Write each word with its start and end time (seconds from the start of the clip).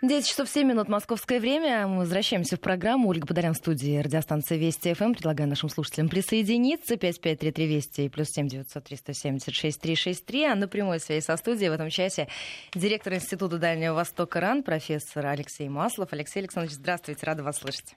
10 0.00 0.28
часов 0.28 0.48
7 0.48 0.68
минут 0.68 0.88
московское 0.88 1.40
время. 1.40 1.88
Мы 1.88 1.98
возвращаемся 1.98 2.56
в 2.56 2.60
программу. 2.60 3.08
Ольга 3.08 3.26
Подарян 3.26 3.52
в 3.52 3.56
студии 3.56 3.98
радиостанции 3.98 4.56
Вести 4.56 4.94
ФМ. 4.94 5.12
Предлагаю 5.12 5.48
нашим 5.48 5.68
слушателям 5.68 6.08
присоединиться. 6.08 6.96
5533 6.96 7.66
Вести 7.66 8.04
и 8.04 8.08
плюс 8.08 8.28
7 8.28 8.46
900 8.46 8.84
376 8.84 9.80
363. 9.80 10.44
А 10.44 10.54
на 10.54 10.68
прямой 10.68 11.00
связи 11.00 11.24
со 11.24 11.36
студией 11.36 11.70
в 11.70 11.72
этом 11.72 11.90
часе 11.90 12.28
директор 12.74 13.12
Института 13.14 13.58
Дальнего 13.58 13.94
Востока 13.94 14.38
РАН, 14.38 14.62
профессор 14.62 15.26
Алексей 15.26 15.68
Маслов. 15.68 16.12
Алексей 16.12 16.38
Александрович, 16.38 16.76
здравствуйте, 16.76 17.26
рада 17.26 17.42
вас 17.42 17.58
слышать. 17.58 17.96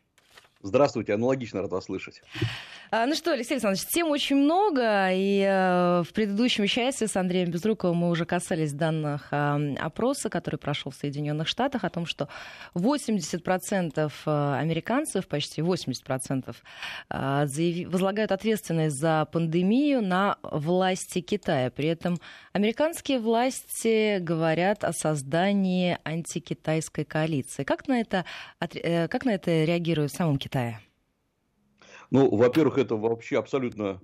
Здравствуйте, 0.64 1.14
аналогично 1.14 1.62
рад 1.62 1.71
вас 1.71 1.86
слышать. 1.86 2.21
А, 2.91 3.07
ну 3.07 3.16
что, 3.16 3.32
Алексей 3.32 3.54
Александрович, 3.54 3.86
тем 3.88 4.12
очень 4.12 4.36
много, 4.36 5.09
и 5.12 5.41
э, 5.41 6.04
в 6.04 6.14
предыдущем 6.14 6.68
части 6.68 7.07
с 7.07 7.16
Андреем 7.16 7.50
Безруковым 7.50 7.98
мы 7.98 8.09
уже 8.09 8.26
касались 8.26 8.73
данных 8.73 9.30
опроса, 9.32 10.30
который 10.30 10.58
прошел 10.58 10.91
в 10.91 10.95
Соединенных 10.95 11.48
Штатах, 11.48 11.84
о 11.84 11.89
том, 11.89 12.05
что 12.05 12.27
80% 12.76 14.12
э, 14.26 14.55
американцев, 14.59 15.27
почти 15.27 15.62
80% 15.62 16.55
э, 17.09 17.88
возлагают 17.88 18.32
ответственность 18.32 18.98
за 18.98 19.26
пандемию 19.32 20.04
на 20.04 20.38
власти 20.43 21.21
Китая. 21.21 21.71
При 21.71 21.88
этом 21.88 22.20
американские 22.54 23.20
власти 23.20 24.20
говорят 24.20 24.84
о 24.84 24.93
создании 24.93 25.98
антикитайской 26.04 27.05
коалиции. 27.05 27.63
Как 27.63 27.88
на 27.88 28.02
это, 28.02 28.26
как 28.59 29.26
на 29.26 29.34
это 29.34 29.63
реагирует 29.63 30.12
в 30.12 30.16
самом 30.16 30.38
Китае? 30.38 30.51
Ну, 32.10 32.36
во-первых, 32.36 32.78
это 32.78 32.96
вообще 32.96 33.40
абсолютно 33.40 34.02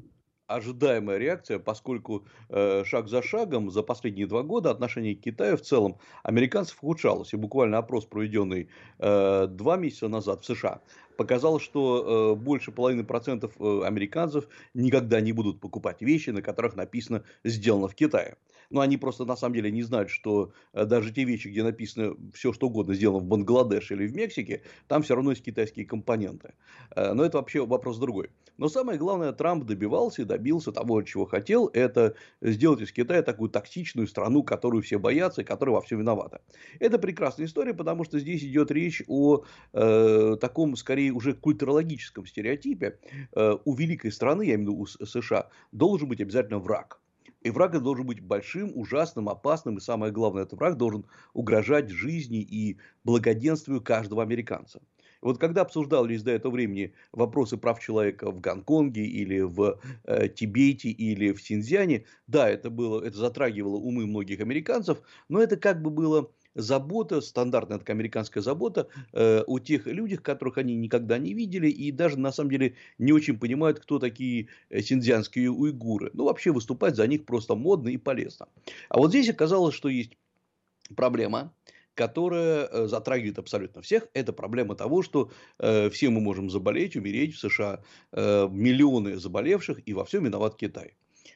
ожидаемая 0.47 1.17
реакция, 1.17 1.59
поскольку 1.59 2.25
э, 2.49 2.83
шаг 2.85 3.09
за 3.09 3.21
шагом 3.21 3.69
за 3.69 3.83
последние 3.83 4.27
два 4.27 4.43
года 4.43 4.71
отношение 4.71 5.15
к 5.15 5.21
Китаю 5.21 5.57
в 5.57 5.61
целом 5.61 5.99
американцев 6.23 6.77
ухудшалось. 6.81 7.33
И 7.33 7.37
буквально 7.37 7.77
опрос, 7.77 8.05
проведенный 8.05 8.69
э, 8.97 9.47
два 9.47 9.75
месяца 9.75 10.07
назад 10.07 10.43
в 10.43 10.45
США, 10.45 10.81
показал, 11.17 11.59
что 11.59 12.33
э, 12.33 12.39
больше 12.39 12.71
половины 12.71 13.03
процентов 13.03 13.53
э, 13.59 13.81
американцев 13.83 14.47
никогда 14.73 15.19
не 15.19 15.33
будут 15.33 15.59
покупать 15.59 16.01
вещи, 16.01 16.29
на 16.29 16.41
которых 16.41 16.75
написано 16.75 17.25
«сделано 17.43 17.89
в 17.89 17.95
Китае» 17.95 18.37
но 18.69 18.81
они 18.81 18.97
просто 18.97 19.25
на 19.25 19.35
самом 19.35 19.55
деле 19.55 19.71
не 19.71 19.83
знают, 19.83 20.09
что 20.09 20.51
э, 20.73 20.85
даже 20.85 21.11
те 21.11 21.23
вещи, 21.23 21.47
где 21.47 21.63
написано 21.63 22.15
все 22.33 22.53
что 22.53 22.67
угодно 22.67 22.93
сделано 22.93 23.19
в 23.19 23.25
Бангладеше 23.25 23.93
или 23.93 24.07
в 24.07 24.15
Мексике, 24.15 24.63
там 24.87 25.03
все 25.03 25.15
равно 25.15 25.31
есть 25.31 25.43
китайские 25.43 25.85
компоненты. 25.85 26.53
Э, 26.95 27.13
но 27.13 27.23
это 27.23 27.37
вообще 27.37 27.65
вопрос 27.65 27.97
другой. 27.97 28.29
Но 28.57 28.69
самое 28.69 28.97
главное, 28.97 29.31
Трамп 29.33 29.65
добивался 29.65 30.23
и 30.23 30.25
добился 30.25 30.71
того, 30.71 31.01
чего 31.03 31.25
хотел, 31.25 31.69
это 31.73 32.15
сделать 32.41 32.81
из 32.81 32.91
Китая 32.91 33.21
такую 33.21 33.49
токсичную 33.49 34.07
страну, 34.07 34.43
которую 34.43 34.81
все 34.81 34.97
боятся 34.97 35.41
и 35.41 35.43
которая 35.43 35.75
во 35.75 35.81
всем 35.81 35.99
виновата. 35.99 36.41
Это 36.79 36.97
прекрасная 36.97 37.45
история, 37.45 37.73
потому 37.73 38.03
что 38.03 38.19
здесь 38.19 38.43
идет 38.43 38.71
речь 38.71 39.03
о 39.07 39.43
э, 39.73 40.37
таком, 40.41 40.75
скорее, 40.75 41.11
уже 41.11 41.33
культурологическом 41.33 42.25
стереотипе. 42.25 42.99
Э, 43.35 43.57
у 43.63 43.75
великой 43.75 44.11
страны, 44.11 44.43
я 44.43 44.55
имею 44.55 44.71
в 44.71 44.71
виду 44.71 44.81
у 44.81 45.05
США, 45.05 45.49
должен 45.71 46.09
быть 46.09 46.21
обязательно 46.21 46.59
враг. 46.59 46.99
И 47.47 47.49
враг 47.49 47.81
должен 47.81 48.05
быть 48.05 48.19
большим, 48.19 48.73
ужасным, 48.75 49.29
опасным. 49.29 49.77
И 49.77 49.81
самое 49.81 50.11
главное, 50.11 50.43
этот 50.43 50.59
враг 50.59 50.75
должен 50.75 51.05
угрожать 51.33 51.89
жизни 51.89 52.41
и 52.41 52.77
благоденствию 53.05 53.79
каждого 53.79 54.21
американца. 54.21 54.81
Вот 55.21 55.39
когда 55.39 55.61
обсуждались 55.61 56.23
до 56.23 56.31
этого 56.31 56.51
времени 56.51 56.93
вопросы 57.13 57.57
прав 57.57 57.79
человека 57.79 58.29
в 58.31 58.41
Гонконге 58.41 59.05
или 59.05 59.39
в 59.39 59.79
э, 60.03 60.27
Тибете 60.27 60.89
или 60.89 61.31
в 61.31 61.41
Синьцзяне, 61.41 62.05
да, 62.27 62.49
это, 62.49 62.69
было, 62.69 63.01
это 63.01 63.17
затрагивало 63.17 63.77
умы 63.77 64.05
многих 64.05 64.41
американцев, 64.41 65.01
но 65.29 65.41
это 65.41 65.55
как 65.55 65.81
бы 65.81 65.89
было 65.89 66.29
забота, 66.57 67.21
стандартная 67.21 67.77
такая 67.77 67.95
американская 67.95 68.43
забота 68.43 68.89
э, 69.13 69.43
о 69.45 69.59
тех 69.59 69.85
людях, 69.85 70.21
которых 70.21 70.57
они 70.57 70.75
никогда 70.75 71.17
не 71.17 71.33
видели 71.33 71.69
и 71.69 71.91
даже 71.91 72.19
на 72.19 72.31
самом 72.31 72.49
деле 72.49 72.75
не 72.97 73.13
очень 73.13 73.37
понимают, 73.39 73.79
кто 73.79 73.99
такие 73.99 74.47
э, 74.69 74.81
синдзянские 74.81 75.51
уйгуры. 75.51 76.11
Ну, 76.13 76.25
вообще 76.25 76.51
выступать 76.51 76.95
за 76.95 77.07
них 77.07 77.25
просто 77.25 77.55
модно 77.55 77.89
и 77.89 77.97
полезно. 77.97 78.47
А 78.89 78.97
вот 78.97 79.09
здесь 79.09 79.29
оказалось, 79.29 79.75
что 79.75 79.87
есть 79.87 80.17
проблема, 80.95 81.53
которая 81.93 82.67
э, 82.67 82.87
затрагивает 82.87 83.39
абсолютно 83.39 83.81
всех. 83.81 84.07
Это 84.13 84.33
проблема 84.33 84.75
того, 84.75 85.01
что 85.01 85.31
э, 85.59 85.89
все 85.89 86.09
мы 86.09 86.21
можем 86.21 86.49
заболеть, 86.49 86.95
умереть 86.95 87.35
в 87.35 87.39
США, 87.39 87.83
э, 88.11 88.47
миллионы 88.49 89.17
заболевших, 89.17 89.81
и 89.85 89.93
во 89.93 90.05
всем 90.05 90.25
виноват 90.25 90.55
Китай. 90.55 90.93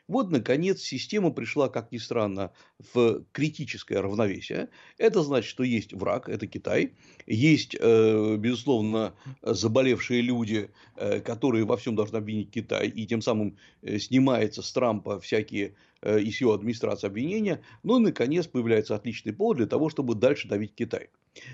Вот, 0.07 0.31
наконец, 0.31 0.81
система 0.81 1.31
пришла, 1.31 1.69
как 1.69 1.91
ни 1.91 1.97
странно, 1.97 2.51
в 2.93 3.23
критическое 3.31 3.99
равновесие. 3.99 4.69
Это 4.97 5.23
значит, 5.23 5.49
что 5.49 5.63
есть 5.63 5.93
враг, 5.93 6.29
это 6.29 6.47
Китай. 6.47 6.93
Есть, 7.27 7.75
э, 7.79 8.35
безусловно, 8.37 9.13
заболевшие 9.41 10.21
люди, 10.21 10.69
э, 10.95 11.19
которые 11.19 11.65
во 11.65 11.77
всем 11.77 11.95
должны 11.95 12.17
обвинить 12.17 12.51
Китай. 12.51 12.87
И 12.87 13.05
тем 13.05 13.21
самым 13.21 13.57
э, 13.81 13.99
снимается 13.99 14.61
с 14.61 14.71
Трампа 14.71 15.19
всякие 15.19 15.75
и 16.03 16.31
с 16.31 16.41
его 16.41 16.53
администрации 16.53 17.05
обвинения. 17.05 17.61
Ну 17.83 17.99
и, 17.99 18.01
наконец, 18.01 18.47
появляется 18.47 18.95
отличный 18.95 19.33
повод 19.33 19.57
для 19.57 19.67
того, 19.67 19.91
чтобы 19.91 20.15
дальше 20.15 20.47
давить 20.47 20.73
Китай. 20.73 21.09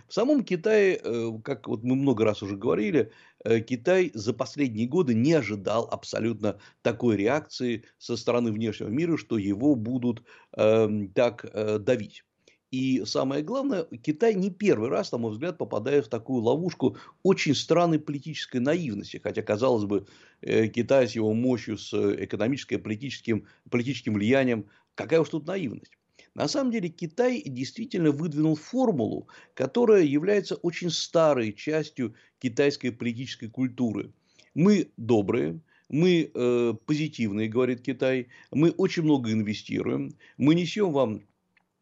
В 0.08 0.14
самом 0.14 0.44
Китае, 0.44 1.00
э, 1.04 1.32
как 1.44 1.68
вот 1.68 1.84
мы 1.84 1.96
много 1.96 2.26
раз 2.26 2.42
уже 2.42 2.58
говорили, 2.58 3.12
э, 3.44 3.60
Китай 3.60 4.12
за 4.14 4.34
последние 4.34 4.88
годы 4.88 5.14
не 5.14 5.34
ожидал 5.34 5.88
абсолютно 5.92 6.60
такой 6.82 7.16
реакции 7.18 7.84
со 7.98 8.18
стороны 8.18 8.52
внешнего 8.52 8.90
мира, 8.90 9.18
что 9.18 9.38
его 9.38 9.76
будут 9.76 10.24
э, 10.56 10.90
так 11.14 11.46
э, 11.54 11.78
давить. 11.80 12.24
И 12.72 13.04
самое 13.06 13.44
главное, 13.44 13.86
Китай 14.04 14.34
не 14.36 14.50
первый 14.50 14.90
раз, 14.90 15.12
на 15.12 15.20
мой 15.20 15.32
взгляд, 15.32 15.58
попадает 15.58 16.08
в 16.08 16.10
такую 16.10 16.42
ловушку 16.42 16.98
очень 17.24 17.56
странной 17.56 18.00
политической 18.00 18.58
наивности. 18.58 19.22
Хотя, 19.24 19.42
казалось 19.42 19.86
бы, 19.86 20.06
Китай 20.42 21.08
с 21.08 21.14
его 21.14 21.34
мощью, 21.34 21.78
с 21.78 21.94
экономическим, 21.94 22.84
политическим, 22.84 23.48
политическим 23.70 24.16
влиянием, 24.16 24.66
какая 24.96 25.22
уж 25.22 25.30
тут 25.30 25.48
наивность. 25.48 25.97
На 26.34 26.48
самом 26.48 26.72
деле 26.72 26.90
Китай 26.90 27.42
действительно 27.46 28.12
выдвинул 28.12 28.56
формулу, 28.56 29.28
которая 29.54 30.04
является 30.04 30.56
очень 30.56 30.90
старой 30.90 31.54
частью 31.54 32.14
китайской 32.40 32.92
политической 32.92 33.48
культуры. 33.48 34.12
Мы 34.54 34.92
добрые, 34.98 35.60
мы 35.90 36.32
э, 36.34 36.74
позитивные, 36.86 37.48
говорит 37.48 37.82
Китай, 37.82 38.28
мы 38.52 38.72
очень 38.72 39.04
много 39.04 39.32
инвестируем, 39.32 40.16
мы 40.38 40.56
несем 40.56 40.92
вам 40.92 41.22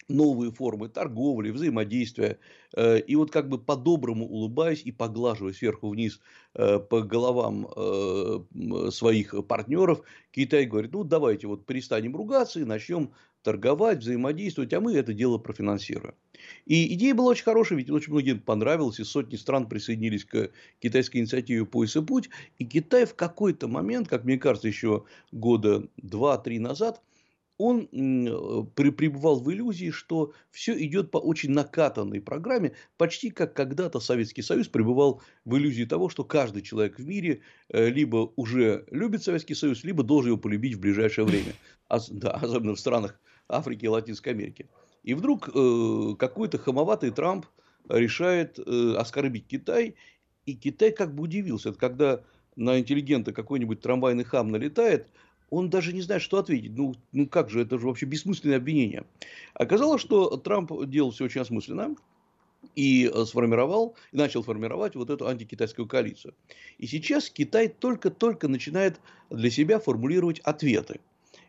новые 0.08 0.52
формы 0.52 0.90
торговли, 0.90 1.50
взаимодействия. 1.50 2.40
Э, 2.76 3.00
и 3.00 3.16
вот 3.16 3.32
как 3.32 3.50
бы 3.50 3.58
по-доброму 3.58 4.26
улыбаясь 4.26 4.84
и 4.84 4.92
поглаживая 4.92 5.54
сверху 5.54 5.90
вниз 5.90 6.20
э, 6.54 6.80
по 6.80 7.02
головам 7.02 7.68
э, 7.76 8.40
своих 8.92 9.34
партнеров, 9.48 10.02
Китай 10.32 10.66
говорит, 10.66 10.94
ну 10.94 11.04
давайте 11.04 11.48
вот 11.48 11.66
перестанем 11.66 12.16
ругаться 12.16 12.60
и 12.60 12.66
начнем 12.66 13.12
торговать, 13.46 14.00
взаимодействовать, 14.00 14.74
а 14.74 14.82
мы 14.82 14.96
это 14.96 15.14
дело 15.14 15.38
профинансируем. 15.38 16.16
И 16.66 16.94
идея 16.96 17.14
была 17.14 17.30
очень 17.30 17.44
хорошая, 17.44 17.78
ведь 17.78 17.92
очень 17.92 18.12
многим 18.12 18.40
понравилось, 18.40 19.00
и 19.00 19.04
сотни 19.04 19.36
стран 19.36 19.70
присоединились 19.70 20.26
к 20.26 20.50
китайской 20.80 21.18
инициативе 21.18 21.64
«Пояс 21.66 21.96
и 21.96 22.02
путь», 22.02 22.30
и 22.58 22.66
Китай 22.66 23.06
в 23.06 23.14
какой-то 23.14 23.68
момент, 23.68 24.08
как 24.08 24.24
мне 24.26 24.40
кажется, 24.40 24.68
еще 24.68 25.06
года 25.32 25.88
два-три 25.98 26.58
назад, 26.58 27.02
он 27.58 27.88
пребывал 28.76 29.40
в 29.40 29.52
иллюзии, 29.52 29.92
что 29.92 30.34
все 30.52 30.74
идет 30.84 31.12
по 31.12 31.20
очень 31.20 31.52
накатанной 31.52 32.20
программе, 32.20 32.74
почти 32.98 33.30
как 33.30 33.54
когда-то 33.54 34.00
Советский 34.00 34.42
Союз 34.42 34.68
пребывал 34.68 35.22
в 35.46 35.56
иллюзии 35.56 35.86
того, 35.86 36.10
что 36.10 36.24
каждый 36.24 36.64
человек 36.64 36.98
в 37.00 37.06
мире 37.06 37.42
э, 37.70 37.90
либо 37.90 38.34
уже 38.36 38.86
любит 38.92 39.24
Советский 39.24 39.56
Союз, 39.56 39.84
либо 39.84 40.04
должен 40.04 40.32
его 40.32 40.38
полюбить 40.38 40.74
в 40.74 40.80
ближайшее 40.80 41.26
время. 41.26 41.54
Да, 42.10 42.32
особенно 42.32 42.76
в 42.76 42.80
странах 42.80 43.20
Африки 43.48 43.86
и 43.86 43.90
Латинской 43.90 44.34
Америки. 44.34 44.68
И 45.04 45.14
вдруг 45.14 45.50
э, 45.54 46.16
какой-то 46.18 46.58
хамоватый 46.58 47.12
Трамп 47.12 47.46
решает 47.90 48.60
э, 48.60 48.96
оскорбить 48.98 49.48
Китай, 49.48 49.96
и 50.46 50.56
Китай 50.56 50.92
как 50.92 51.14
бы 51.14 51.24
удивился, 51.24 51.74
когда 51.74 52.22
на 52.56 52.80
интеллигента 52.80 53.34
какой-нибудь 53.34 53.82
трамвайный 53.82 54.24
хам 54.24 54.50
налетает, 54.50 55.08
он 55.50 55.70
даже 55.70 55.94
не 55.94 56.02
знает, 56.02 56.22
что 56.22 56.38
ответить. 56.38 56.76
Ну, 56.76 56.96
ну 57.12 57.28
как 57.28 57.50
же, 57.50 57.62
это 57.62 57.78
же 57.78 57.86
вообще 57.86 58.06
бессмысленное 58.06 58.58
обвинение. 58.58 59.06
Оказалось, 59.54 60.02
что 60.02 60.38
Трамп 60.38 60.72
делал 60.88 61.12
все 61.12 61.26
очень 61.26 61.42
осмысленно 61.42 61.96
и 62.76 63.12
сформировал, 63.26 63.96
и 64.12 64.18
начал 64.18 64.42
формировать 64.42 64.96
вот 64.96 65.10
эту 65.10 65.28
антикитайскую 65.28 65.88
коалицию. 65.88 66.34
И 66.80 66.88
сейчас 66.88 67.30
Китай 67.30 67.68
только-только 67.68 68.48
начинает 68.48 69.00
для 69.30 69.52
себя 69.52 69.80
формулировать 69.80 70.40
ответы. 70.40 71.00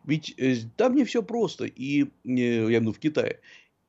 Ведь 0.06 0.34
э, 0.38 0.54
там 0.76 0.94
не 0.94 1.04
все 1.04 1.22
просто, 1.22 1.66
и, 1.66 2.04
э, 2.04 2.06
я 2.24 2.78
имею 2.78 2.92
в 2.92 2.98
Китае. 2.98 3.40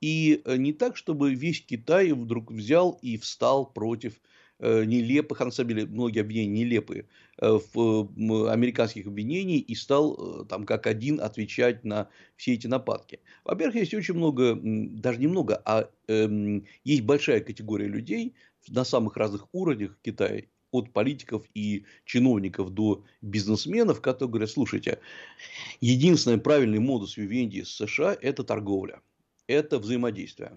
И 0.02 0.42
э, 0.44 0.58
не 0.58 0.74
так, 0.74 0.98
чтобы 0.98 1.34
весь 1.34 1.62
Китай 1.62 2.12
вдруг 2.12 2.52
взял 2.52 3.00
и 3.02 3.18
встал 3.18 3.66
против 3.66 4.20
нелепых, 4.60 5.40
а 5.40 5.46
на 5.46 5.52
самом 5.52 5.70
деле 5.70 5.86
многие 5.86 6.22
обвинения 6.22 6.64
нелепые, 6.64 7.06
в 7.40 8.50
американских 8.50 9.06
обвинений 9.06 9.60
и 9.60 9.76
стал 9.76 10.46
там 10.46 10.66
как 10.66 10.88
один 10.88 11.22
отвечать 11.22 11.84
на 11.84 12.10
все 12.38 12.56
эти 12.56 12.66
нападки. 12.66 13.20
Во-первых, 13.44 13.76
есть 13.76 13.94
очень 13.94 14.16
много, 14.16 14.58
даже 14.60 15.20
немного, 15.20 15.62
а 15.64 15.88
э, 16.08 16.60
есть 16.84 17.04
большая 17.04 17.42
категория 17.42 17.88
людей 17.88 18.34
на 18.68 18.84
самых 18.84 19.16
разных 19.16 19.48
уровнях 19.52 19.96
Китая, 20.02 20.42
от 20.72 20.92
политиков 20.92 21.46
и 21.54 21.86
чиновников 22.06 22.72
до 22.72 23.04
бизнесменов, 23.22 24.02
которые 24.02 24.30
говорят, 24.32 24.50
слушайте, 24.50 25.00
единственный 25.82 26.38
правильный 26.38 26.80
модус 26.80 27.18
Вивенди 27.18 27.62
с 27.64 27.70
США– 27.70 28.18
это 28.22 28.44
торговля, 28.44 29.02
это 29.48 29.80
взаимодействие 29.80 30.52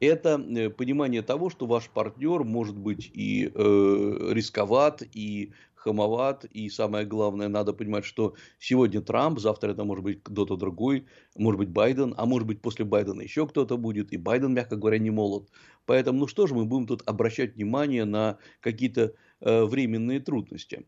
это 0.00 0.40
э, 0.40 0.70
понимание 0.70 1.22
того, 1.22 1.50
что 1.50 1.66
ваш 1.66 1.88
партнер 1.88 2.44
может 2.44 2.76
быть 2.76 3.10
и 3.12 3.50
э, 3.52 4.32
рисковат, 4.32 5.02
и 5.12 5.52
хамоват, 5.74 6.44
и 6.44 6.68
самое 6.70 7.06
главное, 7.06 7.48
надо 7.48 7.72
понимать, 7.72 8.04
что 8.04 8.34
сегодня 8.58 9.00
Трамп, 9.00 9.38
завтра 9.38 9.70
это 9.70 9.84
может 9.84 10.04
быть 10.04 10.22
кто-то 10.22 10.56
другой, 10.56 11.06
может 11.36 11.58
быть 11.58 11.68
Байден, 11.68 12.14
а 12.16 12.26
может 12.26 12.46
быть 12.46 12.60
после 12.60 12.84
Байдена 12.84 13.22
еще 13.22 13.46
кто-то 13.46 13.76
будет, 13.76 14.12
и 14.12 14.16
Байден, 14.16 14.54
мягко 14.54 14.76
говоря, 14.76 14.98
не 14.98 15.10
молод. 15.10 15.48
Поэтому, 15.88 16.18
ну 16.18 16.26
что 16.26 16.46
же 16.46 16.54
мы 16.54 16.66
будем 16.66 16.86
тут 16.86 17.02
обращать 17.06 17.54
внимание 17.54 18.04
на 18.04 18.36
какие-то 18.60 19.14
э, 19.40 19.64
временные 19.64 20.20
трудности. 20.20 20.84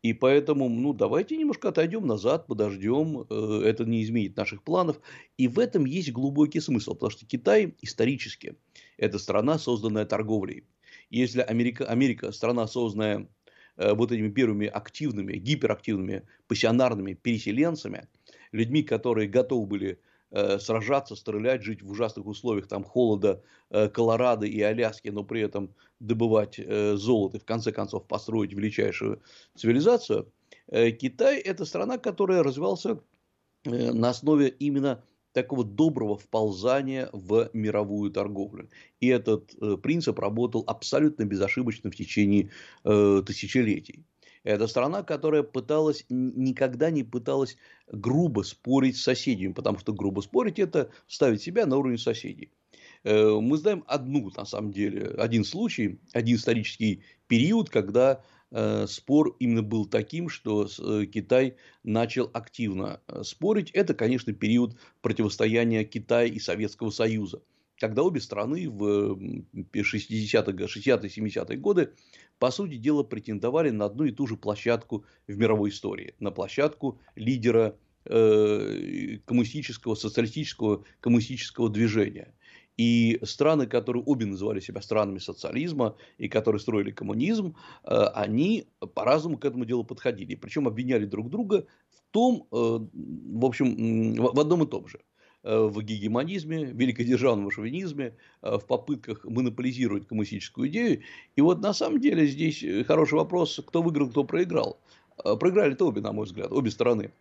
И 0.00 0.12
поэтому, 0.12 0.68
ну, 0.68 0.92
давайте 0.92 1.36
немножко 1.36 1.70
отойдем 1.70 2.06
назад, 2.06 2.46
подождем, 2.46 3.26
э, 3.28 3.62
это 3.64 3.84
не 3.84 4.04
изменит 4.04 4.36
наших 4.36 4.62
планов. 4.62 5.00
И 5.38 5.48
в 5.48 5.58
этом 5.58 5.86
есть 5.86 6.12
глубокий 6.12 6.60
смысл, 6.60 6.94
потому 6.94 7.10
что 7.10 7.26
Китай 7.26 7.74
исторически– 7.82 8.54
это 8.96 9.18
страна, 9.18 9.58
созданная 9.58 10.06
торговлей. 10.06 10.62
если 11.10 11.40
Америка, 11.40 11.86
Америка 11.86 12.30
страна, 12.30 12.68
созданная 12.68 13.26
э, 13.76 13.92
вот 13.92 14.12
этими 14.12 14.30
первыми 14.30 14.68
активными, 14.68 15.32
гиперактивными, 15.36 16.22
пассионарными 16.46 17.14
переселенцами, 17.14 18.06
людьми, 18.52 18.84
которые 18.84 19.26
готовы 19.26 19.66
были 19.66 19.98
Э, 20.36 20.58
сражаться, 20.58 21.14
стрелять, 21.14 21.62
жить 21.62 21.80
в 21.80 21.88
ужасных 21.88 22.26
условиях 22.26 22.66
там 22.66 22.82
холода 22.82 23.40
э, 23.70 23.88
Колорадо 23.88 24.46
и 24.46 24.60
Аляски, 24.62 25.10
но 25.10 25.22
при 25.22 25.42
этом 25.42 25.72
добывать 26.00 26.58
э, 26.58 26.96
золото 26.96 27.36
и 27.36 27.40
в 27.40 27.44
конце 27.44 27.70
концов 27.70 28.08
построить 28.08 28.52
величайшую 28.52 29.22
цивилизацию. 29.54 30.32
Китай– 30.72 31.38
это 31.44 31.64
страна, 31.64 31.98
которая 31.98 32.42
развивался 32.42 32.98
на 33.64 34.10
основе 34.10 34.48
именно 34.48 35.04
такого 35.30 35.62
доброго 35.62 36.16
вползания 36.16 37.10
в 37.12 37.50
мировую 37.52 38.10
торговлю. 38.10 38.68
И 38.98 39.06
этот 39.06 39.54
принцип 39.82 40.18
работал 40.18 40.64
абсолютно 40.66 41.24
безошибочно 41.26 41.92
в 41.92 41.96
течение 41.96 42.50
тысячелетий. 42.82 44.04
Это 44.44 44.66
страна, 44.66 45.02
которая 45.02 45.42
пыталась, 45.42 46.04
никогда 46.10 46.90
не 46.90 47.02
пыталась 47.02 47.56
грубо 47.90 48.42
спорить 48.42 48.98
с 48.98 49.02
соседями, 49.02 49.52
потому 49.52 49.78
что 49.78 49.94
грубо 49.94 50.20
спорить– 50.20 50.58
это 50.60 50.90
ставить 51.06 51.42
себя 51.42 51.64
на 51.64 51.78
уровень 51.78 51.98
соседей. 51.98 52.52
Э, 53.04 53.38
мы 53.40 53.56
знаем 53.56 53.84
одну, 53.86 54.30
на 54.36 54.44
самом 54.44 54.70
деле, 54.70 55.14
один 55.16 55.44
случай, 55.44 55.98
один 56.12 56.36
исторический 56.36 57.02
период, 57.26 57.70
когда 57.70 58.22
э, 58.50 58.86
спор 58.86 59.34
именно 59.40 59.62
был 59.62 59.86
таким, 59.86 60.28
что 60.28 60.66
э, 60.66 61.06
Китай 61.06 61.56
начал 61.82 62.30
активно 62.34 63.00
спорить. 63.22 63.70
Это, 63.70 63.94
конечно, 63.94 64.34
период 64.34 64.76
противостояния 65.00 65.84
Китая 65.84 66.26
и 66.26 66.38
Советского 66.38 66.90
Союза 66.90 67.40
когда 67.84 68.02
обе 68.02 68.18
страны 68.18 68.70
в 68.70 69.18
60-е, 69.74 70.66
70-е 70.66 71.58
годы, 71.58 71.92
по 72.38 72.50
сути 72.50 72.76
дела, 72.76 73.02
претендовали 73.02 73.68
на 73.68 73.84
одну 73.84 74.04
и 74.04 74.10
ту 74.10 74.26
же 74.26 74.38
площадку 74.38 75.04
в 75.28 75.36
мировой 75.36 75.68
истории, 75.68 76.14
на 76.18 76.30
площадку 76.30 76.98
лидера 77.14 77.76
э, 78.06 79.18
коммунистического, 79.26 79.96
социалистического, 79.96 80.84
коммунистического 81.00 81.68
движения. 81.68 82.34
И 82.78 83.20
страны, 83.22 83.66
которые 83.66 84.02
обе 84.02 84.24
называли 84.24 84.60
себя 84.60 84.80
странами 84.80 85.18
социализма 85.18 85.94
и 86.16 86.28
которые 86.28 86.60
строили 86.60 86.90
коммунизм, 86.90 87.54
э, 87.82 87.90
они 88.14 88.66
по-разному 88.94 89.36
к 89.36 89.44
этому 89.44 89.66
делу 89.66 89.84
подходили. 89.84 90.36
Причем 90.36 90.66
обвиняли 90.66 91.04
друг 91.04 91.28
друга 91.28 91.66
в 91.90 92.00
том, 92.12 92.48
э, 92.50 92.54
в 92.54 93.44
общем, 93.44 94.14
в 94.14 94.40
одном 94.40 94.62
и 94.62 94.66
том 94.66 94.88
же. 94.88 95.00
Э, 95.44 95.66
в 95.66 95.82
гегемонизме, 95.82 96.64
великодержавном 96.64 97.50
шовинизме, 97.50 98.14
э, 98.40 98.56
в 98.56 98.64
попытках 98.64 99.26
монополизировать 99.26 100.08
коммунистическую 100.08 100.68
идею. 100.68 101.02
И 101.36 101.42
вот 101.42 101.60
на 101.60 101.74
самом 101.74 102.00
деле 102.00 102.26
здесь 102.26 102.62
э, 102.62 102.82
хороший 102.82 103.16
вопрос, 103.16 103.60
кто 103.66 103.82
выиграл, 103.82 104.08
кто 104.08 104.24
проиграл. 104.24 104.78
Проиграли-то 105.22 105.86
обе, 105.86 106.00
на 106.00 106.12
мой 106.12 106.24
взгляд, 106.24 106.50
обе 106.50 106.70
стороны. 106.70 107.12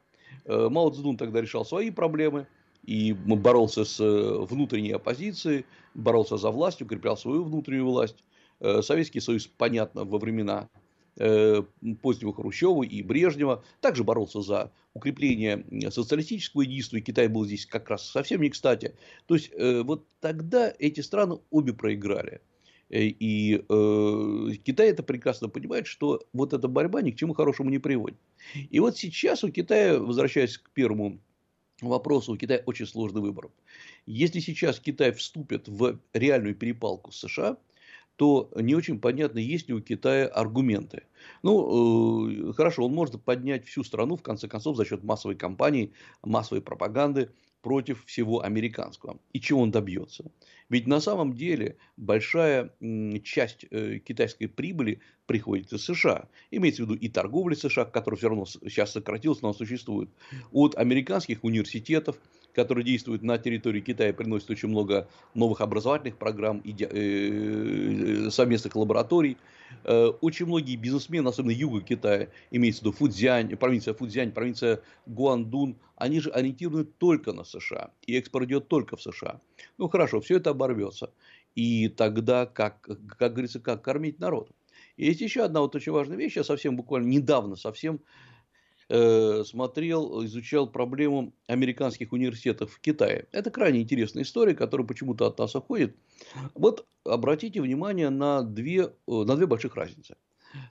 Мао 0.47 0.89
Цзэдун 0.89 1.17
тогда 1.17 1.41
решал 1.41 1.63
свои 1.63 1.91
проблемы 1.91 2.47
и 2.83 3.13
боролся 3.13 3.85
с 3.85 3.99
внутренней 3.99 4.93
оппозицией, 4.93 5.65
боролся 5.93 6.37
за 6.37 6.49
власть, 6.49 6.81
укреплял 6.81 7.17
свою 7.17 7.43
внутреннюю 7.43 7.85
власть. 7.85 8.23
Советский 8.81 9.19
Союз, 9.19 9.45
понятно, 9.45 10.05
во 10.05 10.17
времена 10.17 10.69
позднего 11.15 12.33
Хрущева 12.33 12.83
и 12.83 13.03
Брежнева, 13.03 13.63
также 13.81 14.03
боролся 14.03 14.41
за 14.41 14.71
укрепление 14.93 15.65
социалистического 15.91 16.61
единства, 16.61 16.97
и 16.97 17.01
Китай 17.01 17.27
был 17.27 17.45
здесь 17.45 17.65
как 17.65 17.89
раз 17.89 18.09
совсем 18.09 18.41
не 18.41 18.49
кстати. 18.49 18.95
То 19.25 19.35
есть, 19.35 19.51
э, 19.53 19.81
вот 19.81 20.07
тогда 20.19 20.73
эти 20.79 21.01
страны 21.01 21.39
обе 21.49 21.73
проиграли. 21.73 22.41
Э, 22.89 23.01
и 23.01 23.55
э, 23.55 24.49
Китай 24.63 24.89
это 24.89 25.03
прекрасно 25.03 25.49
понимает, 25.49 25.87
что 25.87 26.21
вот 26.31 26.53
эта 26.53 26.67
борьба 26.67 27.01
ни 27.01 27.11
к 27.11 27.15
чему 27.15 27.33
хорошему 27.33 27.69
не 27.69 27.79
приводит. 27.79 28.17
И 28.69 28.79
вот 28.79 28.97
сейчас 28.97 29.43
у 29.43 29.49
Китая, 29.49 29.99
возвращаясь 29.99 30.57
к 30.57 30.69
первому 30.71 31.19
вопросу, 31.81 32.33
у 32.33 32.37
Китая 32.37 32.61
очень 32.65 32.85
сложный 32.85 33.21
выбор. 33.21 33.49
Если 34.05 34.39
сейчас 34.39 34.79
Китай 34.79 35.11
вступит 35.11 35.67
в 35.67 35.99
реальную 36.13 36.55
перепалку 36.55 37.11
с 37.11 37.19
США– 37.19 37.57
то 38.15 38.51
не 38.55 38.75
очень 38.75 38.99
понятно, 38.99 39.39
есть 39.39 39.67
ли 39.67 39.73
у 39.73 39.81
Китая 39.81 40.27
аргументы. 40.27 41.03
Ну, 41.41 42.49
э, 42.49 42.53
хорошо, 42.53 42.85
он 42.85 42.93
может 42.93 43.21
поднять 43.23 43.65
всю 43.65 43.83
страну, 43.83 44.15
в 44.15 44.21
конце 44.21 44.47
концов, 44.47 44.77
за 44.77 44.85
счет 44.85 45.03
массовой 45.03 45.35
кампании, 45.35 45.93
массовой 46.21 46.61
пропаганды 46.61 47.29
против 47.63 48.05
всего 48.05 48.43
американского. 48.43 49.19
И 49.31 49.39
чего 49.39 49.61
он 49.61 49.71
добьется? 49.71 50.25
Ведь 50.69 50.85
на 50.85 50.99
самом 50.99 51.33
деле 51.33 51.77
большая 51.95 52.71
часть 53.23 53.65
э, 53.71 53.99
китайской 53.99 54.47
прибыли 54.47 54.99
приходит 55.25 55.71
из 55.71 55.83
США. 55.85 56.27
Имеется 56.51 56.83
в 56.83 56.85
виду 56.85 56.99
и 56.99 57.07
торговля 57.07 57.55
США, 57.55 57.85
которая 57.85 58.17
все 58.17 58.29
равно 58.29 58.45
сейчас 58.45 58.91
сократилась, 58.91 59.41
но 59.41 59.53
существует. 59.53 60.09
От 60.51 60.75
американских 60.75 61.43
университетов, 61.43 62.17
которые 62.53 62.85
действуют 62.85 63.23
на 63.23 63.37
территории 63.37 63.81
Китая, 63.81 64.13
приносят 64.13 64.49
очень 64.49 64.69
много 64.69 65.07
новых 65.33 65.61
образовательных 65.61 66.17
программ, 66.17 66.59
и, 66.59 66.75
э, 66.79 68.29
совместных 68.29 68.75
лабораторий. 68.75 69.37
Э, 69.83 70.07
очень 70.21 70.45
многие 70.45 70.75
бизнесмены, 70.75 71.27
особенно 71.29 71.51
юга 71.51 71.81
Китая, 71.81 72.29
имеется 72.51 72.81
в 72.81 72.85
виду 72.85 72.97
Фудзянь, 72.97 73.55
провинция 73.55 73.93
Фудзянь, 73.93 74.31
провинция 74.31 74.81
Гуандун, 75.05 75.77
они 75.95 76.19
же 76.19 76.29
ориентированы 76.29 76.85
только 76.85 77.33
на 77.33 77.43
США. 77.43 77.91
И 78.05 78.15
экспорт 78.15 78.45
идет 78.45 78.67
только 78.67 78.95
в 78.95 79.01
США. 79.01 79.41
Ну 79.77 79.89
хорошо, 79.89 80.21
все 80.21 80.37
это 80.37 80.51
оборвется. 80.51 81.11
И 81.55 81.87
тогда, 81.87 82.45
как, 82.45 82.81
как 83.17 83.33
говорится, 83.33 83.59
как 83.59 83.81
кормить 83.81 84.19
народ? 84.19 84.49
есть 84.97 85.21
еще 85.21 85.43
одна 85.43 85.61
вот 85.61 85.75
очень 85.75 85.91
важная 85.91 86.17
вещь. 86.17 86.35
Я 86.35 86.43
совсем 86.43 86.75
буквально 86.75 87.07
недавно 87.07 87.55
совсем 87.55 87.99
Э, 88.89 89.43
смотрел, 89.45 90.25
изучал 90.25 90.67
проблему 90.67 91.33
американских 91.47 92.11
университетов 92.11 92.73
в 92.73 92.79
Китае. 92.79 93.27
Это 93.31 93.49
крайне 93.49 93.81
интересная 93.81 94.23
история, 94.23 94.55
которая 94.55 94.85
почему-то 94.85 95.25
от 95.25 95.39
нас 95.39 95.55
уходит. 95.55 95.95
Вот 96.53 96.85
обратите 97.05 97.61
внимание 97.61 98.09
на 98.09 98.43
две, 98.43 98.81
э, 98.83 98.89
на 99.07 99.35
две 99.35 99.45
больших 99.45 99.75
разницы. 99.75 100.15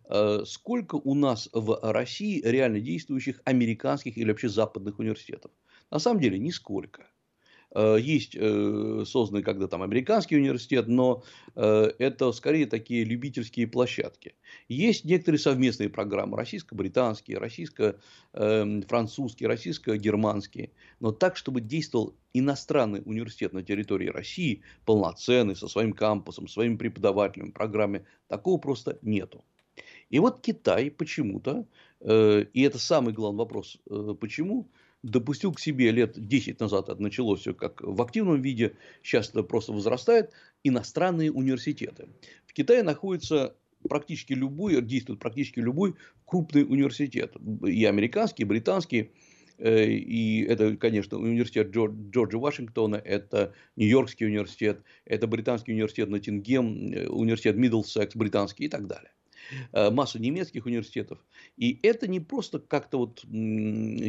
Э, 0.08 0.44
сколько 0.46 0.96
у 0.96 1.14
нас 1.14 1.48
в 1.52 1.78
России 1.82 2.40
реально 2.44 2.80
действующих 2.80 3.40
американских 3.44 4.16
или 4.16 4.30
вообще 4.30 4.48
западных 4.48 4.98
университетов? 4.98 5.50
На 5.90 5.98
самом 5.98 6.20
деле 6.20 6.38
нисколько. 6.38 7.06
Э, 7.74 7.96
есть 7.98 8.36
э, 8.38 9.04
созданный 9.06 9.42
когда 9.42 9.66
там 9.66 9.82
американский 9.82 10.36
университет, 10.36 10.88
но 10.88 11.24
э, 11.54 11.92
это 11.98 12.30
скорее 12.32 12.66
такие 12.66 13.04
любительские 13.04 13.66
площадки. 13.66 14.34
Есть 14.68 15.06
некоторые 15.06 15.38
совместные 15.38 15.88
программы, 15.88 16.36
российско-британские, 16.36 17.38
российско-французские, 17.38 19.48
российско-германские, 19.48 20.72
но 21.00 21.12
так, 21.12 21.36
чтобы 21.36 21.62
действовал 21.62 22.14
иностранный 22.34 23.02
университет 23.04 23.52
на 23.52 23.62
территории 23.62 24.08
России, 24.08 24.62
полноценный, 24.84 25.54
со 25.56 25.68
своим 25.68 25.94
кампусом, 25.94 26.48
своими 26.48 26.76
преподавателями, 26.76 27.52
программами, 27.52 28.04
такого 28.28 28.58
просто 28.58 28.98
нету. 29.02 29.44
И 30.10 30.18
вот 30.18 30.42
Китай 30.42 30.90
почему-то, 30.90 31.64
и 32.00 32.62
это 32.62 32.78
самый 32.78 33.14
главный 33.14 33.38
вопрос, 33.38 33.78
почему 34.20 34.68
допустил 35.02 35.52
к 35.52 35.60
себе 35.60 35.90
лет 35.90 36.14
10 36.16 36.60
назад, 36.60 36.88
это 36.88 37.02
началось 37.02 37.40
все 37.40 37.54
как 37.54 37.80
в 37.82 38.00
активном 38.02 38.40
виде, 38.40 38.76
сейчас 39.02 39.30
это 39.30 39.42
просто 39.42 39.72
возрастает, 39.72 40.30
иностранные 40.64 41.32
университеты. 41.32 42.08
В 42.46 42.52
Китае 42.52 42.82
находится 42.82 43.56
практически 43.88 44.32
любой, 44.32 44.80
действует 44.82 45.18
практически 45.18 45.58
любой 45.58 45.94
крупный 46.24 46.62
университет. 46.62 47.34
И 47.66 47.84
американский, 47.84 48.42
и 48.42 48.46
британский. 48.46 49.10
Э, 49.58 49.86
и 49.86 50.42
это, 50.44 50.76
конечно, 50.76 51.18
университет 51.18 51.70
Джорджа 51.70 52.38
Вашингтона, 52.38 52.96
это 52.96 53.54
Нью-Йоркский 53.76 54.26
университет, 54.26 54.82
это 55.04 55.26
британский 55.26 55.72
университет 55.72 56.08
Ноттингем, 56.08 56.92
э, 56.92 57.08
университет 57.08 57.56
Миддлсекс 57.56 58.16
британский 58.16 58.64
и 58.64 58.68
так 58.68 58.86
далее. 58.86 59.12
Э, 59.72 59.90
массу 59.90 60.18
немецких 60.18 60.66
университетов. 60.66 61.18
И 61.56 61.78
это 61.82 62.08
не 62.08 62.20
просто 62.20 62.58
как-то 62.58 62.98
вот, 62.98 63.20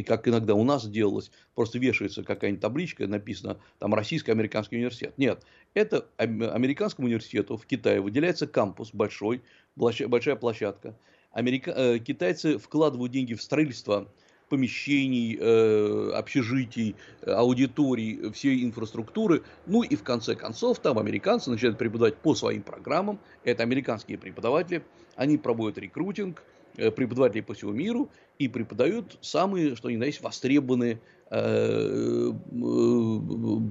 как 0.06 0.28
иногда 0.28 0.54
у 0.54 0.64
нас 0.64 0.86
делалось, 0.86 1.30
просто 1.54 1.78
вешается 1.78 2.22
какая-нибудь 2.22 2.62
табличка, 2.62 3.06
написано 3.06 3.58
там 3.78 3.94
российско-американский 3.94 4.76
университет. 4.76 5.14
Нет, 5.16 5.44
это 5.74 6.08
американскому 6.16 7.06
университету 7.06 7.56
в 7.56 7.66
Китае 7.66 8.00
выделяется 8.00 8.46
кампус 8.46 8.90
большой, 8.92 9.42
большая 9.76 10.36
площадка. 10.36 10.96
Америка... 11.30 11.72
Э, 11.76 11.98
китайцы 11.98 12.58
вкладывают 12.58 13.12
деньги 13.12 13.34
в 13.34 13.42
строительство 13.42 14.12
помещений, 14.48 15.36
э, 15.40 16.10
общежитий, 16.14 16.96
аудиторий, 17.26 18.30
всей 18.32 18.64
инфраструктуры. 18.64 19.42
Ну 19.66 19.82
и 19.82 19.96
в 19.96 20.02
конце 20.02 20.34
концов 20.34 20.78
там 20.78 20.98
американцы 20.98 21.50
начинают 21.50 21.78
преподавать 21.78 22.16
по 22.16 22.34
своим 22.34 22.62
программам. 22.62 23.18
Это 23.44 23.62
американские 23.62 24.18
преподаватели. 24.18 24.82
Они 25.16 25.38
проводят 25.38 25.78
рекрутинг 25.78 26.42
э, 26.76 26.90
преподавателей 26.90 27.42
по 27.42 27.54
всему 27.54 27.72
миру 27.72 28.10
и 28.38 28.48
преподают 28.48 29.18
самые, 29.20 29.76
что 29.76 29.90
ни 29.90 29.96
на 29.96 30.04
есть, 30.04 30.20
востребованные 30.22 31.00
э, 31.30 32.32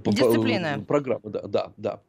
Дисциплины. 0.05 0.83
программы. 0.85 1.29
Да, 1.29 1.41
да, 1.47 1.71
да. 1.77 2.01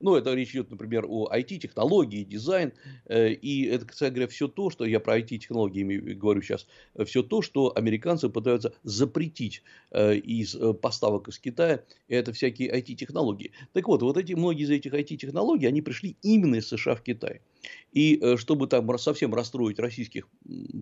Ну, 0.00 0.14
это 0.14 0.34
речь 0.34 0.50
идет, 0.52 0.70
например, 0.70 1.04
о 1.08 1.28
IT-технологии, 1.32 2.24
дизайн. 2.24 2.72
Э, 3.06 3.30
и 3.30 3.66
это, 3.66 3.86
кстати 3.86 4.12
говоря, 4.12 4.28
все 4.28 4.48
то, 4.48 4.70
что 4.70 4.84
я 4.84 5.00
про 5.00 5.18
IT-технологии 5.18 6.12
говорю 6.14 6.42
сейчас, 6.42 6.66
все 7.04 7.22
то, 7.22 7.42
что 7.42 7.72
американцы 7.76 8.28
пытаются 8.28 8.74
запретить 8.82 9.62
э, 9.90 10.16
из 10.16 10.54
э, 10.54 10.72
поставок 10.74 11.28
из 11.28 11.38
Китая, 11.38 11.84
это 12.08 12.32
всякие 12.32 12.72
IT-технологии. 12.74 13.52
Так 13.72 13.88
вот, 13.88 14.02
вот 14.02 14.16
эти, 14.16 14.32
многие 14.34 14.64
из 14.64 14.70
этих 14.70 14.92
IT-технологий, 14.92 15.66
они 15.66 15.82
пришли 15.82 16.16
именно 16.22 16.56
из 16.56 16.68
США 16.68 16.94
в 16.94 17.02
Китай. 17.02 17.40
И 17.92 18.36
чтобы 18.36 18.66
там 18.66 18.98
совсем 18.98 19.34
расстроить 19.34 19.78
российских 19.78 20.28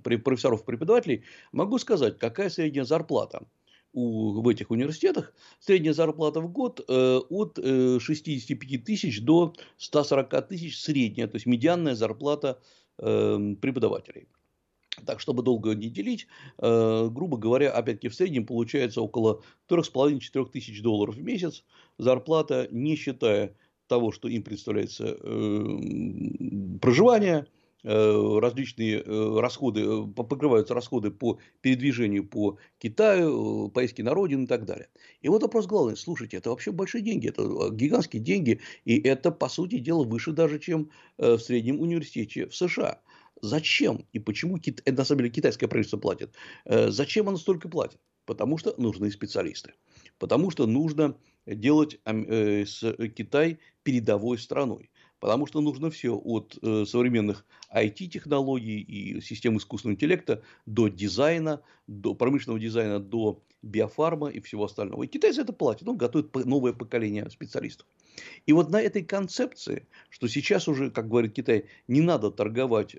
профессоров-преподавателей, 0.02 1.23
могу 1.52 1.78
сказать, 1.78 2.18
какая 2.18 2.50
средняя 2.50 2.85
зарплата 2.85 3.47
у, 3.92 4.40
в 4.40 4.49
этих 4.49 4.70
университетах 4.70 5.34
средняя 5.61 5.94
зарплата 5.94 6.40
в 6.40 6.50
год 6.50 6.84
э, 6.88 7.18
от 7.28 7.58
э, 7.58 7.99
65 8.00 8.84
тысяч 8.84 9.22
до 9.22 9.54
140 9.76 10.49
тысяч 10.49 10.80
средняя, 10.80 11.26
то 11.28 11.37
есть 11.37 11.46
медианная 11.46 11.94
зарплата 11.94 12.61
э, 12.99 13.54
преподавателей. 13.61 14.28
Так, 15.06 15.20
чтобы 15.20 15.42
долго 15.42 15.75
не 15.75 15.88
делить, 15.88 16.26
э, 16.58 17.08
грубо 17.11 17.37
говоря, 17.38 17.70
опять-таки 17.70 18.08
в 18.08 18.14
среднем 18.14 18.46
получается 18.46 19.00
около 19.00 19.42
3,5-4 19.68 20.50
тысяч 20.50 20.82
долларов 20.82 21.16
в 21.16 21.22
месяц 21.22 21.64
зарплата, 21.99 22.68
не 22.70 22.96
считая 22.96 23.56
того, 23.87 24.12
что 24.12 24.28
им 24.28 24.42
представляется 24.42 25.16
э, 25.18 26.78
проживание, 26.80 27.46
Э, 27.46 27.62
различные 27.84 29.02
э, 29.02 29.40
расходы, 29.40 29.82
э, 29.82 30.06
покрываются 30.14 30.72
расходы 30.72 31.10
по 31.10 31.38
передвижению 31.62 32.24
по 32.26 32.58
Китаю, 32.78 33.68
поездки 33.70 34.02
на 34.02 34.14
родину 34.14 34.44
и 34.44 34.46
так 34.46 34.64
далее. 34.64 34.88
И 35.20 35.28
вот 35.28 35.42
вопрос 35.42 35.66
главный. 35.66 35.96
Слушайте, 35.96 36.36
это 36.36 36.50
вообще 36.50 36.70
большие 36.70 37.02
деньги, 37.02 37.28
это 37.28 37.70
гигантские 37.70 38.22
деньги, 38.22 38.60
и 38.84 39.00
это, 39.00 39.32
по 39.32 39.48
сути 39.48 39.78
дела, 39.78 40.04
выше 40.04 40.32
даже, 40.32 40.58
чем 40.60 40.90
в 41.18 41.38
среднем 41.38 41.80
университете 41.80 42.46
в 42.46 42.54
США. 42.54 43.00
Зачем 43.40 44.06
и 44.12 44.20
почему, 44.20 44.58
это 44.58 44.92
на 44.92 45.04
самом 45.04 45.22
деле 45.22 45.30
китайское 45.30 45.68
правительство 45.68 45.98
платит, 45.98 46.34
зачем 46.64 47.28
оно 47.28 47.36
столько 47.36 47.68
платит? 47.68 47.98
Потому 48.24 48.58
что 48.58 48.72
нужны 48.78 49.10
специалисты. 49.10 49.74
Потому 50.18 50.52
что 50.52 50.66
нужно 50.66 51.16
делать 51.44 51.98
Китай 52.04 53.58
передовой 53.82 54.38
страной. 54.38 54.91
Потому 55.22 55.46
что 55.46 55.60
нужно 55.60 55.88
все 55.88 56.16
от 56.16 56.58
э, 56.62 56.84
современных 56.84 57.46
IT-технологий 57.72 58.80
и 58.80 59.20
систем 59.20 59.56
искусственного 59.56 59.94
интеллекта 59.94 60.42
до 60.66 60.88
дизайна, 60.88 61.62
до 61.86 62.16
промышленного 62.16 62.58
дизайна, 62.58 62.98
до 62.98 63.40
биофарма 63.62 64.30
и 64.30 64.40
всего 64.40 64.64
остального. 64.64 65.04
И 65.04 65.06
китайцы 65.06 65.42
это 65.42 65.52
платят, 65.52 65.86
он 65.86 65.96
готовит 65.96 66.34
новое 66.44 66.72
поколение 66.72 67.30
специалистов. 67.30 67.86
И 68.46 68.52
вот 68.52 68.70
на 68.70 68.82
этой 68.82 69.04
концепции, 69.04 69.86
что 70.10 70.26
сейчас 70.26 70.66
уже, 70.66 70.90
как 70.90 71.08
говорит 71.08 71.34
Китай, 71.34 71.66
не 71.86 72.00
надо 72.00 72.32
торговать 72.32 72.96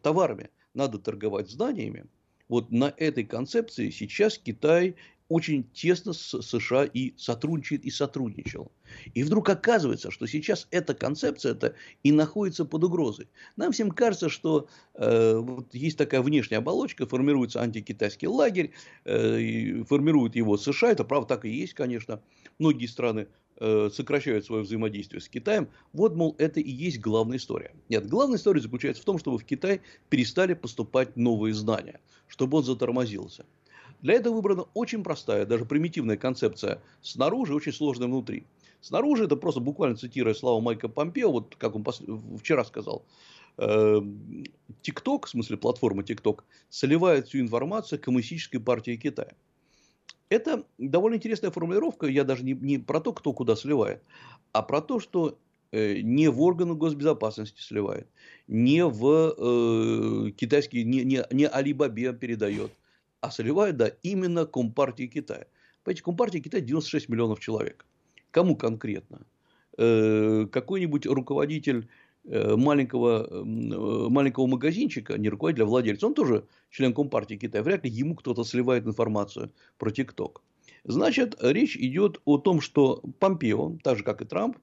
товарами, 0.00 0.50
надо 0.74 1.00
торговать 1.00 1.50
знаниями, 1.50 2.04
вот 2.48 2.70
на 2.70 2.94
этой 2.96 3.24
концепции 3.24 3.90
сейчас 3.90 4.38
Китай 4.38 4.94
очень 5.34 5.68
тесно 5.72 6.12
с 6.12 6.42
США 6.42 6.84
и 6.84 7.12
сотрудничает 7.16 7.84
и 7.84 7.90
сотрудничал. 7.90 8.70
И 9.14 9.24
вдруг 9.24 9.48
оказывается, 9.48 10.12
что 10.12 10.26
сейчас 10.28 10.68
эта 10.70 10.94
концепция 10.94 11.52
это 11.52 11.74
и 12.04 12.12
находится 12.12 12.64
под 12.64 12.84
угрозой. 12.84 13.26
Нам 13.56 13.72
всем 13.72 13.90
кажется, 13.90 14.28
что 14.28 14.68
э, 14.94 15.36
вот 15.36 15.74
есть 15.74 15.98
такая 15.98 16.22
внешняя 16.22 16.58
оболочка, 16.58 17.04
формируется 17.04 17.60
антикитайский 17.60 18.28
лагерь, 18.28 18.70
э, 19.06 19.82
формирует 19.88 20.36
его 20.36 20.56
США, 20.56 20.92
это 20.92 21.02
правда 21.02 21.34
так 21.34 21.46
и 21.46 21.50
есть, 21.50 21.74
конечно. 21.74 22.22
Многие 22.60 22.86
страны 22.86 23.26
э, 23.56 23.90
сокращают 23.92 24.44
свое 24.44 24.62
взаимодействие 24.62 25.20
с 25.20 25.28
Китаем. 25.28 25.68
Вот, 25.92 26.14
мол, 26.14 26.36
это 26.38 26.60
и 26.60 26.70
есть 26.70 27.00
главная 27.00 27.38
история. 27.38 27.74
Нет, 27.88 28.06
главная 28.06 28.38
история 28.38 28.60
заключается 28.60 29.02
в 29.02 29.04
том, 29.04 29.18
чтобы 29.18 29.38
в 29.38 29.44
Китай 29.44 29.80
перестали 30.10 30.54
поступать 30.54 31.16
новые 31.16 31.54
знания, 31.54 32.00
чтобы 32.28 32.58
он 32.58 32.62
затормозился. 32.62 33.44
Для 34.04 34.16
этого 34.16 34.34
выбрана 34.34 34.66
очень 34.74 35.02
простая, 35.02 35.46
даже 35.46 35.64
примитивная 35.64 36.18
концепция 36.18 36.82
снаружи, 37.00 37.54
очень 37.54 37.72
сложная 37.72 38.06
внутри. 38.06 38.44
Снаружи, 38.82 39.24
это 39.24 39.34
просто 39.34 39.62
буквально 39.62 39.96
цитируя 39.96 40.34
слова 40.34 40.60
Майка 40.60 40.88
Помпео, 40.88 41.32
вот 41.32 41.56
как 41.56 41.74
он 41.74 41.86
вчера 42.38 42.66
сказал, 42.66 43.06
эм, 43.56 44.44
ТикТок, 44.82 45.24
в 45.24 45.30
смысле 45.30 45.56
платформа 45.56 46.02
ТикТок, 46.02 46.44
сливает 46.68 47.28
всю 47.28 47.38
информацию 47.38 47.98
коммунистической 47.98 48.60
партии 48.60 48.96
Китая. 48.96 49.32
Это 50.28 50.66
довольно 50.76 51.16
интересная 51.16 51.50
формулировка, 51.50 52.06
я 52.06 52.24
даже 52.24 52.44
не, 52.44 52.52
не 52.52 52.76
про 52.76 53.00
то, 53.00 53.14
кто 53.14 53.32
куда 53.32 53.56
сливает, 53.56 54.02
а 54.52 54.60
про 54.60 54.82
то, 54.82 55.00
что 55.00 55.38
э, 55.72 56.00
не 56.02 56.28
в 56.28 56.42
органы 56.42 56.74
госбезопасности 56.74 57.62
сливает, 57.62 58.06
не 58.48 58.84
в 58.84 59.34
э, 59.34 60.30
китайский, 60.32 60.84
не, 60.84 61.04
не, 61.04 61.24
не 61.30 61.48
Алибабе 61.48 62.12
передает, 62.12 62.70
а 63.24 63.30
сливают, 63.30 63.78
да, 63.78 63.88
именно 64.02 64.44
Компартии 64.44 65.06
Китая. 65.06 65.46
Понимаете, 65.82 66.02
Компартия 66.02 66.42
Китая 66.42 66.62
96 66.62 67.08
миллионов 67.08 67.40
человек. 67.40 67.86
Кому 68.30 68.54
конкретно? 68.54 69.26
Э, 69.78 70.46
какой-нибудь 70.52 71.06
руководитель 71.06 71.88
э, 72.24 72.54
маленького, 72.54 73.26
э, 73.30 74.08
маленького 74.10 74.46
магазинчика, 74.46 75.16
не 75.16 75.30
руководитель, 75.30 75.62
а 75.62 75.66
владельца, 75.66 76.06
он 76.06 76.12
тоже 76.12 76.44
член 76.68 76.92
Компартии 76.92 77.36
Китая, 77.36 77.62
вряд 77.62 77.84
ли 77.84 77.90
ему 77.90 78.14
кто-то 78.14 78.44
сливает 78.44 78.86
информацию 78.86 79.50
про 79.78 79.90
ТикТок. 79.90 80.42
Значит, 80.84 81.34
речь 81.40 81.78
идет 81.78 82.20
о 82.26 82.36
том, 82.36 82.60
что 82.60 83.02
Помпео, 83.20 83.78
так 83.82 83.96
же 83.96 84.04
как 84.04 84.20
и 84.20 84.26
Трамп, 84.26 84.58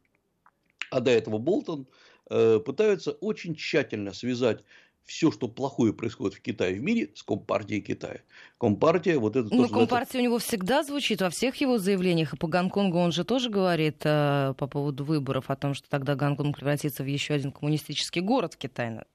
а 0.91 0.99
до 0.99 1.09
этого 1.09 1.39
Болтон, 1.39 1.87
пытаются 2.29 3.11
очень 3.11 3.55
тщательно 3.55 4.13
связать 4.13 4.63
все, 5.05 5.31
что 5.31 5.48
плохое 5.48 5.93
происходит 5.93 6.38
в 6.38 6.41
Китае 6.41 6.75
в 6.75 6.81
мире, 6.81 7.12
с 7.15 7.24
Компартией 7.24 7.81
Китая. 7.81 8.22
Компартия, 8.58 9.20
вот 9.20 9.36
это 9.36 9.53
Ну, 9.53 9.67
Компартия 9.67 10.22
у 10.22 10.24
него 10.24 10.38
всегда 10.39 10.84
звучит 10.84 11.22
во 11.22 11.29
всех 11.29 11.55
его 11.58 11.77
заявлениях. 11.77 12.34
И 12.34 12.38
по 12.38 12.48
Гонконгу 12.48 12.98
он 12.98 13.12
же 13.12 13.24
тоже 13.24 13.50
говорит 13.50 14.01
э, 14.03 14.53
по 14.58 14.67
поводу 14.67 15.03
выборов 15.03 15.50
о 15.50 15.55
том, 15.55 15.74
что 15.74 15.89
тогда 15.89 16.15
Гонконг 16.15 16.58
превратится 16.58 17.03
в 17.03 17.08
еще 17.08 17.34
один 17.34 17.51
коммунистический 17.51 18.22
город 18.22 18.53
в 18.53 18.58
Китае, 18.58 19.05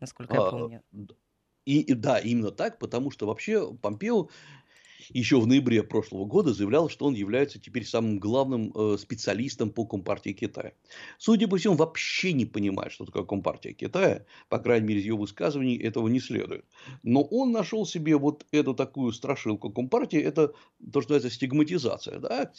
насколько 0.00 0.34
а, 0.34 0.44
я 0.44 0.50
помню. 0.50 0.82
И, 1.64 1.94
да, 1.94 2.18
именно 2.18 2.52
так, 2.52 2.78
потому 2.78 3.10
что 3.10 3.26
вообще 3.26 3.72
Помпео 3.74 4.28
еще 5.10 5.40
в 5.40 5.46
ноябре 5.46 5.82
прошлого 5.82 6.24
года 6.24 6.52
заявлял, 6.52 6.88
что 6.88 7.06
он 7.06 7.14
является 7.14 7.58
теперь 7.58 7.84
самым 7.84 8.18
главным 8.18 8.72
э, 8.74 8.96
специалистом 8.98 9.70
по 9.70 9.84
Компартии 9.84 10.32
Китая. 10.32 10.72
Судя 11.18 11.48
по 11.48 11.56
всему, 11.56 11.74
вообще 11.74 12.32
не 12.32 12.44
понимает, 12.44 12.92
что 12.92 13.04
такое 13.04 13.24
Компартия 13.24 13.72
Китая. 13.72 14.24
По 14.48 14.58
крайней 14.58 14.86
мере, 14.88 15.00
из 15.00 15.06
его 15.06 15.18
высказываний 15.18 15.76
этого 15.76 16.08
не 16.08 16.20
следует. 16.20 16.64
Но 17.02 17.22
он 17.22 17.52
нашел 17.52 17.86
себе 17.86 18.16
вот 18.16 18.46
эту 18.50 18.74
такую 18.74 19.12
страшилку 19.12 19.70
Компартии. 19.70 20.20
Это 20.20 20.48
то, 20.92 21.00
что 21.00 21.14
называется 21.14 21.30
стигматизация. 21.30 22.18
Да? 22.18 22.52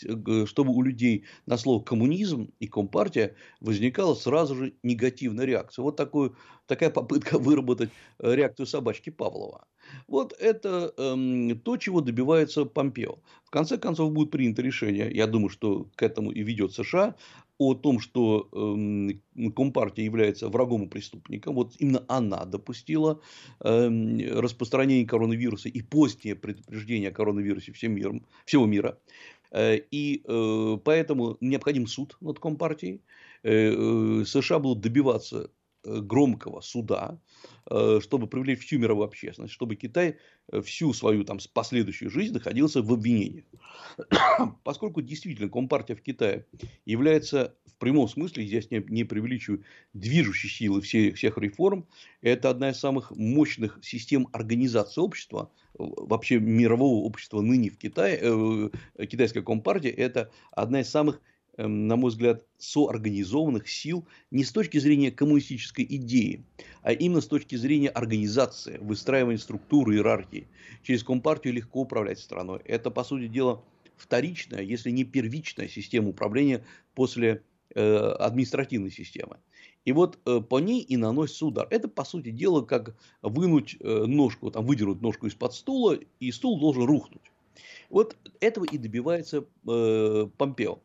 Чтобы 0.46 0.74
у 0.74 0.82
людей 0.82 1.26
на 1.46 1.58
слово 1.58 1.84
коммунизм 1.84 2.52
и 2.60 2.68
Компартия 2.68 3.36
возникала 3.60 4.16
сразу 4.16 4.56
же 4.56 4.74
негативная 4.84 5.46
реакция. 5.46 5.84
Вот 5.84 5.96
такую, 5.96 6.36
такая 6.68 6.90
попытка 6.90 7.40
выработать 7.40 7.90
э, 8.20 8.36
реакцию 8.36 8.68
собачки 8.68 9.10
Павлова. 9.10 9.68
Вот 10.08 10.34
это 10.40 10.94
эм, 10.98 11.60
то, 11.60 11.78
чего 11.78 12.02
добивается 12.02 12.66
Помпео. 12.66 13.20
В 13.46 13.50
конце 13.50 13.78
концов 13.78 14.12
будет 14.12 14.32
принято 14.32 14.62
решение, 14.62 15.10
я 15.12 15.26
думаю, 15.28 15.50
что 15.50 15.88
к 15.96 16.04
этому 16.04 16.32
и 16.32 16.44
ведет 16.44 16.74
США, 16.74 17.16
о 17.60 17.74
том, 17.74 18.00
что 18.00 18.50
э, 18.52 19.50
Компартия 19.56 20.06
является 20.06 20.48
врагом 20.50 20.84
и 20.84 20.88
преступником. 20.88 21.56
Вот 21.56 21.74
именно 21.80 22.04
она 22.08 22.46
допустила 22.46 23.20
э, 23.62 23.90
распространение 24.40 25.08
коронавируса 25.08 25.70
и 25.70 25.82
позднее 25.82 26.36
предупреждение 26.36 27.10
о 27.10 27.14
коронавирусе 27.14 27.72
всем 27.72 27.94
миром, 27.94 28.26
всего 28.46 28.66
мира. 28.66 29.00
Э, 29.52 29.78
и 29.78 30.22
э, 30.24 30.78
поэтому 30.84 31.38
необходим 31.42 31.88
суд 31.88 32.18
над 32.22 32.40
Компартией. 32.40 33.02
Э, 33.44 34.24
США 34.26 34.60
будут 34.60 34.82
добиваться 34.82 35.50
громкого 35.88 36.62
суда, 36.62 37.20
чтобы 37.66 38.28
привлечь 38.28 38.60
всю 38.60 38.78
мировую 38.80 39.06
общественность, 39.06 39.54
чтобы 39.54 39.76
Китай 39.76 40.18
всю 40.64 40.94
свою 40.94 41.24
там, 41.24 41.40
последующую 41.54 42.10
жизнь 42.10 42.34
находился 42.34 42.82
в 42.82 42.92
обвинении. 42.92 43.46
Поскольку 44.64 45.02
действительно 45.02 45.50
Компартия 45.50 45.96
в 45.96 46.02
Китае 46.02 46.46
является 46.86 47.56
в 47.66 47.80
прямом 47.80 48.08
смысле, 48.08 48.46
здесь 48.46 48.72
не, 48.72 48.84
не 48.88 49.04
преувеличиваю, 49.04 49.64
движущей 49.94 50.50
силой 50.50 50.82
всех, 50.82 51.16
всех 51.16 51.38
реформ, 51.38 51.86
это 52.22 52.50
одна 52.50 52.72
из 52.72 52.80
самых 52.80 53.12
мощных 53.12 53.80
систем 53.84 54.28
организации 54.34 55.00
общества, 55.00 55.52
вообще 55.78 56.40
мирового 56.40 57.06
общества 57.06 57.42
ныне 57.42 57.70
в 57.70 57.78
Китае, 57.78 58.20
э, 58.20 59.06
китайская 59.06 59.44
Компартия, 59.44 59.92
это 59.92 60.32
одна 60.52 60.82
из 60.82 60.90
самых 60.90 61.22
на 61.58 61.96
мой 61.96 62.12
взгляд, 62.12 62.46
соорганизованных 62.58 63.68
сил 63.68 64.06
не 64.32 64.44
с 64.44 64.52
точки 64.52 64.78
зрения 64.78 65.12
коммунистической 65.12 65.86
идеи, 65.90 66.44
а 66.84 66.94
именно 66.94 67.22
с 67.22 67.28
точки 67.28 67.56
зрения 67.56 67.90
организации, 67.90 68.78
выстраивания 68.78 69.40
структуры, 69.40 69.96
иерархии. 69.96 70.48
Через 70.84 71.04
Компартию 71.04 71.54
легко 71.54 71.82
управлять 71.82 72.20
страной. 72.20 72.62
Это, 72.66 72.92
по 72.92 73.04
сути 73.04 73.28
дела, 73.28 73.64
вторичная, 73.98 74.62
если 74.62 74.92
не 74.92 75.04
первичная 75.04 75.68
система 75.68 76.10
управления 76.10 76.64
после 76.94 77.42
э, 77.74 77.96
административной 78.20 78.92
системы. 78.92 79.38
И 79.86 79.92
вот 79.94 80.20
э, 80.26 80.42
по 80.42 80.60
ней 80.60 80.82
и 80.82 80.98
наносится 80.98 81.46
удар. 81.46 81.68
Это, 81.70 81.88
по 81.88 82.04
сути 82.04 82.30
дела, 82.30 82.62
как 82.62 82.96
вынуть 83.22 83.78
э, 83.80 84.06
ножку, 84.06 84.52
там, 84.52 84.66
выдернуть 84.66 85.02
ножку 85.02 85.28
из-под 85.28 85.54
стула, 85.54 85.98
и 86.20 86.32
стул 86.32 86.60
должен 86.60 86.84
рухнуть. 86.84 87.32
Вот 87.90 88.18
этого 88.40 88.66
и 88.66 88.78
добивается 88.78 89.46
э, 89.68 90.28
Помпео. 90.38 90.80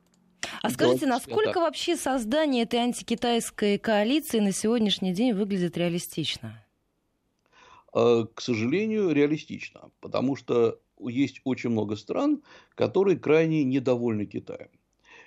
А 0.62 0.71
скажите, 0.71 1.07
насколько 1.07 1.59
вообще 1.61 1.97
создание 1.97 2.62
этой 2.62 2.78
антикитайской 2.78 3.78
коалиции 3.78 4.38
на 4.38 4.52
сегодняшний 4.52 5.12
день 5.12 5.33
выглядит 5.33 5.76
реалистично? 5.76 6.64
Э, 7.95 8.25
к 8.33 8.40
сожалению, 8.40 9.11
реалистично, 9.11 9.90
потому 10.00 10.37
что 10.37 10.81
есть 11.00 11.40
очень 11.45 11.71
много 11.71 11.97
стран, 11.97 12.42
которые 12.76 13.19
крайне 13.19 13.64
недовольны 13.64 14.25
Китаем. 14.25 14.71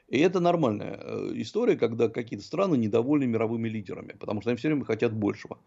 И 0.07 0.19
это 0.19 0.39
нормальная 0.39 0.99
э, 1.01 1.31
история, 1.35 1.75
когда 1.75 2.09
какие-то 2.09 2.45
страны 2.45 2.75
недовольны 2.77 3.25
мировыми 3.25 3.67
лидерами, 3.67 4.13
потому 4.13 4.41
что 4.41 4.51
они 4.51 4.57
все 4.57 4.69
время 4.69 4.85
хотят 4.85 5.13
большего. 5.13 5.59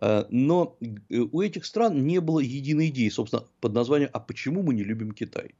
Э, 0.00 0.24
но 0.28 0.76
у 1.10 1.40
этих 1.40 1.64
стран 1.64 2.06
не 2.06 2.20
было 2.20 2.40
единой 2.40 2.88
идеи, 2.88 3.08
собственно, 3.08 3.44
под 3.60 3.72
названием 3.72 4.10
«А 4.12 4.20
почему 4.20 4.62
мы 4.62 4.74
не 4.74 4.84
любим 4.84 5.12
Китай?». 5.12 5.54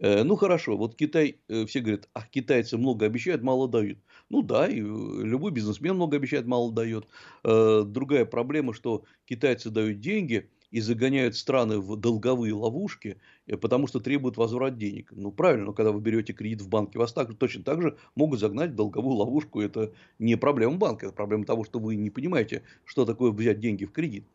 Э, 0.00 0.22
ну 0.22 0.36
хорошо, 0.36 0.76
вот 0.76 0.94
Китай, 0.94 1.40
э, 1.48 1.66
все 1.66 1.80
говорят, 1.80 2.08
а 2.12 2.22
китайцы 2.22 2.78
много 2.78 3.06
обещают, 3.06 3.42
мало 3.42 3.68
дают. 3.68 3.98
Ну 4.28 4.42
да, 4.42 4.68
и 4.68 4.80
э, 4.80 4.84
любой 4.84 5.50
бизнесмен 5.50 5.94
много 5.96 6.16
обещает, 6.16 6.46
мало 6.46 6.72
дает. 6.72 7.08
Другая 7.42 8.24
проблема, 8.24 8.74
что 8.74 9.04
китайцы 9.24 9.70
дают 9.70 10.00
деньги 10.00 10.48
и 10.70 10.80
загоняют 10.80 11.34
страны 11.34 11.80
в 11.80 11.96
долговые 11.96 12.52
ловушки, 12.52 13.18
потому 13.60 13.86
что 13.86 14.00
требуют 14.00 14.36
возврат 14.36 14.76
денег. 14.76 15.10
Ну 15.12 15.32
правильно, 15.32 15.66
но 15.66 15.72
когда 15.72 15.92
вы 15.92 16.00
берете 16.00 16.32
кредит 16.34 16.60
в 16.60 16.68
банке, 16.68 16.98
вас 16.98 17.12
так, 17.12 17.34
точно 17.36 17.64
так 17.64 17.80
же 17.80 17.96
могут 18.14 18.38
загнать 18.38 18.72
в 18.72 18.74
долговую 18.74 19.16
ловушку. 19.16 19.60
Это 19.60 19.92
не 20.18 20.36
проблема 20.36 20.76
банка, 20.76 21.06
это 21.06 21.14
проблема 21.14 21.44
того, 21.44 21.64
что 21.64 21.78
вы 21.78 21.96
не 21.96 22.10
понимаете, 22.10 22.62
что 22.84 23.06
такое 23.06 23.32
взять 23.32 23.60
деньги 23.60 23.86
в 23.86 23.92
кредит. 23.92 24.26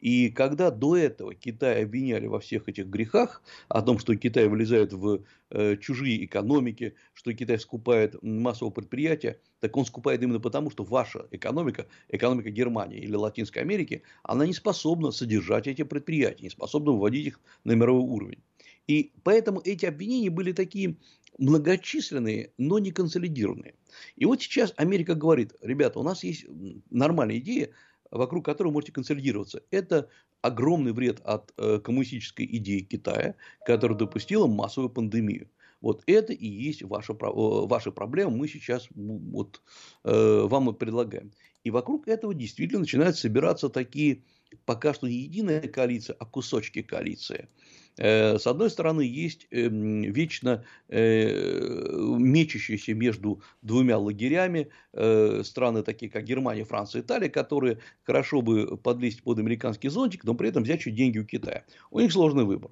И 0.00 0.30
когда 0.30 0.70
до 0.70 0.96
этого 0.96 1.34
Китай 1.34 1.84
обвиняли 1.84 2.26
во 2.26 2.38
всех 2.38 2.68
этих 2.68 2.86
грехах, 2.86 3.42
о 3.68 3.82
том, 3.82 3.98
что 3.98 4.14
Китай 4.14 4.46
вылезает 4.46 4.92
в 4.92 5.22
э, 5.50 5.76
чужие 5.78 6.24
экономики, 6.24 6.94
что 7.14 7.32
Китай 7.32 7.58
скупает 7.58 8.22
массовые 8.22 8.72
предприятия, 8.72 9.40
так 9.60 9.76
он 9.76 9.86
скупает 9.86 10.22
именно 10.22 10.40
потому, 10.40 10.70
что 10.70 10.84
ваша 10.84 11.26
экономика, 11.30 11.86
экономика 12.08 12.50
Германии 12.50 12.98
или 12.98 13.14
Латинской 13.14 13.62
Америки, 13.62 14.02
она 14.22 14.46
не 14.46 14.52
способна 14.52 15.10
содержать 15.10 15.66
эти 15.66 15.82
предприятия, 15.82 16.44
не 16.44 16.50
способна 16.50 16.92
выводить 16.92 17.26
их 17.26 17.40
на 17.64 17.72
мировой 17.72 18.02
уровень. 18.02 18.42
И 18.86 19.12
поэтому 19.24 19.60
эти 19.64 19.86
обвинения 19.86 20.30
были 20.30 20.52
такие 20.52 20.96
многочисленные, 21.38 22.52
но 22.58 22.78
не 22.78 22.92
консолидированные. 22.92 23.74
И 24.16 24.24
вот 24.24 24.42
сейчас 24.42 24.72
Америка 24.76 25.14
говорит, 25.14 25.54
ребята, 25.60 25.98
у 25.98 26.02
нас 26.02 26.22
есть 26.22 26.46
нормальная 26.90 27.38
идея, 27.38 27.70
вокруг 28.10 28.44
которого 28.44 28.72
можете 28.72 28.92
консолидироваться. 28.92 29.62
Это 29.70 30.08
огромный 30.42 30.92
вред 30.92 31.20
от 31.24 31.52
э, 31.56 31.78
коммунистической 31.78 32.46
идеи 32.46 32.80
Китая, 32.80 33.34
которая 33.64 33.98
допустила 33.98 34.46
массовую 34.46 34.90
пандемию. 34.90 35.48
Вот 35.80 36.02
это 36.06 36.32
и 36.32 36.46
есть 36.46 36.82
ваша, 36.82 37.12
э, 37.12 37.16
ваша 37.20 37.90
проблема. 37.90 38.30
Мы 38.30 38.48
сейчас 38.48 38.88
вот, 38.94 39.62
э, 40.04 40.46
вам 40.48 40.70
и 40.70 40.72
предлагаем. 40.72 41.32
И 41.64 41.70
вокруг 41.70 42.08
этого 42.08 42.34
действительно 42.34 42.80
начинают 42.80 43.16
собираться 43.16 43.68
такие, 43.68 44.22
пока 44.64 44.94
что 44.94 45.08
не 45.08 45.16
единая 45.16 45.66
коалиция, 45.68 46.16
а 46.18 46.24
кусочки 46.24 46.82
коалиции. 46.82 47.48
С 47.98 48.46
одной 48.46 48.68
стороны, 48.70 49.00
есть 49.00 49.46
эм, 49.50 50.02
вечно 50.02 50.64
э, 50.88 51.96
мечущиеся 52.18 52.92
между 52.94 53.40
двумя 53.62 53.96
лагерями 53.98 54.68
э, 54.92 55.42
страны, 55.44 55.82
такие 55.82 56.10
как 56.10 56.24
Германия, 56.24 56.64
Франция, 56.64 57.00
Италия, 57.00 57.30
которые 57.30 57.78
хорошо 58.02 58.42
бы 58.42 58.76
подлезть 58.76 59.22
под 59.22 59.38
американский 59.38 59.88
зонтик, 59.88 60.24
но 60.24 60.34
при 60.34 60.50
этом 60.50 60.62
взять 60.62 60.80
чуть 60.80 60.94
деньги 60.94 61.18
у 61.18 61.24
Китая. 61.24 61.64
У 61.90 62.00
них 62.00 62.12
сложный 62.12 62.44
выбор. 62.44 62.70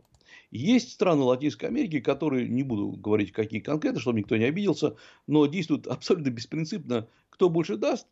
Есть 0.50 0.92
страны 0.92 1.22
Латинской 1.22 1.68
Америки, 1.68 2.00
которые, 2.00 2.48
не 2.48 2.62
буду 2.62 2.90
говорить 2.90 3.32
какие 3.32 3.60
конкретно, 3.60 4.00
чтобы 4.00 4.18
никто 4.18 4.36
не 4.36 4.44
обиделся, 4.44 4.96
но 5.26 5.46
действуют 5.46 5.86
абсолютно 5.88 6.30
беспринципно. 6.30 7.08
Кто 7.30 7.48
больше 7.48 7.76
даст, 7.76 8.06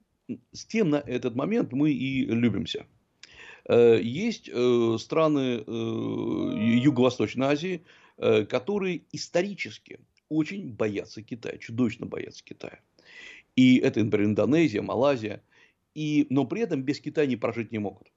с 0.53 0.65
тем 0.65 0.91
на 0.91 0.97
этот 0.97 1.35
момент 1.35 1.73
мы 1.73 1.93
и 1.93 2.25
любимся. 2.25 2.87
Э, 3.69 4.01
есть 4.03 4.49
э, 4.53 4.97
страны 4.99 5.65
э, 5.67 6.79
Юго-Восточной 6.83 7.47
Азии, 7.47 7.85
которые 8.19 9.03
исторически 9.11 9.99
очень 10.29 10.71
боятся 10.71 11.23
Китая, 11.23 11.59
чудовищно 11.59 12.07
боятся 12.07 12.45
Китая. 12.45 12.79
И 13.57 13.79
это, 13.79 14.05
например, 14.05 14.29
Индонезия, 14.29 14.81
Малайзия. 14.81 15.43
И, 15.95 16.27
но 16.31 16.45
при 16.45 16.61
этом 16.61 16.83
без 16.83 17.01
Китая 17.01 17.27
не 17.27 17.37
прожить 17.37 17.73
не 17.73 17.79
могут. 17.79 18.13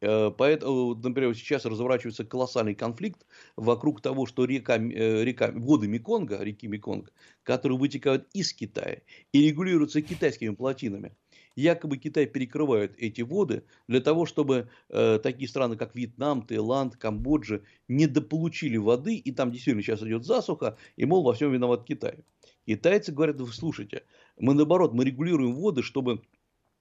Поэтому, 0.00 0.94
например, 0.96 1.34
сейчас 1.34 1.64
разворачивается 1.64 2.24
колоссальный 2.24 2.74
конфликт 2.74 3.24
вокруг 3.56 4.02
того, 4.02 4.26
что 4.26 4.44
река, 4.44 4.76
река, 4.76 5.52
воды 5.54 5.86
Меконга, 5.86 6.42
реки 6.42 6.66
Меконг, 6.66 7.10
которые 7.44 7.78
вытекают 7.78 8.28
из 8.34 8.52
Китая 8.52 9.00
и 9.32 9.48
регулируются 9.48 10.02
китайскими 10.02 10.54
плотинами, 10.54 11.16
якобы 11.56 11.98
Китай 11.98 12.26
перекрывает 12.26 12.94
эти 12.98 13.22
воды 13.22 13.64
для 13.88 14.00
того, 14.00 14.26
чтобы 14.26 14.68
э, 14.88 15.18
такие 15.22 15.48
страны, 15.48 15.76
как 15.76 15.94
Вьетнам, 15.94 16.42
Таиланд, 16.42 16.96
Камбоджа, 16.96 17.60
не 17.88 18.06
дополучили 18.06 18.76
воды, 18.76 19.16
и 19.16 19.32
там 19.32 19.52
действительно 19.52 19.82
сейчас 19.82 20.02
идет 20.02 20.24
засуха, 20.24 20.76
и, 20.96 21.04
мол, 21.04 21.22
во 21.22 21.34
всем 21.34 21.52
виноват 21.52 21.84
Китай. 21.84 22.24
Китайцы 22.66 23.12
говорят, 23.12 23.40
вы 23.40 23.52
слушайте, 23.52 24.04
мы 24.38 24.54
наоборот, 24.54 24.94
мы 24.94 25.04
регулируем 25.04 25.54
воды, 25.54 25.82
чтобы 25.82 26.22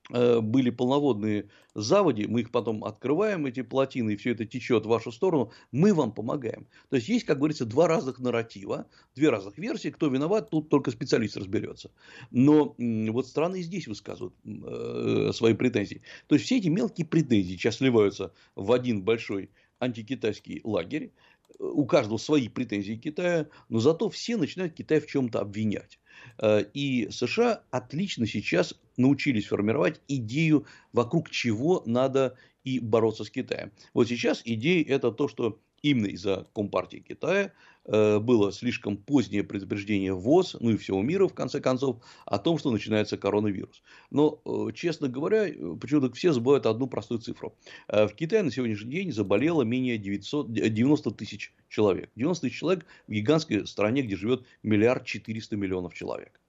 были 0.10 0.70
полноводные 0.70 1.50
заводи, 1.76 2.28
мы 2.28 2.42
их 2.42 2.52
потом 2.52 2.84
открываем, 2.84 3.46
эти 3.46 3.62
плотины, 3.62 4.14
и 4.14 4.16
все 4.16 4.32
это 4.32 4.46
течет 4.46 4.86
в 4.86 4.90
вашу 4.90 5.12
сторону, 5.12 5.52
мы 5.72 5.94
вам 5.94 6.12
помогаем. 6.12 6.68
То 6.90 6.98
есть, 6.98 7.08
есть, 7.08 7.26
как 7.26 7.38
говорится, 7.38 7.66
два 7.66 7.88
разных 7.88 8.20
нарратива, 8.20 8.88
две 9.16 9.30
разных 9.30 9.58
версии, 9.58 9.90
кто 9.90 10.08
виноват, 10.08 10.50
тут 10.50 10.70
только 10.70 10.92
специалист 10.92 11.38
разберется. 11.38 11.92
Но 12.32 12.76
вот 12.78 13.28
страны 13.28 13.62
и 13.62 13.64
здесь 13.64 13.88
высказывают 13.88 14.36
э, 14.46 15.32
свои 15.34 15.54
претензии. 15.54 16.02
То 16.28 16.36
есть, 16.36 16.46
все 16.46 16.58
эти 16.58 16.68
мелкие 16.68 17.08
претензии 17.08 17.54
сейчас 17.56 17.78
сливаются 17.78 18.34
в 18.56 18.72
один 18.72 19.04
большой 19.04 19.50
антикитайский 19.80 20.62
лагерь, 20.64 21.12
у 21.60 21.86
каждого 21.86 22.18
свои 22.18 22.50
претензии 22.50 22.96
к 22.96 23.02
Китаю, 23.04 23.48
но 23.70 23.80
зато 23.80 24.10
все 24.10 24.38
начинают 24.38 24.74
Китай 24.74 25.00
в 25.00 25.08
чем-то 25.08 25.40
обвинять. 25.40 26.00
Э, 26.40 26.64
и 26.74 27.08
США 27.10 27.64
отлично 27.72 28.28
сейчас 28.28 28.74
научились 28.98 29.48
формировать 29.48 30.02
идею, 30.08 30.66
вокруг 30.92 31.30
чего 31.30 31.84
надо 31.86 32.38
и 32.64 32.80
бороться 32.80 33.24
с 33.24 33.30
Китаем. 33.30 33.72
Вот 33.94 34.08
сейчас 34.08 34.42
идея 34.46 34.86
это 34.88 35.12
то, 35.12 35.28
что 35.28 35.60
именно 35.82 36.08
из-за 36.08 36.48
Компартии 36.54 36.98
Китая 36.98 37.52
было 37.86 38.52
слишком 38.52 38.98
позднее 38.98 39.44
предупреждение 39.44 40.14
ВОЗ, 40.14 40.58
ну 40.60 40.72
и 40.72 40.78
всего 40.78 41.02
мира, 41.02 41.28
в 41.28 41.34
конце 41.34 41.60
концов, 41.60 41.98
о 42.26 42.38
том, 42.40 42.58
что 42.58 42.72
начинается 42.72 43.18
коронавирус. 43.18 43.84
Но, 44.10 44.42
э, 44.46 44.72
честно 44.74 45.08
говоря, 45.10 45.46
почему-то 45.80 46.12
все 46.14 46.32
забывают 46.32 46.66
одну 46.66 46.88
простую 46.88 47.20
цифру. 47.20 47.56
В 47.88 48.10
Китае 48.10 48.44
на 48.44 48.52
сегодняшний 48.52 48.92
день 48.92 49.12
заболело 49.12 49.64
менее 49.64 49.98
900, 49.98 50.52
90 50.52 51.12
тысяч 51.12 51.54
человек. 51.68 52.10
90 52.16 52.48
тысяч 52.48 52.60
человек 52.60 52.86
в 53.08 53.12
гигантской 53.12 53.68
стране, 53.68 54.02
где 54.02 54.16
живет 54.16 54.46
миллиард 54.62 55.06
четыреста 55.06 55.58
миллионов 55.58 55.94
человек. 55.94 56.40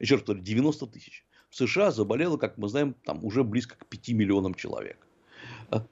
Еще 0.00 0.14
раз 0.14 0.22
повторю, 0.22 0.40
90 0.40 0.86
тысяч. 0.86 1.24
В 1.50 1.56
США 1.56 1.90
заболело, 1.90 2.36
как 2.36 2.58
мы 2.58 2.68
знаем, 2.68 2.94
там 3.04 3.24
уже 3.24 3.44
близко 3.44 3.76
к 3.76 3.86
5 3.86 4.10
миллионам 4.10 4.54
человек 4.54 5.07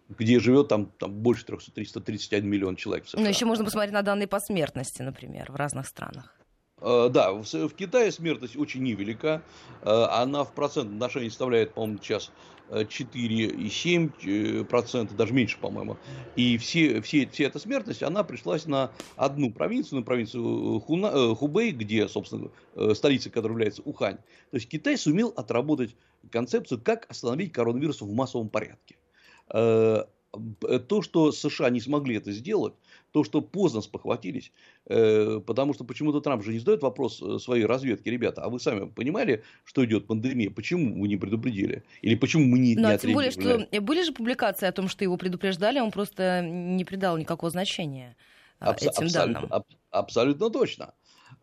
где 0.08 0.40
живет 0.40 0.68
там, 0.68 0.86
там 0.98 1.12
больше 1.12 1.44
300, 1.44 1.72
331 1.72 2.48
миллион 2.48 2.76
человек. 2.76 3.04
Но 3.12 3.28
еще 3.28 3.44
можно 3.44 3.62
посмотреть 3.64 3.92
на 3.92 4.00
данные 4.02 4.26
по 4.26 4.40
смертности, 4.40 5.02
например, 5.02 5.52
в 5.52 5.56
разных 5.56 5.86
странах. 5.86 6.34
Э, 6.80 7.10
да, 7.10 7.32
в, 7.32 7.74
Китае 7.74 8.10
смертность 8.12 8.56
очень 8.56 8.82
невелика. 8.82 9.42
Э, 9.82 10.06
она 10.10 10.44
в 10.44 10.52
процентном 10.52 10.96
отношении 10.96 11.28
составляет, 11.28 11.74
по-моему, 11.74 11.98
сейчас 12.02 12.32
4,7%, 12.68 15.14
даже 15.14 15.32
меньше, 15.32 15.56
по-моему. 15.58 15.98
И 16.34 16.58
все, 16.58 17.00
все, 17.00 17.28
вся 17.28 17.44
эта 17.44 17.60
смертность, 17.60 18.02
она 18.02 18.24
пришлась 18.24 18.66
на 18.66 18.90
одну 19.14 19.52
провинцию, 19.52 20.00
на 20.00 20.04
провинцию 20.04 20.80
Хуна, 20.80 21.32
Хубей, 21.36 21.70
где, 21.70 22.08
собственно, 22.08 22.50
столица, 22.94 23.30
которая 23.30 23.54
является 23.54 23.82
Ухань. 23.82 24.16
То 24.16 24.56
есть 24.56 24.68
Китай 24.68 24.98
сумел 24.98 25.32
отработать 25.36 25.94
концепцию, 26.32 26.80
как 26.82 27.08
остановить 27.08 27.52
коронавирус 27.52 28.00
в 28.00 28.12
массовом 28.12 28.48
порядке. 28.48 28.95
Э, 29.52 30.04
то, 30.88 31.02
что 31.02 31.32
США 31.32 31.70
не 31.70 31.80
смогли 31.80 32.16
это 32.16 32.30
сделать, 32.30 32.74
то, 33.12 33.24
что 33.24 33.40
поздно 33.40 33.80
спохватились, 33.80 34.52
э, 34.86 35.40
потому 35.46 35.72
что 35.72 35.84
почему-то 35.84 36.20
Трамп 36.20 36.44
же 36.44 36.52
не 36.52 36.58
задает 36.58 36.82
вопрос 36.82 37.22
э, 37.22 37.38
своей 37.38 37.64
разведке, 37.64 38.10
ребята, 38.10 38.42
а 38.42 38.50
вы 38.50 38.60
сами 38.60 38.86
понимали, 38.86 39.42
что 39.64 39.84
идет 39.84 40.06
пандемия, 40.06 40.50
почему 40.50 41.00
вы 41.00 41.08
не 41.08 41.16
предупредили? 41.16 41.84
Или 42.02 42.16
почему 42.16 42.44
мы 42.44 42.58
не, 42.58 42.76
ну, 42.76 42.88
не 42.88 42.94
а 42.94 42.98
тем 42.98 43.14
более, 43.14 43.30
что 43.30 43.66
были 43.80 44.02
же 44.02 44.12
публикации 44.12 44.66
о 44.66 44.72
том, 44.72 44.88
что 44.88 45.04
его 45.04 45.16
предупреждали, 45.16 45.80
он 45.80 45.90
просто 45.90 46.42
не 46.42 46.84
придал 46.84 47.16
никакого 47.16 47.50
значения 47.50 48.16
Абс- 48.60 48.82
этим 48.82 49.04
абсолютно, 49.04 49.32
данным. 49.32 49.52
Аб- 49.52 49.66
абсолютно 49.90 50.50
точно. 50.50 50.94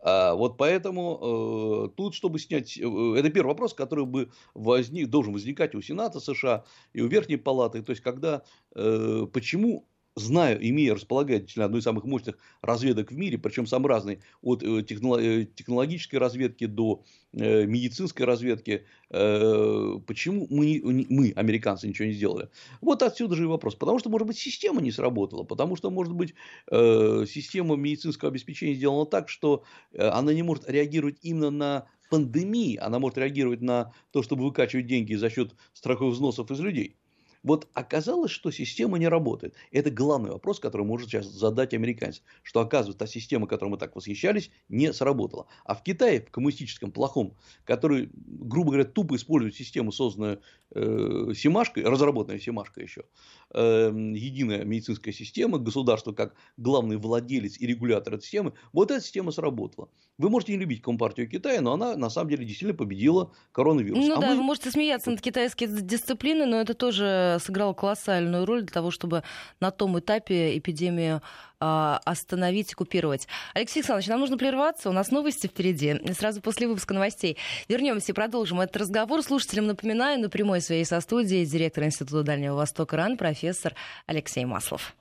А, 0.04 0.34
вот 0.34 0.58
поэтому 0.58 1.88
э, 1.88 1.96
тут, 1.96 2.14
чтобы 2.14 2.38
снять... 2.38 2.76
Э, 2.78 3.14
это 3.16 3.30
первый 3.30 3.48
вопрос, 3.48 3.72
который 3.72 4.04
бы 4.04 4.30
возник, 4.52 5.08
должен 5.08 5.32
возникать 5.32 5.74
у 5.74 5.80
Сената 5.80 6.20
США 6.20 6.64
и 6.92 7.00
у 7.00 7.08
Верхней 7.08 7.38
Палаты. 7.38 7.82
То 7.82 7.90
есть, 7.90 8.02
когда... 8.02 8.42
Э, 8.74 9.26
почему 9.32 9.88
знаю, 10.16 10.58
имея, 10.66 10.94
располагая 10.94 11.38
действительно 11.38 11.66
одной 11.66 11.80
из 11.80 11.84
самых 11.84 12.04
мощных 12.04 12.38
разведок 12.62 13.10
в 13.10 13.16
мире, 13.16 13.38
причем 13.38 13.66
самые 13.66 13.88
разные, 13.88 14.20
от 14.42 14.62
э, 14.62 14.66
э, 14.66 14.82
технологической 14.84 16.18
разведки 16.18 16.66
до 16.66 17.02
э, 17.32 17.66
медицинской 17.66 18.24
разведки, 18.24 18.86
почему 19.10 20.48
мы, 20.50 20.80
мы, 21.08 21.32
американцы, 21.36 21.86
ничего 21.86 22.08
не 22.08 22.14
сделали? 22.14 22.48
Вот 22.80 23.02
отсюда 23.02 23.36
же 23.36 23.44
и 23.44 23.46
вопрос. 23.46 23.76
Потому 23.76 24.00
что, 24.00 24.10
может 24.10 24.26
быть, 24.26 24.36
система 24.36 24.80
не 24.80 24.90
сработала, 24.90 25.44
потому 25.44 25.76
что, 25.76 25.90
может 25.90 26.14
быть, 26.14 26.34
система 26.68 27.76
медицинского 27.76 28.30
обеспечения 28.30 28.74
сделана 28.74 29.06
так, 29.06 29.28
что 29.28 29.62
она 29.96 30.34
не 30.34 30.42
может 30.42 30.68
реагировать 30.68 31.18
именно 31.22 31.50
на 31.50 31.86
пандемии, 32.10 32.76
она 32.76 32.98
может 32.98 33.18
реагировать 33.18 33.60
на 33.60 33.92
то, 34.10 34.22
чтобы 34.22 34.44
выкачивать 34.44 34.86
деньги 34.86 35.14
за 35.14 35.30
счет 35.30 35.54
страховых 35.74 36.14
взносов 36.14 36.50
из 36.50 36.58
людей. 36.58 36.96
Вот 37.44 37.68
оказалось, 37.74 38.30
что 38.30 38.50
система 38.50 38.98
не 38.98 39.06
работает. 39.06 39.54
Это 39.70 39.90
главный 39.90 40.30
вопрос, 40.30 40.58
который 40.58 40.84
может 40.84 41.08
сейчас 41.08 41.26
задать 41.26 41.74
американец. 41.74 42.22
Что 42.42 42.60
оказывается, 42.60 42.98
та 42.98 43.06
система, 43.06 43.46
которой 43.46 43.70
мы 43.70 43.76
так 43.76 43.94
восхищались, 43.94 44.50
не 44.68 44.92
сработала. 44.92 45.46
А 45.64 45.74
в 45.74 45.82
Китае, 45.82 46.22
в 46.22 46.30
коммунистическом, 46.30 46.90
плохом, 46.90 47.36
который, 47.64 48.08
грубо 48.14 48.72
говоря, 48.72 48.84
тупо 48.84 49.14
использует 49.14 49.54
систему, 49.54 49.92
созданную 49.92 50.40
э, 50.74 51.32
Симашкой, 51.36 51.84
разработанная 51.84 52.40
Симашкой 52.40 52.84
еще, 52.84 53.04
э, 53.52 53.92
единая 53.94 54.64
медицинская 54.64 55.12
система, 55.12 55.58
государство 55.58 56.12
как 56.12 56.34
главный 56.56 56.96
владелец 56.96 57.60
и 57.60 57.66
регулятор 57.66 58.14
этой 58.14 58.24
системы, 58.24 58.54
вот 58.72 58.90
эта 58.90 59.02
система 59.02 59.32
сработала. 59.32 59.90
Вы 60.16 60.30
можете 60.30 60.52
не 60.52 60.58
любить 60.58 60.80
Компартию 60.80 61.28
Китая, 61.28 61.60
но 61.60 61.74
она 61.74 61.96
на 61.96 62.08
самом 62.08 62.30
деле 62.30 62.44
действительно 62.44 62.76
победила 62.76 63.32
коронавирус. 63.52 63.98
Ну 63.98 64.16
а 64.16 64.20
да, 64.20 64.30
мы... 64.30 64.36
вы 64.36 64.42
можете 64.42 64.70
смеяться 64.70 65.10
над 65.10 65.20
китайской 65.20 65.66
дисциплиной, 65.66 66.46
но 66.46 66.56
это 66.56 66.72
тоже 66.72 67.33
сыграл 67.38 67.74
колоссальную 67.74 68.46
роль 68.46 68.62
для 68.62 68.72
того, 68.72 68.90
чтобы 68.90 69.22
на 69.60 69.70
том 69.70 69.98
этапе 69.98 70.56
эпидемию 70.58 71.22
а, 71.60 72.00
остановить 72.04 72.72
и 72.72 72.74
купировать. 72.74 73.26
Алексей 73.54 73.80
Александрович, 73.80 74.08
нам 74.08 74.20
нужно 74.20 74.36
прерваться, 74.36 74.90
у 74.90 74.92
нас 74.92 75.10
новости 75.10 75.46
впереди. 75.46 76.00
Сразу 76.12 76.40
после 76.40 76.68
выпуска 76.68 76.94
новостей 76.94 77.38
вернемся 77.68 78.12
и 78.12 78.14
продолжим 78.14 78.60
этот 78.60 78.76
разговор. 78.76 79.22
Слушателям 79.22 79.66
напоминаю, 79.66 80.20
на 80.20 80.28
прямой 80.28 80.60
своей 80.60 80.84
со 80.84 81.00
студией 81.00 81.46
директор 81.46 81.84
Института 81.84 82.22
Дальнего 82.22 82.56
Востока 82.56 82.96
РАН, 82.96 83.16
профессор 83.16 83.74
Алексей 84.06 84.44
Маслов. 84.44 84.94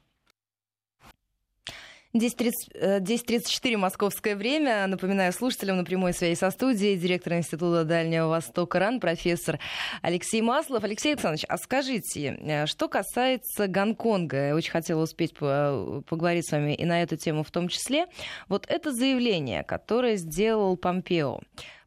10.34 2.15 2.99
10 2.99 3.75
московское 3.75 4.35
время. 4.35 4.85
Напоминаю 4.85 5.33
слушателям 5.33 5.77
на 5.77 5.83
прямой 5.83 6.13
связи 6.13 6.37
со 6.37 6.51
студией 6.51 6.95
директор 6.95 7.33
Института 7.33 7.85
Дальнего 7.85 8.27
Востока 8.27 8.77
РАН, 8.77 8.99
профессор 8.99 9.57
Алексей 10.03 10.43
Маслов. 10.43 10.83
Алексей 10.83 11.13
Александрович, 11.13 11.45
а 11.49 11.57
скажите, 11.57 12.37
э, 12.39 12.67
что 12.67 12.87
касается 12.87 13.67
Гонконга, 13.67 14.49
я 14.49 14.55
очень 14.55 14.69
хотела 14.69 15.01
успеть 15.01 15.33
поговорить 15.33 16.47
с 16.47 16.51
вами 16.51 16.75
и 16.75 16.85
на 16.85 17.01
эту 17.01 17.17
тему 17.17 17.43
в 17.43 17.49
том 17.49 17.67
числе. 17.67 18.05
Вот 18.47 18.67
это 18.69 18.91
заявление, 18.91 19.63
которое 19.63 20.17
сделал 20.17 20.77
Помпео 20.77 21.39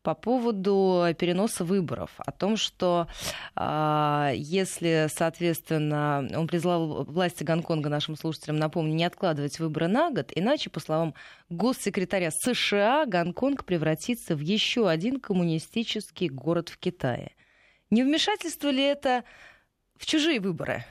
по 0.07 0.15
поводу 0.15 1.05
переноса 1.19 1.65
выборов, 1.65 2.13
о 2.19 2.31
том, 2.31 2.57
что 2.57 3.09
э, 3.57 4.35
если, 4.37 5.09
соответственно, 5.13 6.29
он 6.33 6.47
призвал 6.47 7.03
власти 7.03 7.43
Гонконга 7.43 7.89
нашим 7.89 8.15
слушателям, 8.15 8.57
напомню, 8.57 8.95
не 8.95 9.05
откладывать 9.05 9.59
выборы 9.59 9.89
на 9.89 10.13
год, 10.13 10.31
иначе, 10.33 10.71
по 10.71 10.79
словам 10.79 11.15
госсекретаря 11.51 12.31
США, 12.31 13.05
Гонконг 13.07 13.65
превратится 13.65 14.37
в 14.37 14.39
еще 14.39 14.89
один 14.89 15.19
коммунистический 15.19 16.29
город 16.29 16.69
в 16.69 16.79
Китае. 16.79 17.33
Не 17.91 18.05
вмешательство 18.05 18.69
ли 18.69 18.85
это 18.85 19.25
в 19.97 20.07
чужие 20.07 20.39
выборы? 20.39 20.85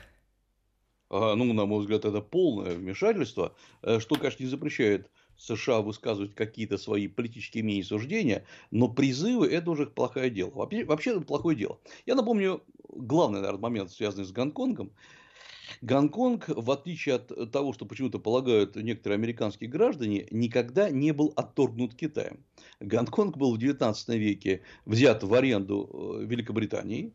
Ну, 1.08 1.54
на 1.54 1.64
мой 1.64 1.80
взгляд, 1.80 2.04
это 2.04 2.20
полное 2.20 2.74
вмешательство, 2.74 3.54
э, 3.80 3.98
что, 3.98 4.16
конечно, 4.16 4.42
не 4.42 4.50
запрещает 4.50 5.10
США 5.38 5.80
высказывать 5.80 6.34
какие-то 6.34 6.78
свои 6.78 7.08
политические 7.08 7.64
мнения 7.64 7.80
и 7.80 7.84
суждения, 7.84 8.44
но 8.70 8.88
призывы– 8.88 9.46
это 9.50 9.70
уже 9.70 9.86
плохое 9.86 10.30
дело. 10.30 10.50
Вообще, 10.50 10.84
вообще 10.84 11.10
это 11.10 11.20
плохое 11.20 11.56
дело. 11.56 11.78
Я 12.06 12.14
напомню 12.14 12.62
главный 12.88 13.40
наверное, 13.40 13.60
момент, 13.60 13.90
связанный 13.90 14.24
с 14.24 14.32
Гонконгом. 14.32 14.92
Гонконг, 15.82 16.48
в 16.48 16.70
отличие 16.70 17.16
от 17.16 17.50
того, 17.50 17.72
что 17.72 17.86
почему-то 17.86 18.18
полагают 18.18 18.76
некоторые 18.76 19.16
американские 19.16 19.68
граждане, 19.68 20.26
никогда 20.30 20.90
не 20.90 21.12
был 21.12 21.32
отторгнут 21.36 21.94
Китаем. 21.94 22.44
Гонконг 22.80 23.36
был 23.36 23.56
в 23.56 23.58
XIX 23.58 23.94
веке 24.16 24.62
взят 24.84 25.22
в 25.22 25.34
аренду 25.34 26.20
э, 26.20 26.24
Великобританией, 26.24 27.14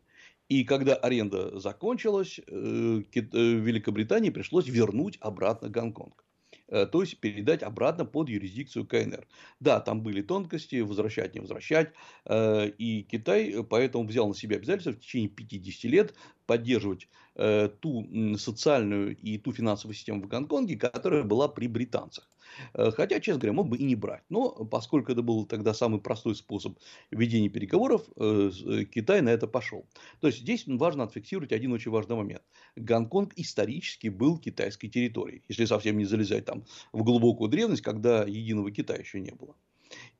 и 0.50 0.66
когда 0.66 0.96
аренда 0.96 1.60
закончилась, 1.60 2.40
э, 2.40 3.04
э, 3.14 3.22
Великобритании 3.32 4.32
пришлось 4.32 4.68
вернуть 4.68 5.18
обратно 5.22 5.70
Гонконг. 5.70 6.26
Э, 6.72 6.86
то 6.86 7.02
есть 7.02 7.20
передать 7.20 7.62
обратно 7.64 8.06
под 8.06 8.30
юрисдикцию 8.30 8.88
КНР. 8.88 9.28
Да, 9.60 9.80
там 9.82 10.02
были 10.02 10.22
тонкости, 10.22 10.80
возвращать, 10.80 11.36
не 11.36 11.42
возвращать, 11.42 11.92
э, 12.26 12.70
и 12.70 13.04
Китай 13.04 13.64
поэтому 13.70 14.08
взял 14.08 14.28
на 14.28 14.34
себя 14.34 14.56
обязательство 14.56 14.94
в 14.94 15.00
течение 15.00 15.30
50 15.30 15.84
лет 15.92 16.16
поддерживать 16.46 17.10
э, 17.36 17.70
ту 17.80 18.38
социальную 18.38 19.16
и 19.18 19.38
ту 19.38 19.52
финансовую 19.52 19.96
систему 19.96 20.24
в 20.24 20.28
Гонконге, 20.28 20.78
которая 20.78 21.24
была 21.24 21.50
при 21.50 21.68
британцах. 21.68 22.28
Э, 22.74 22.92
хотя, 22.92 23.20
честно 23.20 23.40
говоря, 23.40 23.54
мог 23.54 23.70
бы 23.70 23.78
и 23.78 23.84
не 23.84 23.96
брать. 23.96 24.24
Но 24.30 24.50
поскольку 24.66 25.12
это 25.12 25.22
был 25.22 25.46
тогда 25.46 25.74
самый 25.74 26.00
простой 26.00 26.36
способ 26.36 26.78
ведения 27.12 27.50
переговоров, 27.50 28.04
э, 28.16 28.52
э, 28.66 28.86
Китай 28.86 29.22
на 29.22 29.30
это 29.30 29.48
пошел. 29.48 29.86
То 30.20 30.28
есть 30.28 30.40
здесь 30.40 30.64
важно 30.68 31.04
отфиксировать 31.04 31.52
один 31.52 31.72
очень 31.74 31.92
важный 31.92 32.16
момент. 32.16 32.44
Гонконг 32.76 33.34
исторически 33.36 34.08
был 34.08 34.38
китайской 34.38 34.88
территорией, 34.88 35.44
если 35.48 35.66
совсем 35.66 35.98
не 35.98 36.06
залезать 36.06 36.46
там 36.46 36.64
в 36.94 37.04
глубокую 37.04 37.50
древность, 37.50 37.82
когда 37.82 38.24
единого 38.24 38.72
Китая 38.72 39.00
еще 39.00 39.20
не 39.20 39.32
было. 39.32 39.56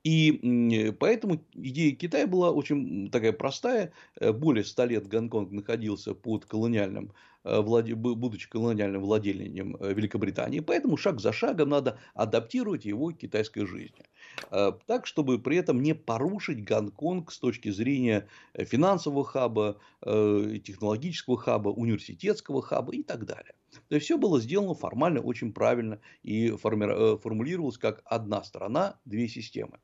И 0.04 0.92
поэтому 0.98 1.42
идея 1.54 1.94
Китая 1.94 2.26
была 2.26 2.50
очень 2.50 3.10
такая 3.10 3.32
простая. 3.32 3.92
Более 4.20 4.64
ста 4.64 4.84
лет 4.84 5.06
Гонконг 5.06 5.50
находился 5.50 6.14
под 6.14 6.44
колониальным 6.44 7.12
Э, 7.44 7.60
будучи 7.60 8.48
колониальным 8.48 9.02
владением 9.02 9.76
э, 9.80 9.92
Великобритании. 9.92 10.60
Поэтому 10.60 10.96
шаг 10.96 11.20
за 11.20 11.32
шагом 11.32 11.70
надо 11.70 11.98
адаптировать 12.14 12.84
его 12.84 13.08
к 13.08 13.18
китайской 13.18 13.66
жизни. 13.66 14.04
Э, 14.52 14.72
так, 14.86 15.06
чтобы 15.06 15.40
при 15.40 15.56
этом 15.56 15.82
не 15.82 15.92
порушить 15.94 16.62
Гонконг 16.62 17.32
с 17.32 17.38
точки 17.38 17.70
зрения 17.70 18.28
финансового 18.54 19.24
хаба, 19.24 19.78
технологического 20.00 21.36
хаба, 21.36 21.70
университетского 21.70 22.62
хаба 22.62 22.94
и 22.94 23.02
так 23.02 23.24
далее. 23.24 23.54
То 23.88 23.94
есть 23.96 24.04
все 24.04 24.18
было 24.18 24.40
сделано 24.40 24.74
формально 24.74 25.20
очень 25.20 25.52
правильно 25.52 26.00
и 26.22 26.50
формулировалось 26.50 27.78
как 27.78 28.02
одна 28.04 28.42
страна, 28.44 29.00
две 29.04 29.28
системы. 29.28 29.78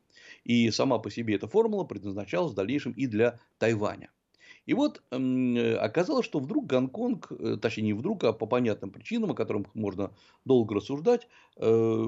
И 0.44 0.71
сама 0.71 0.99
по 0.99 1.11
себе 1.11 1.35
эта 1.35 1.49
формула 1.49 1.85
предназначалась 1.85 2.53
в 2.53 2.57
дальнейшем 2.57 2.92
и 2.92 3.07
для 3.07 3.40
Тайваня. 3.59 4.11
И 4.69 4.75
вот 4.75 5.03
оказалось, 5.11 6.27
что 6.27 6.41
вдруг 6.41 6.67
Гонконг, 6.67 7.33
э, 7.33 7.57
точнее 7.57 7.85
не 7.85 7.93
вдруг, 7.95 8.23
а 8.25 8.35
по 8.35 8.45
понятным 8.45 8.91
причинам, 8.91 9.31
о 9.31 9.35
которых 9.35 9.75
можно 9.75 10.13
долго 10.45 10.75
рассуждать, 10.75 11.27
э, 11.57 12.05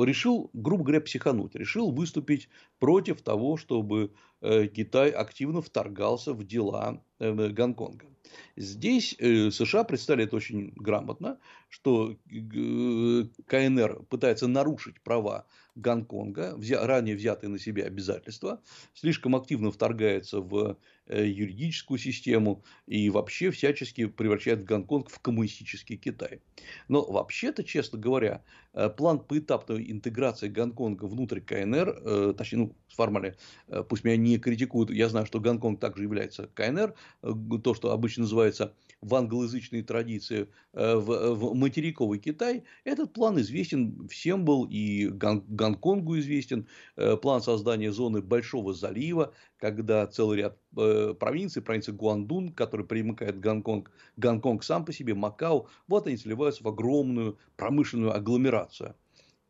решил, 0.00 0.48
грубо 0.52 0.84
говоря, 0.84 1.00
психануть, 1.00 1.56
решил 1.56 1.90
выступить 1.90 2.48
против 2.78 3.20
того, 3.20 3.56
чтобы 3.56 4.12
э, 4.42 4.68
Китай 4.68 5.10
активно 5.10 5.60
вторгался 5.60 6.34
в 6.34 6.44
дела 6.44 7.02
Гонконга. 7.18 8.06
Здесь 8.56 9.16
США 9.18 9.84
представили 9.84 10.24
это 10.24 10.36
очень 10.36 10.72
грамотно, 10.76 11.38
что 11.68 12.16
КНР 13.46 14.04
пытается 14.08 14.48
нарушить 14.48 15.00
права 15.02 15.46
Гонконга, 15.76 16.58
ранее 16.80 17.14
взятые 17.14 17.50
на 17.50 17.58
себя 17.58 17.84
обязательства, 17.84 18.62
слишком 18.94 19.36
активно 19.36 19.70
вторгается 19.70 20.40
в 20.40 20.78
э, 21.06 21.26
юридическую 21.26 21.98
систему 21.98 22.64
и 22.86 23.10
вообще 23.10 23.50
всячески 23.50 24.06
превращает 24.06 24.64
Гонконг 24.64 25.10
в 25.10 25.20
коммунистический 25.20 25.98
Китай. 25.98 26.40
Но 26.88 27.04
вообще-то, 27.04 27.62
честно 27.62 27.98
говоря, 27.98 28.42
э, 28.65 28.65
план 28.96 29.20
поэтапной 29.20 29.90
интеграции 29.90 30.48
Гонконга 30.48 31.06
внутрь 31.06 31.40
КНР, 31.40 32.00
э, 32.04 32.34
точнее, 32.36 32.58
ну, 32.58 32.76
формально, 32.88 33.34
пусть 33.88 34.04
меня 34.04 34.16
не 34.16 34.38
критикуют, 34.38 34.90
я 34.90 35.08
знаю, 35.08 35.26
что 35.26 35.40
Гонконг 35.40 35.80
также 35.80 36.02
является 36.02 36.48
КНР, 36.54 36.94
то, 37.62 37.74
что 37.74 37.92
обычно 37.92 38.22
называется 38.22 38.74
в 39.00 39.14
англоязычной 39.14 39.82
традиции 39.82 40.48
в, 40.72 41.34
в 41.34 41.54
материковый 41.54 42.18
Китай, 42.18 42.64
этот 42.84 43.12
план 43.12 43.38
известен 43.40 44.08
всем 44.08 44.44
был 44.44 44.64
и 44.64 45.08
Гонконг 45.08 45.76
Гонконгу 45.86 46.18
известен 46.18 46.66
э, 46.96 47.16
план 47.16 47.42
создания 47.42 47.92
зоны 47.92 48.20
Большого 48.20 48.72
залива, 48.72 49.32
когда 49.58 50.06
целый 50.06 50.38
ряд 50.38 50.58
э, 50.76 51.14
провинций, 51.18 51.62
провинция 51.62 51.94
Гуандун, 51.94 52.52
который 52.52 52.86
примыкает 52.86 53.40
Гонконг, 53.40 53.90
Гонконг 54.16 54.64
сам 54.64 54.84
по 54.84 54.92
себе, 54.92 55.14
Макао, 55.14 55.68
вот 55.88 56.06
они 56.06 56.16
сливаются 56.16 56.64
в 56.64 56.68
огромную 56.68 57.38
промышленную 57.56 58.14
агломерацию. 58.14 58.94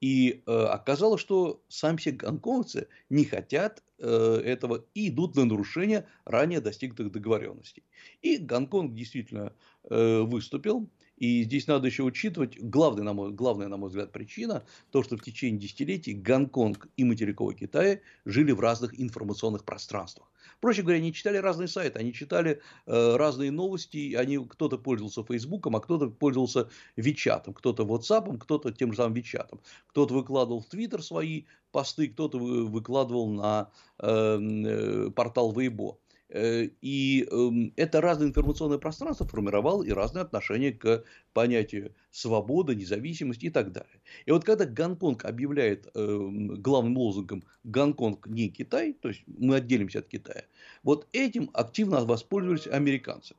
И 0.01 0.43
э, 0.47 0.53
оказалось, 0.53 1.21
что 1.21 1.63
сами 1.69 1.97
все 1.97 2.11
гонконгцы 2.13 2.89
не 3.09 3.25
хотят 3.25 3.81
э, 3.81 3.86
этого 4.05 4.85
и 4.95 5.09
идут 5.09 5.37
на 5.37 5.45
нарушение 5.45 6.07
ранее 6.25 6.61
достигнутых 6.61 7.13
договоренностей. 7.13 7.85
И 8.23 8.37
Гонконг 8.37 8.95
действительно 8.95 9.55
э, 9.89 10.21
выступил 10.21 10.91
и 11.17 11.45
здесь 11.45 11.67
надо 11.67 11.87
еще 11.87 12.03
учитывать, 12.03 12.59
главная, 12.61 13.05
на 13.05 13.13
мой, 13.15 13.33
главная, 13.33 13.69
на 13.69 13.77
мой 13.77 13.89
взгляд, 13.89 14.13
причина, 14.13 14.65
то, 14.91 15.03
что 15.03 15.17
в 15.17 15.23
течение 15.23 15.59
десятилетий 15.59 16.13
Гонконг 16.13 16.89
и 16.97 17.05
материковый 17.05 17.55
Китай 17.55 18.03
жили 18.25 18.53
в 18.53 18.61
разных 18.61 18.99
информационных 19.01 19.65
пространствах. 19.65 20.31
Проще 20.61 20.83
говоря, 20.83 20.99
они 20.99 21.13
читали 21.13 21.39
разные 21.39 21.69
сайты, 21.69 21.99
они 21.99 22.13
читали 22.13 22.61
э, 22.87 23.17
разные 23.17 23.51
новости, 23.51 24.15
они, 24.15 24.39
кто-то 24.39 24.79
пользовался 24.79 25.25
Фейсбуком, 25.25 25.77
а 25.77 25.81
кто-то 25.81 26.09
пользовался 26.09 26.69
Вичатом, 26.97 27.55
кто-то 27.55 27.85
WhatsApp, 27.85 28.39
кто-то 28.39 28.73
тем 28.73 28.93
же 28.93 28.99
самым 28.99 29.15
Вичатом, 29.15 29.61
кто-то 29.89 30.15
выкладывал 30.15 30.61
в 30.61 30.67
Твиттер 30.67 31.03
свои 31.03 31.45
посты, 31.73 32.09
кто-то 32.09 32.39
выкладывал 32.39 33.29
на 33.29 33.71
э, 33.99 34.07
э, 34.09 35.11
портал 35.11 35.53
Weibo. 35.53 35.97
Э, 36.29 36.69
и 36.81 37.27
эм, 37.31 37.73
это 37.77 38.01
разное 38.01 38.29
информационное 38.29 38.79
пространство 38.79 39.27
формировало 39.27 39.85
и 39.85 39.93
разные 39.93 40.23
отношения 40.23 40.73
к 40.73 41.05
понятию 41.33 41.95
свобода, 42.11 42.75
независимость 42.75 43.45
и 43.45 43.51
так 43.51 43.73
далее. 43.73 44.01
И 44.25 44.33
вот 44.33 44.45
когда 44.45 44.65
Гонконг 44.65 45.25
объявляет 45.25 45.89
эм, 45.95 46.61
главным 46.61 46.97
лозунгом 46.99 47.45
«Гонконг 47.65 48.27
не 48.27 48.49
Китай», 48.49 48.93
то 48.93 49.09
есть 49.09 49.23
мы 49.27 49.57
отделимся 49.57 50.01
от 50.01 50.09
Китая, 50.09 50.45
вот 50.83 51.07
этим 51.13 51.51
активно 51.53 52.05
воспользовались 52.05 52.67
американцы. 52.67 53.37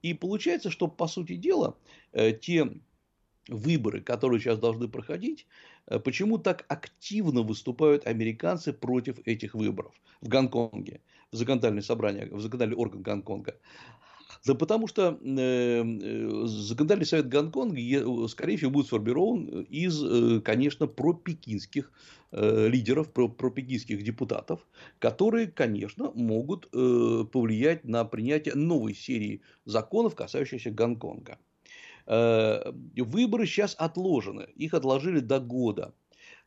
И 0.00 0.14
получается, 0.14 0.70
что 0.70 0.88
по 0.88 1.06
сути 1.06 1.36
дела 1.36 1.76
э, 2.12 2.32
те 2.32 2.66
выборы, 3.48 4.00
которые 4.00 4.40
сейчас 4.40 4.58
должны 4.58 4.88
проходить, 4.88 5.46
э, 5.86 5.98
почему 5.98 6.38
так 6.38 6.64
активно 6.68 7.42
выступают 7.42 8.06
американцы 8.06 8.72
против 8.72 9.18
этих 9.26 9.54
выборов 9.54 9.94
в 10.20 10.28
Гонконге, 10.28 11.00
в 11.32 11.36
законодательное 11.36 11.82
собрание, 11.82 12.28
в 12.30 12.40
законодательный 12.40 12.76
орган 12.76 13.02
Гонконга. 13.02 13.56
Да 14.44 14.54
потому 14.54 14.88
что 14.88 15.18
э, 15.22 15.82
э 15.84 16.46
законодательный 16.46 17.06
совет 17.06 17.28
Гонконга, 17.28 18.28
скорее 18.28 18.56
всего, 18.56 18.70
будет 18.70 18.86
сформирован 18.86 19.62
из, 19.70 20.02
э, 20.02 20.40
конечно, 20.40 20.86
пропекинских 20.86 21.92
э, 22.32 22.68
лидеров, 22.68 23.12
про, 23.12 23.28
пропекинских 23.28 24.02
депутатов, 24.02 24.66
которые, 24.98 25.46
конечно, 25.46 26.10
могут 26.14 26.70
повлиять 26.70 27.84
на 27.84 28.04
принятие 28.04 28.54
новой 28.54 28.94
серии 28.94 29.42
законов, 29.64 30.14
касающихся 30.14 30.70
Гонконга. 30.70 31.38
Выборы 32.04 33.46
сейчас 33.46 33.76
отложены, 33.78 34.48
их 34.56 34.74
отложили 34.74 35.20
до 35.20 35.38
года. 35.38 35.94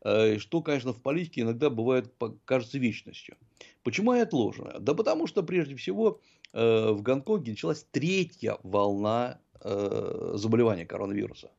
Э, 0.05 0.37
что, 0.37 0.61
конечно, 0.61 0.93
в 0.93 1.01
политике 1.01 1.41
иногда 1.41 1.69
бывает, 1.69 2.13
кажется, 2.45 2.77
вечностью. 2.77 3.35
Почему 3.83 4.11
они 4.11 4.21
отложены? 4.21 4.79
Да 4.79 4.93
потому 4.93 5.25
что, 5.25 5.41
прежде 5.43 5.75
всего, 5.75 6.21
э, 6.53 6.91
в 6.91 7.01
Гонконге 7.01 7.51
началась 7.51 7.85
третья 7.91 8.57
волна 8.63 9.39
заболевания 9.63 10.85
коронавируса. 10.85 11.49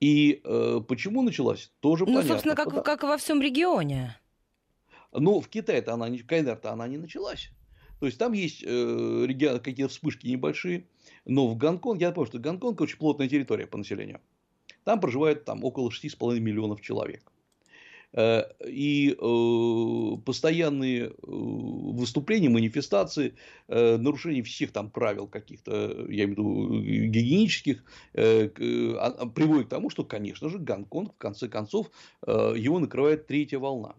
И 0.00 0.40
почему 0.88 1.20
началась, 1.20 1.70
тоже 1.80 2.06
ну, 2.06 2.14
понятно. 2.14 2.28
Ну, 2.28 2.34
собственно, 2.34 2.54
как, 2.54 2.82
как 2.82 3.02
и 3.02 3.06
во 3.06 3.18
всем 3.18 3.42
регионе. 3.42 4.18
Ну, 5.12 5.42
в 5.42 5.48
Китае-то 5.48 5.92
она, 5.92 6.06
в 6.06 6.26
КНР-то 6.26 6.72
она 6.72 6.88
не 6.88 6.96
началась. 6.96 7.50
То 8.00 8.06
есть 8.06 8.18
там 8.18 8.32
есть 8.32 8.62
э, 8.64 9.58
какие-то 9.62 9.88
вспышки 9.88 10.26
небольшие, 10.26 10.86
но 11.26 11.46
в 11.46 11.58
Гонконге, 11.58 12.06
я 12.06 12.12
помню, 12.12 12.28
что 12.28 12.38
Гонконг 12.38 12.80
очень 12.80 12.98
плотная 12.98 13.28
территория 13.28 13.66
по 13.66 13.76
населению. 13.76 14.20
Там 14.84 14.98
проживает 15.00 15.44
там, 15.44 15.62
около 15.64 15.90
6,5 15.90 16.38
миллионов 16.38 16.80
человек. 16.80 17.22
Э, 18.16 18.44
и 18.66 19.10
э, 19.10 20.16
постоянные 20.24 21.08
э, 21.08 21.10
выступления, 21.22 22.48
манифестации, 22.48 23.34
нарушение 23.68 24.42
всех 24.42 24.72
там 24.72 24.90
правил 24.90 25.28
каких-то, 25.28 26.06
я 26.08 26.24
имею 26.24 26.28
в 26.28 26.30
виду, 26.30 26.82
гигиенических, 27.10 27.84
э, 28.14 28.48
а, 28.98 29.26
приводит 29.26 29.66
к 29.66 29.70
тому, 29.70 29.90
что, 29.90 30.02
конечно 30.02 30.48
же, 30.48 30.58
Гонконг, 30.58 31.12
в 31.14 31.18
конце 31.18 31.48
концов, 31.48 31.90
его 32.26 32.78
накрывает 32.78 33.26
третья 33.26 33.58
волна. 33.58 33.94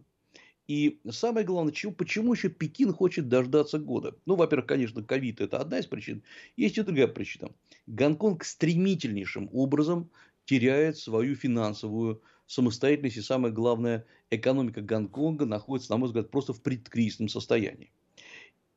И 0.67 0.99
самое 1.09 1.45
главное, 1.45 1.71
чего, 1.71 1.91
почему 1.91 2.33
еще 2.33 2.49
Пекин 2.49 2.93
хочет 2.93 3.29
дождаться 3.29 3.77
года? 3.77 4.15
Ну, 4.25 4.35
во-первых, 4.35 4.67
конечно, 4.67 5.03
ковид– 5.03 5.39
это 5.41 5.59
одна 5.59 5.79
из 5.79 5.85
причин. 5.85 6.23
Есть 6.57 6.77
и 6.77 6.81
другая 6.81 7.07
причина. 7.07 7.51
Гонконг 7.85 8.43
стремительнейшим 8.43 9.49
образом 9.53 10.09
теряет 10.45 10.97
свою 10.97 11.35
финансовую 11.35 12.21
самостоятельность. 12.47 13.17
И 13.17 13.21
самое 13.21 13.53
главное, 13.53 14.05
экономика 14.31 14.81
Гонконга 14.81 15.45
находится, 15.45 15.91
на 15.91 15.97
мой 15.97 16.07
взгляд, 16.07 16.31
просто 16.31 16.53
в 16.53 16.61
предкризисном 16.61 17.29
состоянии. 17.29 17.91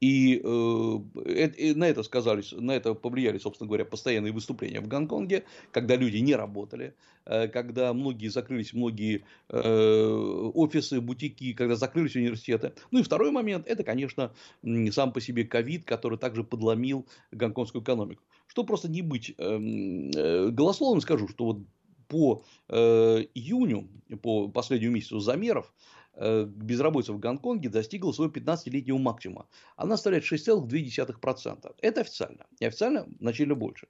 И 0.01 0.41
э, 0.43 1.75
на 1.75 1.85
это 1.85 2.03
сказались, 2.03 2.53
на 2.53 2.73
это 2.73 2.95
повлияли, 2.95 3.37
собственно 3.37 3.69
говоря, 3.69 3.85
постоянные 3.85 4.33
выступления 4.33 4.81
в 4.81 4.89
Гонконге, 4.89 5.45
когда 5.73 5.95
люди 5.95 6.17
не 6.17 6.35
работали, 6.35 6.95
э, 7.27 7.49
когда 7.49 7.93
многие 7.93 8.29
закрылись, 8.29 8.73
многие 8.73 9.25
э, 9.51 10.51
офисы, 10.55 11.03
бутики, 11.03 11.53
когда 11.53 11.77
закрылись 11.77 12.17
университеты. 12.17 12.73
Ну 12.91 13.01
и 13.01 13.03
второй 13.03 13.31
момент, 13.31 13.67
это, 13.67 13.85
конечно, 13.85 14.33
сам 14.91 15.13
по 15.13 15.21
себе 15.21 15.45
ковид, 15.45 15.85
который 15.85 16.17
также 16.17 16.45
подломил 16.45 17.07
гонконгскую 17.31 17.83
экономику. 17.83 18.23
Что 18.47 18.65
просто 18.65 18.89
не 18.89 19.03
быть 19.03 19.35
эм, 19.37 20.11
э, 20.17 20.49
голословным, 20.49 21.03
скажу, 21.03 21.29
что 21.29 21.45
вот 21.45 21.59
по 22.11 22.45
э, 22.69 23.25
июню, 23.35 23.89
по 24.23 24.49
последнему 24.49 24.97
месяцу 24.97 25.21
замеров, 25.21 25.73
Э, 26.15 26.45
безработица 26.45 27.13
в 27.13 27.19
Гонконге 27.19 27.69
достигла 27.69 28.13
своего 28.13 28.33
15-летнего 28.33 28.99
максимума. 28.99 29.47
Она 29.77 29.97
составляет 29.97 30.25
6,2%. 30.25 31.75
Это 31.81 32.01
официально. 32.01 32.47
Неофициально 32.61 33.07
значительно 33.21 33.55
больше. 33.55 33.89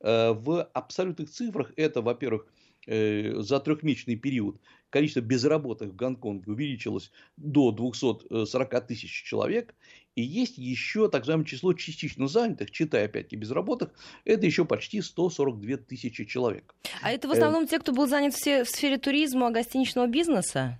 Э, 0.00 0.32
в 0.32 0.64
абсолютных 0.74 1.30
цифрах 1.30 1.72
это, 1.76 2.02
во-первых, 2.02 2.46
э, 2.86 3.40
за 3.40 3.60
трехмесячный 3.60 4.16
период 4.16 4.60
количество 4.90 5.20
безработных 5.20 5.90
в 5.90 5.96
Гонконге 5.96 6.50
увеличилось 6.50 7.10
до 7.36 7.72
240 7.72 8.86
тысяч 8.86 9.22
человек. 9.24 9.74
И 10.16 10.22
есть 10.22 10.58
еще 10.58 11.08
так 11.08 11.22
называемое 11.22 11.46
число 11.46 11.72
частично 11.72 12.26
занятых, 12.26 12.70
читая 12.72 13.06
опять-таки 13.06 13.36
безработных, 13.36 13.90
это 14.24 14.44
еще 14.44 14.64
почти 14.64 15.00
142 15.00 15.76
тысячи 15.78 16.24
человек. 16.24 16.74
А 17.00 17.12
это 17.12 17.28
в 17.28 17.30
основном 17.30 17.66
те, 17.66 17.78
кто 17.78 17.92
был 17.92 18.06
занят 18.06 18.34
в 18.34 18.64
сфере 18.66 18.98
туризма, 18.98 19.50
гостиничного 19.50 20.08
бизнеса? 20.08 20.78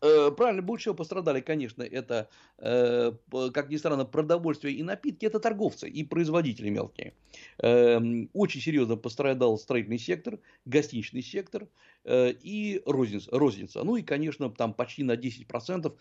Э, 0.00 0.30
правильно, 0.30 0.62
больше 0.62 0.82
всего 0.82 0.94
пострадали, 0.94 1.40
конечно, 1.40 1.82
это, 1.82 2.28
э, 2.58 3.12
как 3.52 3.68
ни 3.68 3.76
странно, 3.76 4.04
продовольствие 4.04 4.74
и 4.74 4.82
напитки, 4.82 5.26
это 5.26 5.40
торговцы 5.40 5.88
и 5.88 6.04
производители 6.04 6.70
мелкие. 6.70 7.14
Эм, 7.58 8.30
очень 8.32 8.60
серьезно 8.60 8.96
пострадал 8.96 9.58
строительный 9.58 9.98
сектор, 9.98 10.38
гостиничный 10.64 11.22
сектор 11.22 11.68
э, 12.04 12.32
и 12.42 12.80
розница, 12.86 13.30
розница. 13.32 13.82
Ну 13.82 13.96
и, 13.96 14.02
конечно, 14.02 14.50
там 14.50 14.72
почти 14.74 15.02
на 15.02 15.16
10% 15.16 15.98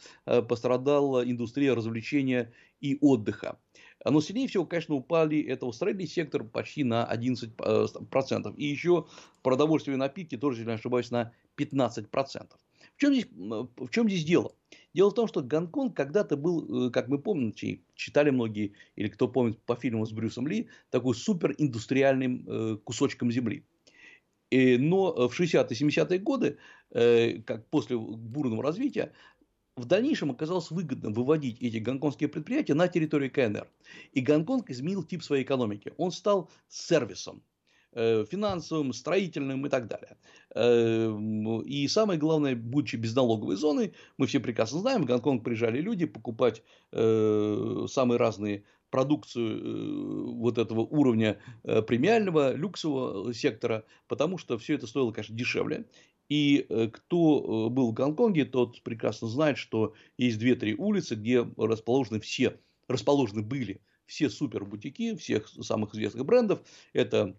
пострадала 0.48 1.30
индустрия 1.30 1.74
развлечения 1.74 2.54
и 2.82 2.98
отдыха. 3.02 3.60
Но 4.06 4.22
сильнее 4.22 4.48
всего, 4.48 4.66
конечно, 4.66 4.96
упали 4.96 5.42
это 5.42 5.72
строительный 5.72 6.08
сектор 6.08 6.44
почти 6.44 6.84
на 6.84 7.04
11%. 7.04 8.56
И 8.58 8.66
еще 8.66 9.08
продовольствие 9.42 9.96
и 9.96 10.00
напитки 10.00 10.38
тоже, 10.38 10.60
если 10.60 10.70
не 10.70 10.76
ошибаюсь, 10.76 11.10
на 11.12 11.34
15%. 11.56 12.60
В 12.98 13.00
чем, 13.00 13.14
здесь, 13.14 13.28
в 13.32 13.90
чем 13.92 14.10
здесь 14.10 14.26
дело? 14.26 14.56
Дело 14.96 15.12
в 15.12 15.14
том, 15.14 15.28
что 15.28 15.44
Гонконг 15.44 15.96
когда-то 15.96 16.36
был, 16.36 16.88
э, 16.88 16.90
как 16.90 17.08
мы 17.08 17.20
помним, 17.20 17.54
читали 17.94 18.32
многие, 18.32 18.74
или 18.96 19.08
кто 19.08 19.28
помнит 19.28 19.60
по 19.62 19.76
фильму 19.76 20.04
с 20.08 20.12
Брюсом 20.12 20.48
Ли, 20.48 20.68
такой 20.90 21.14
супериндустриальным 21.14 22.46
э, 22.48 22.78
кусочком 22.84 23.32
земли. 23.32 23.64
Но 24.50 25.28
в 25.28 25.40
60-е 25.40 25.78
70-е 25.78 26.20
годы, 26.20 26.58
э, 26.90 27.40
как 27.44 27.68
после 27.68 27.98
бурного 27.98 28.64
развития, 28.64 29.12
в 29.76 29.86
дальнейшем 29.86 30.32
оказалось 30.32 30.72
выгодно 30.72 31.12
выводить 31.12 31.62
эти 31.62 31.78
гонконгские 31.78 32.30
предприятия 32.30 32.74
на 32.74 32.88
территорию 32.88 33.32
КНР. 33.32 33.68
И 34.14 34.22
Гонконг 34.22 34.72
изменил 34.72 35.04
тип 35.04 35.22
своей 35.22 35.44
экономики. 35.44 35.94
Он 35.98 36.12
стал 36.12 36.50
сервисом 36.68 37.38
э, 37.38 37.57
финансовым, 37.94 38.94
строительным 38.94 39.66
и 39.66 39.70
так 39.70 39.88
далее. 39.88 40.18
Э, 40.54 41.18
и 41.66 41.88
самое 41.88 42.20
главное, 42.20 42.56
будучи 42.56 42.96
безналоговой 42.96 43.56
зоной, 43.56 43.94
мы 44.18 44.28
все 44.28 44.40
прекрасно 44.40 44.80
знаем, 44.80 45.04
в 45.04 45.06
Гонконг 45.06 45.44
приезжали 45.44 45.82
люди 45.82 46.06
покупать 46.06 46.64
э, 46.92 47.86
самые 47.90 48.18
разные 48.18 48.64
продукцию 48.90 50.36
вот 50.36 50.58
этого 50.58 50.80
уровня 50.80 51.40
премиального, 51.64 52.54
люксового 52.54 53.34
сектора, 53.34 53.84
потому 54.08 54.38
что 54.38 54.58
все 54.58 54.76
это 54.76 54.88
стоило, 54.88 55.12
конечно, 55.12 55.36
дешевле. 55.36 55.86
И 56.30 56.66
э, 56.68 56.90
кто 56.92 57.68
э, 57.68 57.70
был 57.70 57.92
в 57.92 57.94
Гонконге, 57.94 58.46
тот 58.46 58.82
прекрасно 58.84 59.28
знает, 59.28 59.58
что 59.58 59.94
есть 60.18 60.40
две-три 60.40 60.76
улицы, 60.76 61.16
где 61.16 61.48
расположены 61.58 62.20
все, 62.20 62.60
расположены 62.88 63.44
были 63.44 63.82
все 64.06 64.30
супербутики 64.30 65.16
всех 65.16 65.48
самых 65.48 65.94
известных 65.94 66.26
брендов. 66.26 66.62
Это 66.94 67.38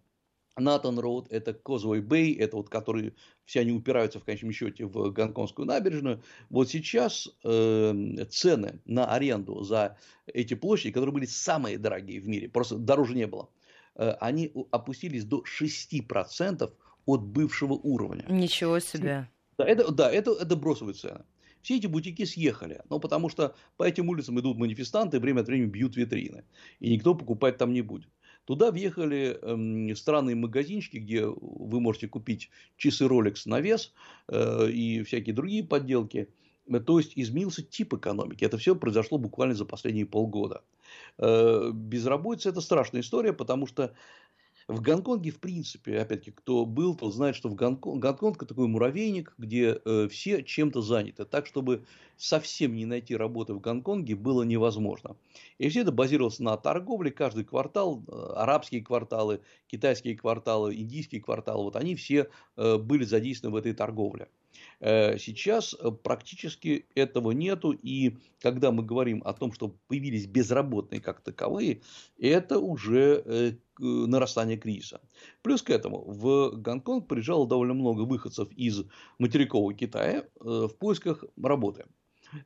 Натан 0.59 0.99
Роуд, 0.99 1.27
это 1.31 1.55
Козовой 1.55 2.01
Бэй, 2.01 2.35
это 2.35 2.57
вот 2.57 2.69
которые 2.69 3.15
все 3.45 3.61
они 3.61 3.73
упираются 3.73 4.21
в 4.21 4.25
конечном 4.25 4.53
счете 4.53 4.87
в 4.87 5.11
гонконгскую 5.11 5.67
набережную. 5.67 6.23
Вот 6.51 6.69
сейчас 6.71 7.29
э, 7.45 8.25
цены 8.31 8.81
на 8.85 9.07
аренду 9.07 9.63
за 9.63 9.97
эти 10.27 10.55
площади, 10.55 10.93
которые 10.93 11.13
были 11.13 11.27
самые 11.27 11.79
дорогие 11.79 12.21
в 12.21 12.29
мире, 12.29 12.49
просто 12.49 12.77
дороже 12.77 13.15
не 13.15 13.27
было, 13.27 13.49
э, 13.95 14.11
они 14.21 14.53
опустились 14.71 15.25
до 15.25 15.43
6% 15.43 16.73
от 17.07 17.23
бывшего 17.23 17.73
уровня. 17.73 18.25
Ничего 18.29 18.79
себе. 18.81 19.29
Да, 19.57 19.65
это, 19.65 19.91
да, 19.91 20.11
это, 20.11 20.33
это 20.33 20.57
бросовые 20.57 20.95
цены. 20.95 21.25
Все 21.63 21.77
эти 21.77 21.87
бутики 21.87 22.25
съехали, 22.25 22.83
ну, 22.89 23.01
потому 23.01 23.29
что 23.29 23.55
по 23.77 23.83
этим 23.83 24.09
улицам 24.09 24.39
идут 24.39 24.59
манифестанты, 24.59 25.19
время 25.19 25.41
от 25.41 25.49
времени 25.49 25.69
бьют 25.69 25.97
витрины, 25.97 26.45
и 26.79 26.91
никто 26.91 27.15
покупать 27.15 27.59
там 27.59 27.73
не 27.73 27.83
будет. 27.83 28.09
Туда 28.49 28.71
въехали 28.71 29.39
э, 29.43 29.95
странные 29.95 30.35
магазинчики, 30.35 30.97
где 30.97 31.27
вы 31.27 31.81
можете 31.81 32.09
купить 32.09 32.49
часы 32.79 33.05
Rolex 33.05 33.43
на 33.45 33.61
вес 33.61 33.93
э, 34.29 34.71
и 34.71 35.03
всякие 35.03 35.35
другие 35.35 35.65
подделки. 35.65 36.31
То 36.87 36.99
есть 36.99 37.13
изменился 37.15 37.63
тип 37.63 37.93
экономики. 37.93 38.47
Это 38.47 38.57
все 38.57 38.75
произошло 38.75 39.19
буквально 39.19 39.55
за 39.55 39.67
последние 39.67 40.07
полгода. 40.07 40.63
Э, 41.19 41.73
безработица 41.75 42.49
это 42.49 42.63
страшная 42.63 43.03
история, 43.03 43.35
потому 43.35 43.67
что 43.67 43.93
в 44.69 44.83
Гонконге, 44.83 45.31
в 45.31 45.41
принципе, 45.41 45.99
опять-таки, 45.99 46.31
кто 46.31 46.67
был, 46.67 46.95
тот 46.95 47.15
знает, 47.15 47.35
что 47.35 47.49
в 47.49 47.55
Гонконг, 47.55 48.03
Гонконг 48.03 48.47
такой 48.47 48.69
муравейник, 48.69 49.33
где 49.39 49.81
э, 49.83 50.09
все 50.09 50.43
чем-то 50.43 50.83
заняты. 50.83 51.25
Так, 51.25 51.47
чтобы 51.47 51.87
совсем 52.19 52.77
не 52.77 52.85
найти 52.85 53.17
работы 53.17 53.55
в 53.55 53.61
Гонконге, 53.61 54.15
было 54.15 54.43
невозможно. 54.43 55.17
И 55.57 55.71
все 55.71 55.81
это 55.81 55.91
базировалось 55.91 56.39
на 56.39 56.55
торговле. 56.59 57.11
Каждый 57.11 57.45
квартал, 57.45 58.05
э, 58.07 58.33
арабские 58.37 58.83
кварталы, 58.83 59.41
китайские 59.69 60.19
кварталы, 60.19 60.75
индийские 60.75 61.23
кварталы, 61.23 61.65
вот 61.65 61.77
они 61.77 61.95
все 61.95 62.29
э, 62.57 62.77
были 62.77 63.05
задействованы 63.05 63.55
в 63.55 63.59
этой 63.59 63.73
торговле. 63.73 64.29
Э, 64.81 65.19
сейчас 65.19 65.75
э, 65.75 65.91
практически 65.91 66.87
этого 66.95 67.33
нету, 67.33 67.73
и 67.73 68.17
когда 68.41 68.71
мы 68.71 68.85
говорим 68.85 69.23
о 69.25 69.33
том, 69.33 69.53
что 69.53 69.77
появились 69.89 70.27
безработные 70.27 71.01
как 71.01 71.21
таковые, 71.21 71.83
это 72.19 72.59
уже 72.59 73.23
э, 73.25 73.53
нарастание 73.79 74.57
кризиса. 74.57 75.01
Плюс 75.43 75.63
к 75.63 75.71
этому 75.71 76.05
в 76.05 76.53
Гонконг 76.57 77.09
приезжало 77.09 77.47
довольно 77.47 77.75
много 77.75 78.03
выходцев 78.03 78.51
из 78.53 78.85
материкового 79.19 79.75
Китая 79.75 80.25
в 80.41 80.71
поисках 80.71 81.25
работы. 81.41 81.87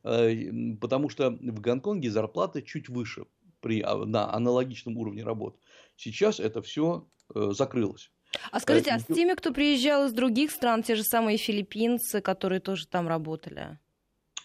Потому 0.02 1.08
что 1.08 1.30
в 1.30 1.60
Гонконге 1.60 2.10
зарплаты 2.10 2.62
чуть 2.62 2.88
выше 2.88 3.24
при, 3.60 3.80
а, 3.80 3.96
на 4.04 4.32
аналогичном 4.32 4.96
уровне 4.98 5.24
работ. 5.24 5.58
Сейчас 5.96 6.38
это 6.38 6.62
все 6.62 7.08
закрылось. 7.34 8.12
А 8.50 8.60
скажите, 8.60 8.90
а 8.90 8.98
с 8.98 9.04
теми, 9.04 9.34
кто 9.34 9.52
приезжал 9.52 10.06
из 10.06 10.12
других 10.12 10.50
стран, 10.50 10.82
те 10.82 10.94
же 10.94 11.04
самые 11.04 11.38
филиппинцы, 11.38 12.20
которые 12.20 12.60
тоже 12.60 12.86
там 12.86 13.08
работали? 13.08 13.78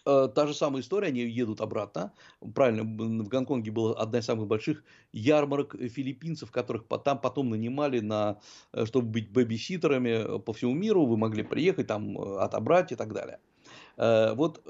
Э, 0.07 0.29
та 0.33 0.47
же 0.47 0.53
самая 0.53 0.81
история, 0.81 1.09
они 1.09 1.21
едут 1.21 1.59
обратно. 1.59 2.13
Правильно, 2.55 2.83
в 2.83 3.27
Гонконге 3.27 3.71
была 3.71 3.93
одна 3.93 4.19
из 4.19 4.25
самых 4.25 4.47
больших 4.47 4.83
ярмарок 5.11 5.75
филиппинцев, 5.75 6.49
которых 6.49 6.85
там 7.03 7.19
потом 7.19 7.49
нанимали, 7.49 7.99
на, 7.99 8.39
э, 8.71 8.85
чтобы 8.85 9.09
быть 9.09 9.31
бэбиситерами 9.31 10.39
по 10.39 10.53
всему 10.53 10.73
миру. 10.73 11.05
Вы 11.05 11.17
могли 11.17 11.43
приехать, 11.43 11.87
там 11.87 12.17
э, 12.17 12.39
отобрать 12.39 12.93
и 12.93 12.95
так 12.95 13.13
далее. 13.13 13.39
Э, 13.97 14.33
вот 14.35 14.61
э, 14.65 14.69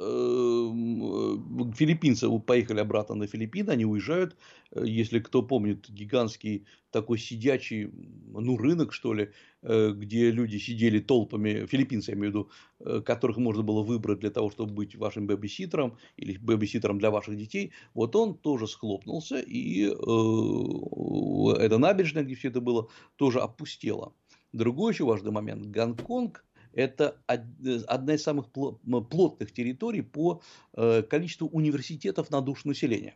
филиппинцы 1.76 2.28
поехали 2.40 2.80
обратно 2.80 3.16
на 3.16 3.28
Филиппины, 3.28 3.72
они 3.72 3.86
уезжают. 3.86 4.38
Э, 4.72 4.84
если 4.86 5.20
кто 5.20 5.44
помнит, 5.44 5.90
гигантский 5.90 6.66
такой 6.92 7.18
сидячий, 7.18 7.92
ну, 8.32 8.58
рынок, 8.58 8.94
что 8.94 9.14
ли, 9.14 9.32
где 9.62 10.32
люди 10.32 10.58
сидели 10.58 11.00
толпами, 11.00 11.66
филиппинцы, 11.66 12.12
я 12.12 12.18
имею 12.18 12.32
в 12.32 12.36
виду, 12.84 13.04
которых 13.04 13.38
можно 13.38 13.62
было 13.62 13.84
выбрать 13.84 14.20
для 14.20 14.32
того, 14.32 14.50
чтобы 14.50 14.74
быть 14.74 14.96
вашим 14.96 15.28
бэбиситером 15.28 15.98
или 16.16 16.38
бэбиситером 16.38 16.98
для 16.98 17.12
ваших 17.12 17.36
детей, 17.36 17.74
вот 17.94 18.16
он 18.16 18.36
тоже 18.36 18.68
схлопнулся, 18.68 19.40
и 19.40 19.82
эта 19.84 21.78
набережная, 21.78 22.24
где 22.24 22.36
все 22.36 22.48
это 22.48 22.62
было, 22.62 22.88
тоже 23.18 23.42
опустела. 23.42 24.14
Другой 24.54 24.94
еще 24.94 25.04
важный 25.04 25.32
момент. 25.32 25.66
Гонконг 25.66 26.46
это 26.78 27.18
одна 27.26 28.14
из 28.14 28.24
самых 28.24 28.50
плотных 28.52 29.52
территорий 29.52 30.04
по 30.04 30.42
э, 30.74 31.02
количеству 31.02 31.48
университетов 31.48 32.30
на 32.30 32.40
душу 32.40 32.68
населения. 32.68 33.16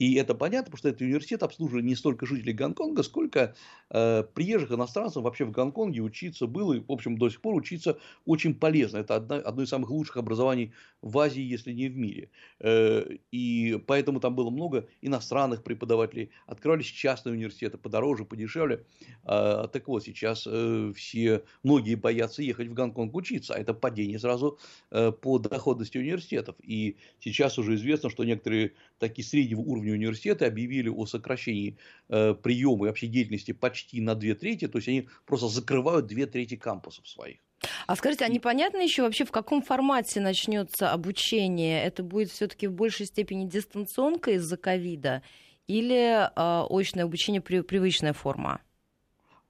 И 0.00 0.14
это 0.14 0.34
понятно, 0.34 0.70
потому 0.70 0.78
что 0.78 0.88
этот 0.88 1.02
университет 1.02 1.42
обслуживает 1.42 1.84
не 1.84 1.94
столько 1.94 2.24
жителей 2.24 2.54
Гонконга, 2.54 3.02
сколько 3.02 3.54
э, 3.90 4.24
приезжих 4.34 4.72
иностранцев 4.72 5.22
вообще 5.22 5.44
в 5.44 5.50
Гонконге 5.50 6.00
учиться 6.00 6.46
было, 6.46 6.72
и, 6.72 6.80
в 6.80 6.90
общем, 6.90 7.18
до 7.18 7.28
сих 7.28 7.42
пор 7.42 7.54
учиться 7.54 7.98
очень 8.24 8.54
полезно. 8.54 8.96
Это 8.96 9.16
одно, 9.16 9.36
одно 9.44 9.62
из 9.62 9.68
самых 9.68 9.90
лучших 9.90 10.16
образований 10.16 10.72
в 11.02 11.18
Азии, 11.18 11.42
если 11.42 11.72
не 11.72 11.88
в 11.88 11.98
мире. 11.98 12.30
Э, 12.60 13.04
и 13.30 13.78
поэтому 13.86 14.20
там 14.20 14.34
было 14.34 14.48
много 14.48 14.88
иностранных 15.02 15.62
преподавателей, 15.62 16.30
открывались 16.46 16.86
частные 16.86 17.34
университеты 17.34 17.76
подороже, 17.76 18.24
подешевле. 18.24 18.86
Э, 19.24 19.68
так 19.70 19.86
вот, 19.86 20.02
сейчас 20.04 20.46
э, 20.50 20.92
все, 20.96 21.44
многие 21.62 21.94
боятся 21.94 22.42
ехать 22.42 22.68
в 22.68 22.72
Гонконг 22.72 23.14
учиться, 23.14 23.54
а 23.54 23.58
это 23.58 23.74
падение 23.74 24.18
сразу 24.18 24.58
э, 24.90 25.12
по 25.12 25.38
доходности 25.38 25.98
университетов. 25.98 26.56
И 26.62 26.96
сейчас 27.18 27.58
уже 27.58 27.74
известно, 27.74 28.08
что 28.08 28.24
некоторые 28.24 28.72
такие 29.00 29.26
среднего 29.26 29.60
уровня 29.60 29.94
университеты 29.94 30.44
объявили 30.44 30.88
о 30.88 31.06
сокращении 31.06 31.76
э, 32.08 32.34
приема 32.34 32.84
и 32.84 32.88
вообще 32.88 33.08
деятельности 33.08 33.52
почти 33.52 34.00
на 34.00 34.14
две 34.14 34.34
трети, 34.34 34.68
то 34.68 34.78
есть 34.78 34.88
они 34.88 35.08
просто 35.26 35.48
закрывают 35.48 36.06
две 36.06 36.26
трети 36.26 36.56
кампусов 36.56 37.08
своих. 37.08 37.38
А 37.86 37.96
скажите, 37.96 38.24
а 38.24 38.28
непонятно 38.28 38.78
еще 38.78 39.02
вообще, 39.02 39.24
в 39.24 39.32
каком 39.32 39.62
формате 39.62 40.20
начнется 40.20 40.92
обучение? 40.92 41.82
Это 41.82 42.02
будет 42.02 42.30
все-таки 42.30 42.66
в 42.66 42.72
большей 42.72 43.06
степени 43.06 43.48
дистанционка 43.48 44.32
из-за 44.32 44.56
ковида 44.56 45.22
или 45.66 46.24
э, 46.24 46.66
очное 46.70 47.04
обучение 47.04 47.40
привычная 47.40 48.12
форма? 48.12 48.60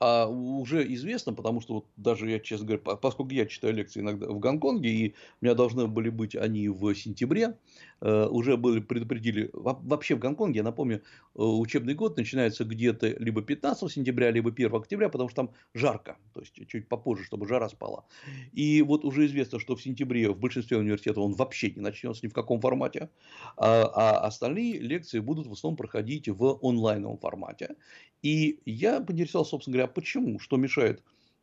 А 0.00 0.26
уже 0.26 0.90
известно, 0.94 1.34
потому 1.34 1.60
что 1.60 1.74
вот 1.74 1.86
даже 1.96 2.30
я, 2.30 2.40
честно 2.40 2.66
говоря, 2.66 2.96
поскольку 2.96 3.32
я 3.32 3.44
читаю 3.44 3.74
лекции 3.74 4.00
иногда 4.00 4.28
в 4.28 4.38
Гонконге, 4.38 4.88
и 4.88 5.14
у 5.40 5.44
меня 5.44 5.54
должны 5.54 5.86
были 5.86 6.08
быть 6.08 6.34
они 6.34 6.68
в 6.70 6.94
сентябре, 6.94 7.58
э, 8.00 8.26
уже 8.26 8.56
были 8.56 8.80
предупредили, 8.80 9.50
вообще 9.52 10.14
в 10.14 10.18
Гонконге, 10.18 10.58
я 10.58 10.64
напомню, 10.64 10.96
э, 10.96 11.02
учебный 11.34 11.92
год 11.94 12.16
начинается 12.16 12.64
где-то 12.64 13.08
либо 13.08 13.42
15 13.42 13.92
сентября, 13.92 14.30
либо 14.30 14.50
1 14.50 14.74
октября, 14.74 15.10
потому 15.10 15.28
что 15.28 15.42
там 15.42 15.50
жарко, 15.74 16.16
то 16.32 16.40
есть 16.40 16.54
чуть 16.66 16.88
попозже, 16.88 17.24
чтобы 17.24 17.46
жара 17.46 17.68
спала. 17.68 18.06
И 18.52 18.80
вот 18.80 19.04
уже 19.04 19.26
известно, 19.26 19.58
что 19.60 19.76
в 19.76 19.82
сентябре 19.82 20.30
в 20.30 20.38
большинстве 20.38 20.78
университетов 20.78 21.24
он 21.24 21.34
вообще 21.34 21.70
не 21.72 21.82
начнется 21.82 22.24
ни 22.24 22.30
в 22.30 22.34
каком 22.34 22.60
формате, 22.62 23.10
а, 23.58 23.84
а 23.94 24.26
остальные 24.26 24.78
лекции 24.78 25.20
будут 25.20 25.46
в 25.46 25.52
основном 25.52 25.76
проходить 25.76 26.28
в 26.28 26.58
онлайновом 26.62 27.18
формате. 27.18 27.76
И 28.22 28.60
я 28.64 29.00
поинтересовался, 29.00 29.50
собственно 29.50 29.76
говоря, 29.76 29.92
почему, 29.92 30.38
что 30.38 30.56
мешает 30.56 31.02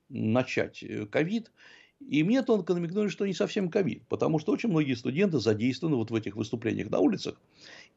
начать 0.10 0.84
э, 0.84 1.06
ковид. 1.06 1.52
И 2.00 2.24
мне 2.24 2.44
тонко 2.44 2.76
намекнули, 2.76 3.08
что 3.08 3.26
не 3.26 3.34
совсем 3.34 3.70
ковид, 3.70 4.04
потому 4.08 4.38
что 4.38 4.52
очень 4.52 4.70
многие 4.70 4.94
студенты 4.94 5.40
задействованы 5.40 5.96
вот 5.96 6.12
в 6.12 6.16
этих 6.16 6.36
выступлениях 6.36 6.92
на 6.92 7.00
улицах. 7.00 7.42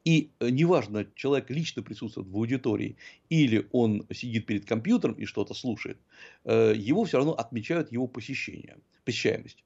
И 0.03 0.31
э, 0.39 0.49
неважно, 0.49 1.05
человек 1.15 1.51
лично 1.51 1.83
присутствует 1.83 2.27
в 2.27 2.35
аудитории 2.35 2.97
или 3.29 3.67
он 3.71 4.07
сидит 4.11 4.47
перед 4.47 4.65
компьютером 4.65 5.13
и 5.15 5.25
что-то 5.25 5.53
слушает, 5.53 5.99
э, 6.45 6.73
его 6.75 7.03
все 7.03 7.17
равно 7.17 7.33
отмечают 7.33 7.91
его 7.91 8.07
посещение, 8.07 8.77
посещаемость. 9.05 9.63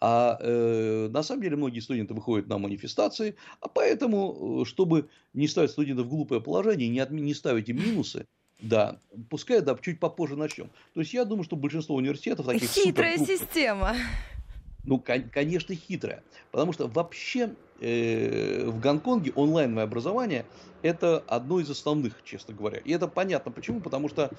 А 0.00 0.38
э, 0.40 1.08
на 1.10 1.22
самом 1.22 1.42
деле 1.42 1.56
многие 1.56 1.80
студенты 1.80 2.12
выходят 2.12 2.48
на 2.48 2.58
манифестации, 2.58 3.36
а 3.60 3.68
поэтому, 3.68 4.64
чтобы 4.66 5.08
не 5.32 5.48
ставить 5.48 5.70
студентов 5.70 6.06
в 6.06 6.10
глупое 6.10 6.42
положение, 6.42 6.88
не, 6.88 6.98
отми, 6.98 7.22
не 7.22 7.32
ставить 7.32 7.68
им 7.70 7.76
минусы, 7.76 8.26
да, 8.60 9.00
пускай, 9.30 9.60
да, 9.60 9.76
чуть 9.80 10.00
попозже 10.00 10.36
начнем. 10.36 10.70
То 10.94 11.00
есть 11.00 11.14
я 11.14 11.24
думаю, 11.24 11.44
что 11.44 11.56
большинство 11.56 11.94
университетов 11.94 12.46
таких 12.46 12.68
Хитрая 12.70 13.18
система. 13.18 13.94
Ну, 14.84 14.98
конечно, 14.98 15.74
хитрая. 15.74 16.22
Потому 16.50 16.72
что 16.72 16.88
вообще 16.88 17.54
э, 17.80 18.64
в 18.66 18.80
Гонконге 18.80 19.32
онлайновое 19.36 19.84
образование 19.84 20.46
это 20.82 21.18
одно 21.26 21.60
из 21.60 21.68
основных, 21.70 22.22
честно 22.24 22.54
говоря. 22.54 22.78
И 22.78 22.92
это 22.92 23.06
понятно 23.06 23.52
почему. 23.52 23.80
Потому 23.80 24.08
что 24.08 24.30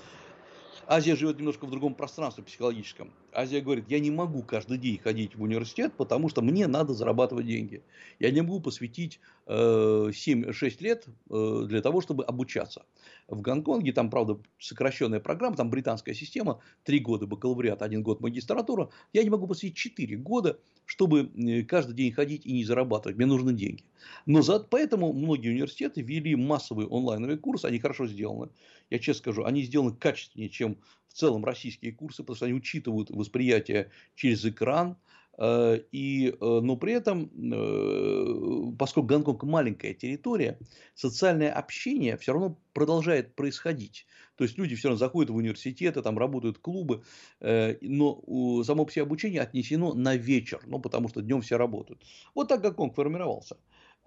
Азия 0.92 1.16
живет 1.16 1.38
немножко 1.38 1.66
в 1.68 1.70
другом 1.70 1.94
пространстве 1.94 2.44
психологическом. 2.44 3.12
Азия 3.32 3.62
говорит, 3.62 3.86
я 3.90 4.00
не 4.00 4.10
могу 4.10 4.42
каждый 4.42 4.80
день 4.80 4.98
ходить 4.98 5.36
в 5.36 5.44
университет, 5.44 5.94
потому 5.96 6.30
что 6.30 6.42
мне 6.42 6.66
надо 6.66 6.96
зарабатывать 6.96 7.46
деньги. 7.46 7.84
Я 8.18 8.32
не 8.32 8.42
могу 8.42 8.60
посвятить 8.60 9.20
э, 9.46 9.54
7-6 9.54 10.76
лет 10.80 11.06
э, 11.30 11.66
для 11.68 11.84
того, 11.84 12.02
чтобы 12.02 12.24
обучаться. 12.24 12.86
В 13.30 13.42
Гонконге 13.42 13.94
там, 13.94 14.10
правда, 14.10 14.40
сокращенная 14.58 15.20
программа, 15.20 15.56
там 15.56 15.70
британская 15.70 16.14
система, 16.14 16.62
3 16.84 17.00
года 17.00 17.28
бакалавриат, 17.28 17.82
1 17.82 18.02
год 18.04 18.22
магистратура. 18.22 18.90
Я 19.14 19.24
не 19.24 19.30
могу 19.30 19.48
посвятить 19.48 19.78
4 19.78 20.18
года, 20.18 20.60
чтобы 20.86 21.32
э, 21.36 21.64
каждый 21.64 21.96
день 21.96 22.12
ходить 22.12 22.46
и 22.46 22.52
не 22.52 22.64
зарабатывать. 22.64 23.18
Мне 23.18 23.28
нужны 23.28 23.54
деньги. 23.54 23.84
Но 24.26 24.42
за, 24.42 24.60
поэтому 24.60 25.14
многие 25.14 25.50
университеты 25.50 26.02
ввели 26.02 26.36
массовые 26.36 26.88
онлайновые 26.88 27.38
курсы, 27.38 27.66
они 27.66 27.80
хорошо 27.80 28.08
сделаны. 28.08 28.50
Я 28.90 29.00
честно 29.00 29.20
скажу, 29.20 29.44
они 29.46 29.62
сделаны 29.62 29.96
качественнее, 29.96 30.50
чем 30.50 30.78
в 31.08 31.14
целом 31.14 31.46
российские 31.46 31.92
курсы, 31.92 32.24
потому 32.24 32.36
что 32.36 32.46
они 32.46 32.56
учитывают 32.56 33.10
восприятие 33.10 33.92
через 34.16 34.46
экран, 34.46 34.98
и, 35.42 36.30
э, 36.30 36.60
но 36.62 36.76
при 36.76 36.94
этом, 36.94 37.32
э, 37.54 38.76
поскольку 38.78 39.08
Гонконг 39.08 39.44
маленькая 39.44 39.94
территория, 39.94 40.60
социальное 40.96 41.52
общение 41.52 42.18
все 42.18 42.34
равно 42.34 42.60
продолжает 42.74 43.36
происходить. 43.36 44.06
То 44.36 44.44
есть 44.44 44.58
люди 44.58 44.76
все 44.76 44.90
равно 44.90 44.98
заходят 44.98 45.30
в 45.30 45.36
университеты, 45.36 46.02
там 46.02 46.18
работают 46.18 46.60
клубы, 46.60 47.04
но 47.42 48.64
само 48.64 48.88
себе 48.90 49.04
обучение 49.04 49.42
отнесено 49.42 49.94
на 49.94 50.16
вечер, 50.16 50.62
ну, 50.66 50.80
потому 50.80 51.10
что 51.10 51.22
днем 51.22 51.42
все 51.42 51.58
работают. 51.58 52.02
Вот 52.36 52.48
так 52.48 52.62
Гонконг 52.62 52.96
формировался. 52.96 53.58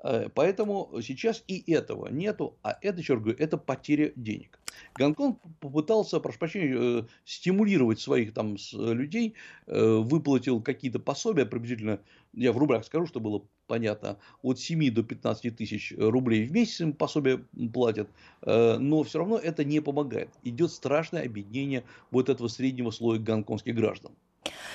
Э, 0.03 0.29
поэтому 0.35 0.91
сейчас 1.01 1.45
и 1.47 1.73
этого 1.73 2.09
нету, 2.09 2.57
а 2.63 2.77
это, 2.81 3.01
еще 3.01 3.17
говорю, 3.17 3.37
это 3.39 3.57
потеря 3.57 4.13
денег. 4.17 4.59
Гонконг 4.97 5.39
попытался, 5.61 6.19
прошу 6.21 6.39
прощения, 6.39 6.77
э, 6.77 7.03
стимулировать 7.25 8.01
своих 8.01 8.35
там 8.35 8.57
людей, 8.73 9.35
э, 9.67 9.97
выплатил 9.97 10.61
какие-то 10.61 10.99
пособия, 10.99 11.47
приблизительно, 11.47 12.01
я 12.33 12.53
в 12.53 12.59
рублях 12.59 12.85
скажу, 12.85 13.07
чтобы 13.07 13.31
было 13.31 13.43
понятно, 13.69 14.19
от 14.43 14.59
7 14.59 14.91
до 14.91 15.03
15 15.03 15.57
тысяч 15.57 15.95
рублей 15.97 16.47
в 16.47 16.53
месяц 16.53 16.81
им 16.81 16.93
пособие 16.93 17.45
платят, 17.73 18.11
но 18.43 19.03
все 19.03 19.19
равно 19.19 19.39
это 19.39 19.65
не 19.65 19.81
помогает. 19.81 20.29
Идет 20.43 20.73
страшное 20.73 21.25
объединение 21.25 21.85
вот 22.11 22.29
этого 22.29 22.49
среднего 22.49 22.91
слоя 22.91 23.19
гонконгских 23.19 23.75
граждан. 23.75 24.13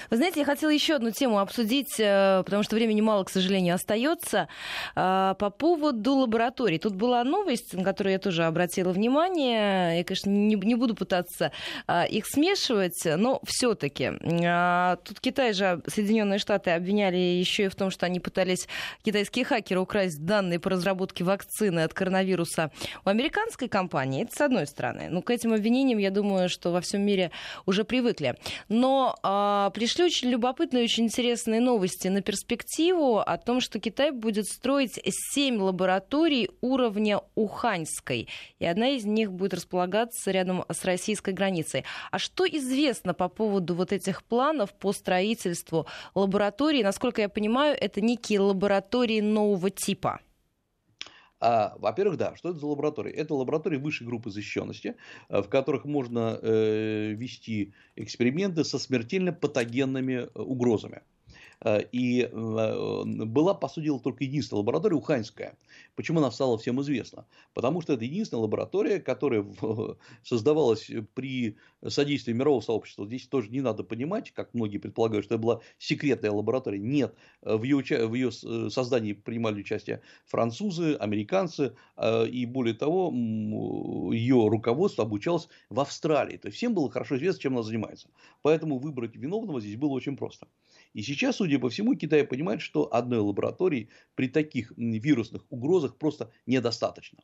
Вы 0.09 0.17
знаете, 0.17 0.39
я 0.41 0.45
хотела 0.45 0.69
еще 0.69 0.95
одну 0.95 1.11
тему 1.11 1.39
обсудить, 1.39 1.99
э, 1.99 2.43
потому 2.45 2.63
что 2.63 2.75
времени 2.75 3.01
мало, 3.01 3.23
к 3.23 3.29
сожалению, 3.29 3.75
остается. 3.75 4.47
Э, 4.95 5.35
по 5.37 5.49
поводу 5.49 6.15
лабораторий. 6.15 6.79
Тут 6.79 6.95
была 6.95 7.23
новость, 7.23 7.73
на 7.73 7.83
которую 7.83 8.13
я 8.13 8.19
тоже 8.19 8.45
обратила 8.45 8.91
внимание. 8.91 9.97
Я, 9.97 10.03
конечно, 10.03 10.29
не, 10.29 10.55
не 10.55 10.75
буду 10.75 10.95
пытаться 10.95 11.51
э, 11.87 12.07
их 12.07 12.25
смешивать, 12.27 13.01
но 13.05 13.41
все-таки. 13.45 14.11
Тут 15.03 15.19
Китай 15.19 15.53
же, 15.53 15.81
Соединенные 15.87 16.39
Штаты 16.39 16.71
обвиняли 16.71 17.17
еще 17.17 17.65
и 17.65 17.67
в 17.67 17.75
том, 17.75 17.91
что 17.91 18.05
они 18.05 18.19
пытались 18.19 18.67
китайские 19.03 19.45
хакеры 19.45 19.81
украсть 19.81 20.23
данные 20.25 20.59
по 20.59 20.69
разработке 20.69 21.23
вакцины 21.23 21.81
от 21.81 21.93
коронавируса 21.93 22.71
у 23.05 23.09
американской 23.09 23.67
компании. 23.67 24.23
Это 24.23 24.35
с 24.35 24.41
одной 24.41 24.67
стороны. 24.67 25.07
Ну, 25.09 25.21
к 25.21 25.29
этим 25.29 25.53
обвинениям, 25.53 25.99
я 25.99 26.11
думаю, 26.11 26.49
что 26.49 26.71
во 26.71 26.81
всем 26.81 27.01
мире 27.01 27.31
уже 27.65 27.83
привыкли. 27.83 28.35
Но 28.69 29.15
пришли 29.69 30.05
очень 30.05 30.29
любопытные, 30.29 30.83
очень 30.83 31.05
интересные 31.05 31.59
новости 31.59 32.07
на 32.07 32.21
перспективу 32.21 33.19
о 33.19 33.37
том, 33.37 33.61
что 33.61 33.79
Китай 33.79 34.11
будет 34.11 34.45
строить 34.47 34.99
семь 35.05 35.57
лабораторий 35.57 36.49
уровня 36.61 37.21
Уханьской. 37.35 38.27
И 38.59 38.65
одна 38.65 38.89
из 38.89 39.05
них 39.05 39.31
будет 39.31 39.53
располагаться 39.53 40.31
рядом 40.31 40.65
с 40.69 40.83
российской 40.85 41.33
границей. 41.33 41.85
А 42.11 42.19
что 42.19 42.45
известно 42.45 43.13
по 43.13 43.29
поводу 43.29 43.75
вот 43.75 43.91
этих 43.91 44.23
планов 44.23 44.73
по 44.73 44.93
строительству 44.93 45.87
лабораторий? 46.15 46.83
Насколько 46.83 47.21
я 47.21 47.29
понимаю, 47.29 47.77
это 47.79 48.01
некие 48.01 48.39
лаборатории 48.39 49.21
нового 49.21 49.69
типа. 49.69 50.19
А, 51.39 51.75
во-первых, 51.77 52.17
да, 52.17 52.35
что 52.35 52.49
это 52.49 52.59
за 52.59 52.67
лаборатории? 52.67 53.11
Это 53.11 53.35
лаборатории 53.35 53.77
высшей 53.77 54.07
группы 54.07 54.31
защищенности, 54.31 54.95
э, 55.29 55.41
в 55.41 55.49
которых 55.49 55.85
можно 55.85 56.39
э, 56.41 57.13
вести 57.13 57.73
эксперименты 57.95 58.63
со 58.63 58.79
смертельно 58.79 59.33
патогенными 59.33 60.13
э, 60.13 60.27
угрозами. 60.33 61.03
Э, 61.63 61.81
и 61.91 62.21
э, 62.21 63.03
была, 63.05 63.53
по 63.53 63.67
сути 63.67 63.85
дела, 63.85 63.99
только 63.99 64.23
единственная 64.23 64.59
лаборатория, 64.59 64.95
Уханьская. 64.95 65.57
Почему 65.95 66.19
она 66.19 66.31
стала 66.31 66.57
всем 66.57 66.81
известна? 66.81 67.25
Потому 67.53 67.81
что 67.81 67.93
это 67.93 68.05
единственная 68.05 68.43
лаборатория, 68.43 68.99
которая 68.99 69.45
создавалась 70.23 70.89
при 71.13 71.57
содействии 71.85 72.33
мирового 72.33 72.61
сообщества. 72.61 73.05
Здесь 73.05 73.27
тоже 73.27 73.49
не 73.49 73.61
надо 73.61 73.83
понимать, 73.83 74.31
как 74.31 74.53
многие 74.53 74.77
предполагают, 74.77 75.25
что 75.25 75.35
это 75.35 75.41
была 75.41 75.61
секретная 75.77 76.31
лаборатория. 76.31 76.79
Нет, 76.79 77.15
в 77.41 77.63
ее, 77.63 78.07
в 78.07 78.13
ее 78.13 78.31
создании 78.31 79.13
принимали 79.13 79.61
участие 79.61 80.01
французы, 80.25 80.95
американцы, 80.95 81.75
э, 81.95 82.27
и 82.27 82.45
более 82.45 82.75
того, 82.75 83.11
ее 84.13 84.47
руководство 84.47 85.03
обучалось 85.03 85.47
в 85.69 85.79
Австралии. 85.79 86.37
То 86.37 86.47
есть 86.47 86.57
всем 86.57 86.73
было 86.73 86.89
хорошо 86.89 87.17
известно, 87.17 87.41
чем 87.41 87.53
она 87.53 87.63
занимается. 87.63 88.09
Поэтому 88.41 88.77
выбрать 88.77 89.15
виновного 89.15 89.59
здесь 89.59 89.75
было 89.75 89.91
очень 89.91 90.17
просто. 90.17 90.47
И 90.93 91.01
сейчас, 91.01 91.37
судя 91.37 91.59
по 91.59 91.69
всему, 91.69 91.95
Китай 91.95 92.23
понимает, 92.23 92.61
что 92.61 92.93
одной 92.93 93.19
лаборатории 93.19 93.89
при 94.15 94.27
таких 94.27 94.71
вирусных 94.77 95.45
угрозах 95.49 95.97
просто 95.97 96.31
недостаточно. 96.45 97.19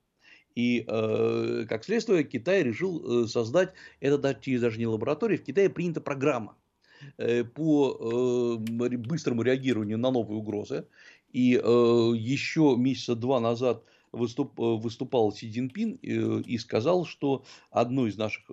И 0.56 0.86
э, 0.88 1.66
как 1.68 1.84
следствие 1.84 2.24
Китай 2.24 2.64
решил 2.64 3.24
э, 3.24 3.28
создать, 3.28 3.74
это 4.00 4.18
даже 4.18 4.78
не 4.78 4.86
лаборатория, 4.86 5.38
в 5.38 5.44
Китае 5.44 5.70
принята 5.70 6.02
программа 6.02 6.56
э, 7.18 7.44
по 7.44 8.60
э, 8.60 8.98
быстрому 8.98 9.42
реагированию 9.42 9.98
на 9.98 10.12
новые 10.12 10.38
угрозы. 10.38 10.86
И 11.32 11.56
э, 11.56 12.14
еще 12.16 12.76
месяца 12.78 13.16
два 13.16 13.40
назад 13.40 13.84
выступ, 14.14 14.58
выступал 14.58 15.32
Си 15.34 15.52
Цзиньпин 15.52 15.96
и 15.96 16.58
сказал, 16.58 17.06
что 17.06 17.44
одну 17.72 18.08
из 18.08 18.18
наших 18.18 18.50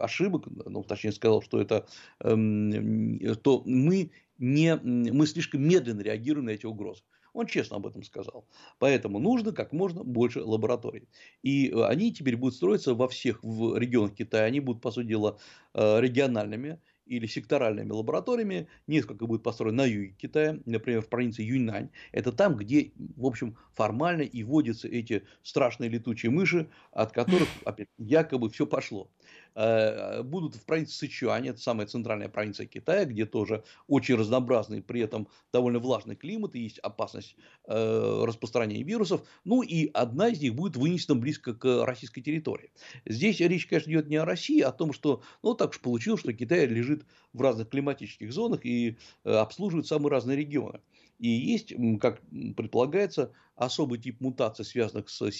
ошибок, 0.00 0.44
ну, 0.46 0.82
точнее 0.84 1.12
сказал, 1.12 1.42
что 1.42 1.60
это 1.60 1.86
эм, 2.20 3.18
то 3.42 3.62
мы 3.66 4.10
не, 4.38 4.76
мы 4.76 5.26
слишком 5.26 5.62
медленно 5.62 6.00
реагируем 6.00 6.46
на 6.46 6.50
эти 6.50 6.66
угрозы. 6.66 7.02
Он 7.32 7.46
честно 7.46 7.76
об 7.76 7.86
этом 7.86 8.02
сказал. 8.02 8.46
Поэтому 8.78 9.18
нужно 9.18 9.52
как 9.52 9.72
можно 9.72 10.04
больше 10.04 10.42
лабораторий. 10.42 11.08
И 11.42 11.70
э, 11.70 11.84
они 11.84 12.12
теперь 12.12 12.36
будут 12.36 12.56
строиться 12.56 12.94
во 12.94 13.08
всех 13.08 13.42
регионах 13.42 14.14
Китая. 14.14 14.44
Они 14.44 14.60
будут, 14.60 14.82
по 14.82 14.90
сути 14.90 15.06
дела, 15.08 15.38
э, 15.74 16.00
региональными 16.00 16.80
или 17.06 17.26
секторальными 17.26 17.90
лабораториями. 17.90 18.68
Несколько 18.86 19.26
будет 19.26 19.42
построено 19.42 19.84
на 19.84 19.86
юге 19.86 20.14
Китая, 20.18 20.58
например, 20.64 21.02
в 21.02 21.08
провинции 21.08 21.44
Юньнань. 21.44 21.90
Это 22.12 22.32
там, 22.32 22.56
где, 22.56 22.92
в 23.16 23.26
общем, 23.26 23.56
формально 23.72 24.22
и 24.22 24.42
вводятся 24.42 24.88
эти 24.88 25.22
страшные 25.42 25.90
летучие 25.90 26.30
мыши, 26.30 26.68
от 26.92 27.12
которых 27.12 27.48
опять, 27.64 27.88
якобы 27.98 28.50
все 28.50 28.66
пошло. 28.66 29.10
Э, 29.54 30.22
будут 30.22 30.54
в 30.54 30.64
провинции 30.64 31.06
Сычуань, 31.06 31.48
это 31.48 31.60
самая 31.60 31.86
центральная 31.86 32.28
провинция 32.28 32.66
Китая, 32.66 33.04
где 33.04 33.26
тоже 33.26 33.64
очень 33.86 34.14
разнообразный, 34.14 34.82
при 34.82 35.00
этом 35.00 35.28
довольно 35.52 35.78
влажный 35.78 36.16
климат 36.16 36.54
и 36.54 36.60
есть 36.60 36.78
опасность 36.78 37.36
э, 37.66 38.24
распространения 38.24 38.82
вирусов. 38.82 39.22
Ну 39.44 39.62
и 39.62 39.90
одна 39.92 40.28
из 40.28 40.40
них 40.40 40.54
будет 40.54 40.76
вынесена 40.76 41.16
близко 41.16 41.54
к 41.54 41.84
российской 41.84 42.22
территории. 42.22 42.70
Здесь 43.04 43.40
речь, 43.40 43.66
конечно, 43.66 43.90
идет 43.90 44.08
не 44.08 44.16
о 44.16 44.24
России, 44.24 44.60
а 44.60 44.68
о 44.68 44.72
том, 44.72 44.92
что, 44.92 45.22
ну, 45.42 45.54
так 45.54 45.70
уж 45.70 45.80
получилось, 45.80 46.20
что 46.20 46.32
Китай 46.32 46.66
лежит 46.66 47.04
в 47.32 47.40
разных 47.42 47.68
климатических 47.68 48.32
зонах 48.32 48.64
и 48.64 48.96
э, 49.24 49.32
обслуживает 49.34 49.86
самые 49.86 50.10
разные 50.10 50.36
регионы. 50.36 50.80
И 51.18 51.28
есть, 51.28 51.72
как 52.00 52.20
предполагается, 52.56 53.32
особый 53.54 54.00
тип 54.00 54.20
мутаций, 54.20 54.64
связанных 54.64 55.08
с 55.08 55.30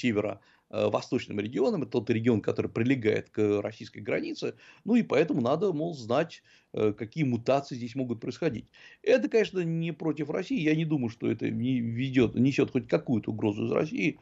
северо-восточным 0.72 1.38
регионом. 1.40 1.82
Это 1.82 1.92
тот 1.92 2.10
регион, 2.10 2.40
который 2.40 2.70
прилегает 2.70 3.30
к 3.30 3.60
российской 3.62 3.98
границе. 3.98 4.54
Ну 4.84 4.94
и 4.94 5.02
поэтому 5.02 5.40
надо, 5.40 5.72
мол, 5.72 5.94
знать, 5.94 6.42
э, 6.72 6.92
какие 6.92 7.24
мутации 7.24 7.76
здесь 7.76 7.94
могут 7.94 8.20
происходить. 8.20 8.66
Это, 9.02 9.28
конечно, 9.28 9.60
не 9.60 9.92
против 9.92 10.30
России. 10.30 10.60
Я 10.60 10.74
не 10.74 10.84
думаю, 10.84 11.10
что 11.10 11.30
это 11.30 11.46
ведет, 11.46 12.34
несет 12.34 12.70
хоть 12.70 12.88
какую-то 12.88 13.30
угрозу 13.30 13.66
из 13.66 13.72
России. 13.72 14.18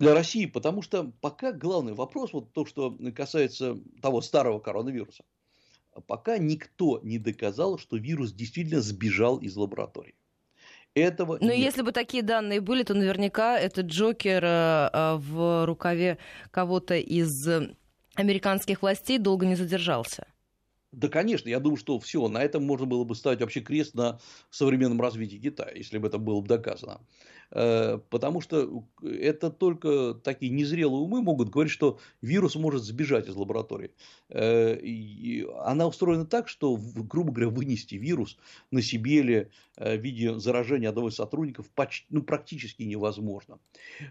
Для 0.00 0.14
России, 0.14 0.46
потому 0.46 0.82
что 0.82 1.12
пока 1.20 1.52
главный 1.52 1.94
вопрос, 1.94 2.32
вот 2.32 2.52
то, 2.52 2.66
что 2.66 2.98
касается 3.14 3.78
того 4.02 4.20
старого 4.20 4.58
коронавируса, 4.58 5.24
пока 6.08 6.38
никто 6.38 7.00
не 7.04 7.18
доказал, 7.18 7.78
что 7.78 7.96
вирус 7.96 8.32
действительно 8.32 8.80
сбежал 8.80 9.38
из 9.38 9.54
лаборатории. 9.54 10.14
Этого 10.94 11.38
Но 11.40 11.52
нет. 11.52 11.58
если 11.58 11.82
бы 11.82 11.92
такие 11.92 12.22
данные 12.22 12.60
были, 12.60 12.82
то 12.82 12.94
наверняка 12.94 13.58
этот 13.58 13.86
Джокер 13.86 14.44
э, 14.44 14.90
э, 14.92 15.16
в 15.16 15.66
рукаве 15.66 16.18
кого-то 16.50 16.96
из 16.96 17.30
американских 18.16 18.82
властей 18.82 19.18
долго 19.18 19.46
не 19.46 19.54
задержался. 19.54 20.26
Да, 20.92 21.08
конечно, 21.08 21.48
я 21.48 21.60
думаю, 21.60 21.76
что 21.76 22.00
все, 22.00 22.26
на 22.26 22.42
этом 22.42 22.64
можно 22.64 22.84
было 22.84 23.04
бы 23.04 23.14
ставить 23.14 23.40
вообще 23.40 23.60
крест 23.60 23.94
на 23.94 24.18
современном 24.50 25.00
развитии 25.00 25.36
Китая, 25.36 25.70
если 25.72 25.98
бы 25.98 26.08
это 26.08 26.18
было 26.18 26.40
бы 26.40 26.48
доказано. 26.48 27.00
Э, 27.52 27.98
потому 28.10 28.40
что 28.40 28.84
это 29.02 29.50
только 29.50 30.14
такие 30.14 30.52
незрелые 30.52 31.00
умы 31.00 31.22
могут 31.22 31.50
говорить, 31.50 31.72
что 31.72 31.98
вирус 32.22 32.54
может 32.54 32.82
сбежать 32.82 33.28
из 33.28 33.34
лаборатории. 33.34 33.90
Э, 34.28 34.78
она 35.64 35.86
устроена 35.86 36.26
так, 36.26 36.48
что, 36.48 36.76
грубо 36.76 37.32
говоря, 37.32 37.50
вынести 37.50 37.96
вирус 37.96 38.38
на 38.70 38.82
себе 38.82 39.16
или 39.16 39.50
э, 39.76 39.96
в 39.96 40.00
виде 40.00 40.38
заражения 40.38 40.88
одного 40.88 41.08
из 41.08 41.16
сотрудников 41.16 41.68
почти, 41.70 42.06
ну, 42.10 42.22
практически 42.22 42.82
невозможно. 42.82 43.58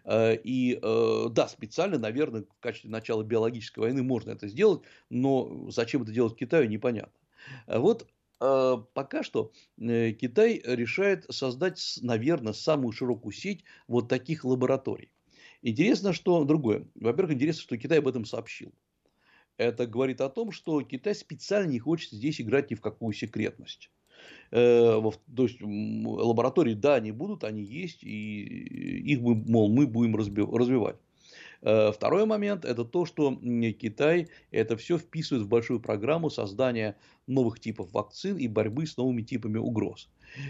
И 0.10 0.80
да, 0.82 1.48
специально, 1.48 1.98
наверное, 1.98 2.44
в 2.44 2.60
качестве 2.60 2.90
начала 2.90 3.24
биологической 3.24 3.80
войны 3.80 4.04
можно 4.04 4.32
это 4.32 4.48
сделать, 4.48 4.82
но 5.10 5.70
зачем 5.70 6.04
это 6.04 6.12
делать 6.12 6.36
Китаю, 6.36 6.68
непонятно. 6.68 7.14
Вот 7.68 8.08
пока 8.40 9.24
что 9.24 9.52
э, 9.78 10.12
Китай 10.12 10.62
решает 10.64 11.26
создать, 11.30 12.00
наверное, 12.02 12.54
самую 12.54 12.92
широкую 12.94 13.34
сеть 13.34 13.64
вот 13.88 14.08
таких 14.08 14.46
лабораторий. 14.46 15.12
Интересно, 15.62 16.14
что 16.14 16.44
другое. 16.46 16.88
Во-первых, 16.96 17.36
интересно, 17.36 17.64
что 17.64 17.78
Китай 17.78 18.00
об 18.00 18.08
этом 18.08 18.26
сообщил. 18.26 18.74
Это 19.58 19.86
говорит 19.86 20.22
о 20.22 20.30
том, 20.30 20.52
что 20.52 20.82
Китай 20.82 21.14
специально 21.14 21.70
не 21.70 21.80
хочет 21.80 22.12
здесь 22.12 22.40
играть 22.40 22.72
ни 22.72 22.76
в 22.76 22.82
какую 22.82 23.14
секретность. 23.14 23.92
Э, 24.52 25.02
то 25.36 25.44
есть 25.44 25.62
лаборатории, 25.62 26.74
да, 26.74 26.96
они 26.96 27.12
будут, 27.12 27.44
они 27.44 27.64
есть, 27.64 28.04
и 28.04 28.42
их, 29.14 29.20
мол, 29.20 29.70
мы 29.70 29.86
будем 29.86 30.16
развивать. 30.16 30.96
Э, 31.62 31.92
второй 31.94 32.26
момент– 32.26 32.66
это 32.66 32.86
то, 32.86 33.06
что 33.06 33.36
Китай 33.80 34.30
это 34.52 34.78
все 34.78 34.98
вписывает 34.98 35.46
в 35.46 35.50
большую 35.50 35.80
программу 35.80 36.30
создания 36.30 36.96
новых 37.28 37.60
типов 37.60 37.92
вакцин 37.94 38.38
и 38.38 38.48
борьбы 38.48 38.88
с 38.88 38.98
новыми 38.98 39.22
типами 39.22 39.58
угроз. 39.58 40.10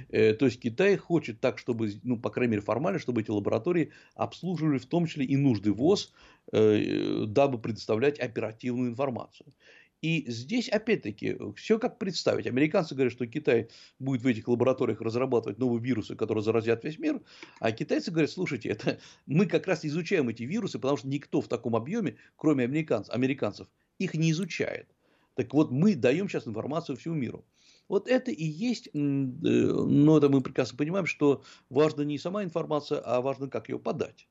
Э, 0.09 0.33
то 0.33 0.45
есть 0.45 0.59
Китай 0.59 0.97
хочет 0.97 1.39
так, 1.39 1.57
чтобы, 1.57 1.91
ну, 2.03 2.17
по 2.17 2.29
крайней 2.29 2.51
мере, 2.51 2.61
формально, 2.61 2.99
чтобы 2.99 3.21
эти 3.21 3.31
лаборатории 3.31 3.91
обслуживали 4.15 4.77
в 4.77 4.85
том 4.85 5.05
числе 5.05 5.25
и 5.25 5.37
нужды 5.37 5.71
ВОЗ, 5.71 6.13
э, 6.51 7.25
дабы 7.27 7.59
предоставлять 7.59 8.19
оперативную 8.19 8.91
информацию. 8.91 9.53
И 10.01 10.29
здесь, 10.31 10.69
опять-таки, 10.69 11.37
все 11.55 11.77
как 11.77 11.99
представить. 11.99 12.47
Американцы 12.47 12.95
говорят, 12.95 13.11
что 13.11 13.27
Китай 13.27 13.69
будет 13.99 14.21
в 14.21 14.27
этих 14.27 14.47
лабораториях 14.47 15.01
разрабатывать 15.01 15.59
новые 15.59 15.81
вирусы, 15.81 16.15
которые 16.15 16.43
заразят 16.43 16.83
весь 16.85 16.99
мир. 16.99 17.21
А 17.59 17.71
китайцы 17.71 18.09
говорят, 18.09 18.31
слушайте, 18.31 18.69
это 18.69 18.99
мы 19.25 19.45
как 19.45 19.67
раз 19.67 19.83
изучаем 19.83 20.29
эти 20.29 20.43
вирусы, 20.43 20.79
потому 20.79 20.97
что 20.97 21.07
никто 21.07 21.41
в 21.41 21.49
таком 21.49 21.75
объеме, 21.75 22.15
кроме 22.37 22.63
американцев, 22.63 23.13
американцев 23.13 23.67
их 23.97 24.13
не 24.13 24.31
изучает. 24.31 24.87
Так 25.35 25.53
вот, 25.53 25.71
мы 25.71 25.95
даем 25.95 26.29
сейчас 26.29 26.47
информацию 26.47 26.95
всему 26.95 27.15
миру. 27.15 27.45
Вот 27.89 28.07
это 28.07 28.31
и 28.31 28.45
есть, 28.45 28.87
э, 28.87 28.97
но 28.97 30.17
это 30.17 30.29
мы 30.29 30.41
прекрасно 30.41 30.77
понимаем, 30.77 31.07
что 31.07 31.43
важна 31.69 32.03
не 32.03 32.17
сама 32.17 32.43
информация, 32.43 32.99
а 32.99 33.19
важно, 33.19 33.49
как 33.49 33.67
ее 33.67 33.79
подать 33.79 34.27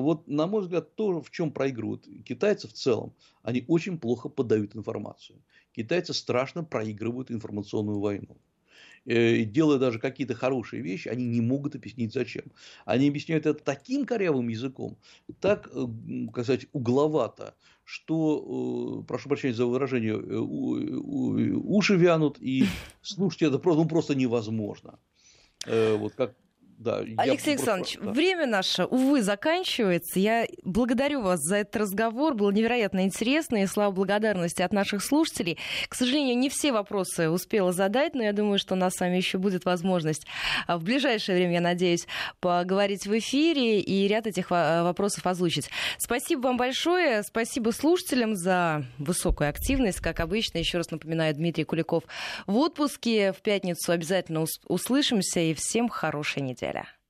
вот, 0.00 0.26
на 0.26 0.46
мой 0.46 0.62
взгляд, 0.62 0.94
то, 0.94 1.20
в 1.20 1.30
чем 1.30 1.52
проигрывают 1.52 2.08
китайцы 2.24 2.66
в 2.66 2.72
целом, 2.72 3.12
они 3.42 3.64
очень 3.68 3.98
плохо 3.98 4.28
подают 4.30 4.74
информацию. 4.74 5.38
Китайцы 5.72 6.14
страшно 6.14 6.64
проигрывают 6.64 7.30
информационную 7.30 8.00
войну. 8.00 8.38
Э, 9.04 9.36
и 9.36 9.44
делая 9.44 9.78
даже 9.78 9.98
какие-то 9.98 10.34
хорошие 10.34 10.82
вещи, 10.82 11.08
они 11.08 11.26
не 11.26 11.40
могут 11.40 11.74
объяснить 11.74 12.12
зачем. 12.12 12.44
Они 12.84 13.08
объясняют 13.08 13.46
это 13.46 13.62
таким 13.62 14.06
корявым 14.06 14.48
языком, 14.48 14.96
так, 15.40 15.68
э, 15.72 15.86
как 16.32 16.44
сказать, 16.44 16.66
угловато, 16.72 17.54
что, 17.84 19.02
э, 19.02 19.06
прошу 19.06 19.28
прощения 19.28 19.54
за 19.54 19.66
выражение, 19.66 20.16
уши 20.16 21.96
вянут, 21.96 22.38
и 22.40 22.64
слушать 23.02 23.42
это 23.42 23.58
просто, 23.58 23.82
ну, 23.82 23.88
просто 23.88 24.14
невозможно. 24.14 24.98
Вот 25.66 26.14
как 26.14 26.34
да, 26.82 26.98
Алексей 27.16 27.54
Александрович, 27.54 27.98
да. 28.00 28.10
время 28.10 28.46
наше, 28.46 28.84
увы, 28.84 29.22
заканчивается. 29.22 30.18
Я 30.18 30.46
благодарю 30.64 31.22
вас 31.22 31.40
за 31.40 31.56
этот 31.56 31.76
разговор. 31.76 32.34
Было 32.34 32.50
невероятно 32.50 33.04
интересно, 33.04 33.62
и 33.62 33.66
слава 33.66 33.92
благодарности 33.92 34.62
от 34.62 34.72
наших 34.72 35.04
слушателей. 35.04 35.58
К 35.88 35.94
сожалению, 35.94 36.36
не 36.36 36.48
все 36.48 36.72
вопросы 36.72 37.30
успела 37.30 37.72
задать, 37.72 38.14
но 38.14 38.22
я 38.22 38.32
думаю, 38.32 38.58
что 38.58 38.74
у 38.74 38.76
нас 38.76 38.94
с 38.94 39.00
вами 39.00 39.16
еще 39.16 39.38
будет 39.38 39.64
возможность 39.64 40.26
а, 40.66 40.78
в 40.78 40.84
ближайшее 40.84 41.36
время, 41.36 41.54
я 41.54 41.60
надеюсь, 41.60 42.06
поговорить 42.40 43.06
в 43.06 43.18
эфире 43.18 43.80
и 43.80 44.08
ряд 44.08 44.26
этих 44.26 44.50
вопросов 44.50 45.26
озвучить. 45.26 45.70
Спасибо 45.98 46.48
вам 46.48 46.56
большое. 46.56 47.22
Спасибо 47.22 47.70
слушателям 47.70 48.34
за 48.34 48.84
высокую 48.98 49.48
активность. 49.48 50.00
Как 50.00 50.20
обычно, 50.20 50.58
еще 50.58 50.78
раз 50.78 50.90
напоминаю, 50.90 51.34
Дмитрий 51.34 51.64
Куликов 51.64 52.04
в 52.46 52.56
отпуске. 52.56 53.32
В 53.32 53.40
пятницу 53.42 53.92
обязательно 53.92 54.44
услышимся 54.66 55.40
и 55.40 55.54
всем 55.54 55.88
хорошей 55.88 56.42
недели. 56.42 56.71
Herrera. 56.72 57.01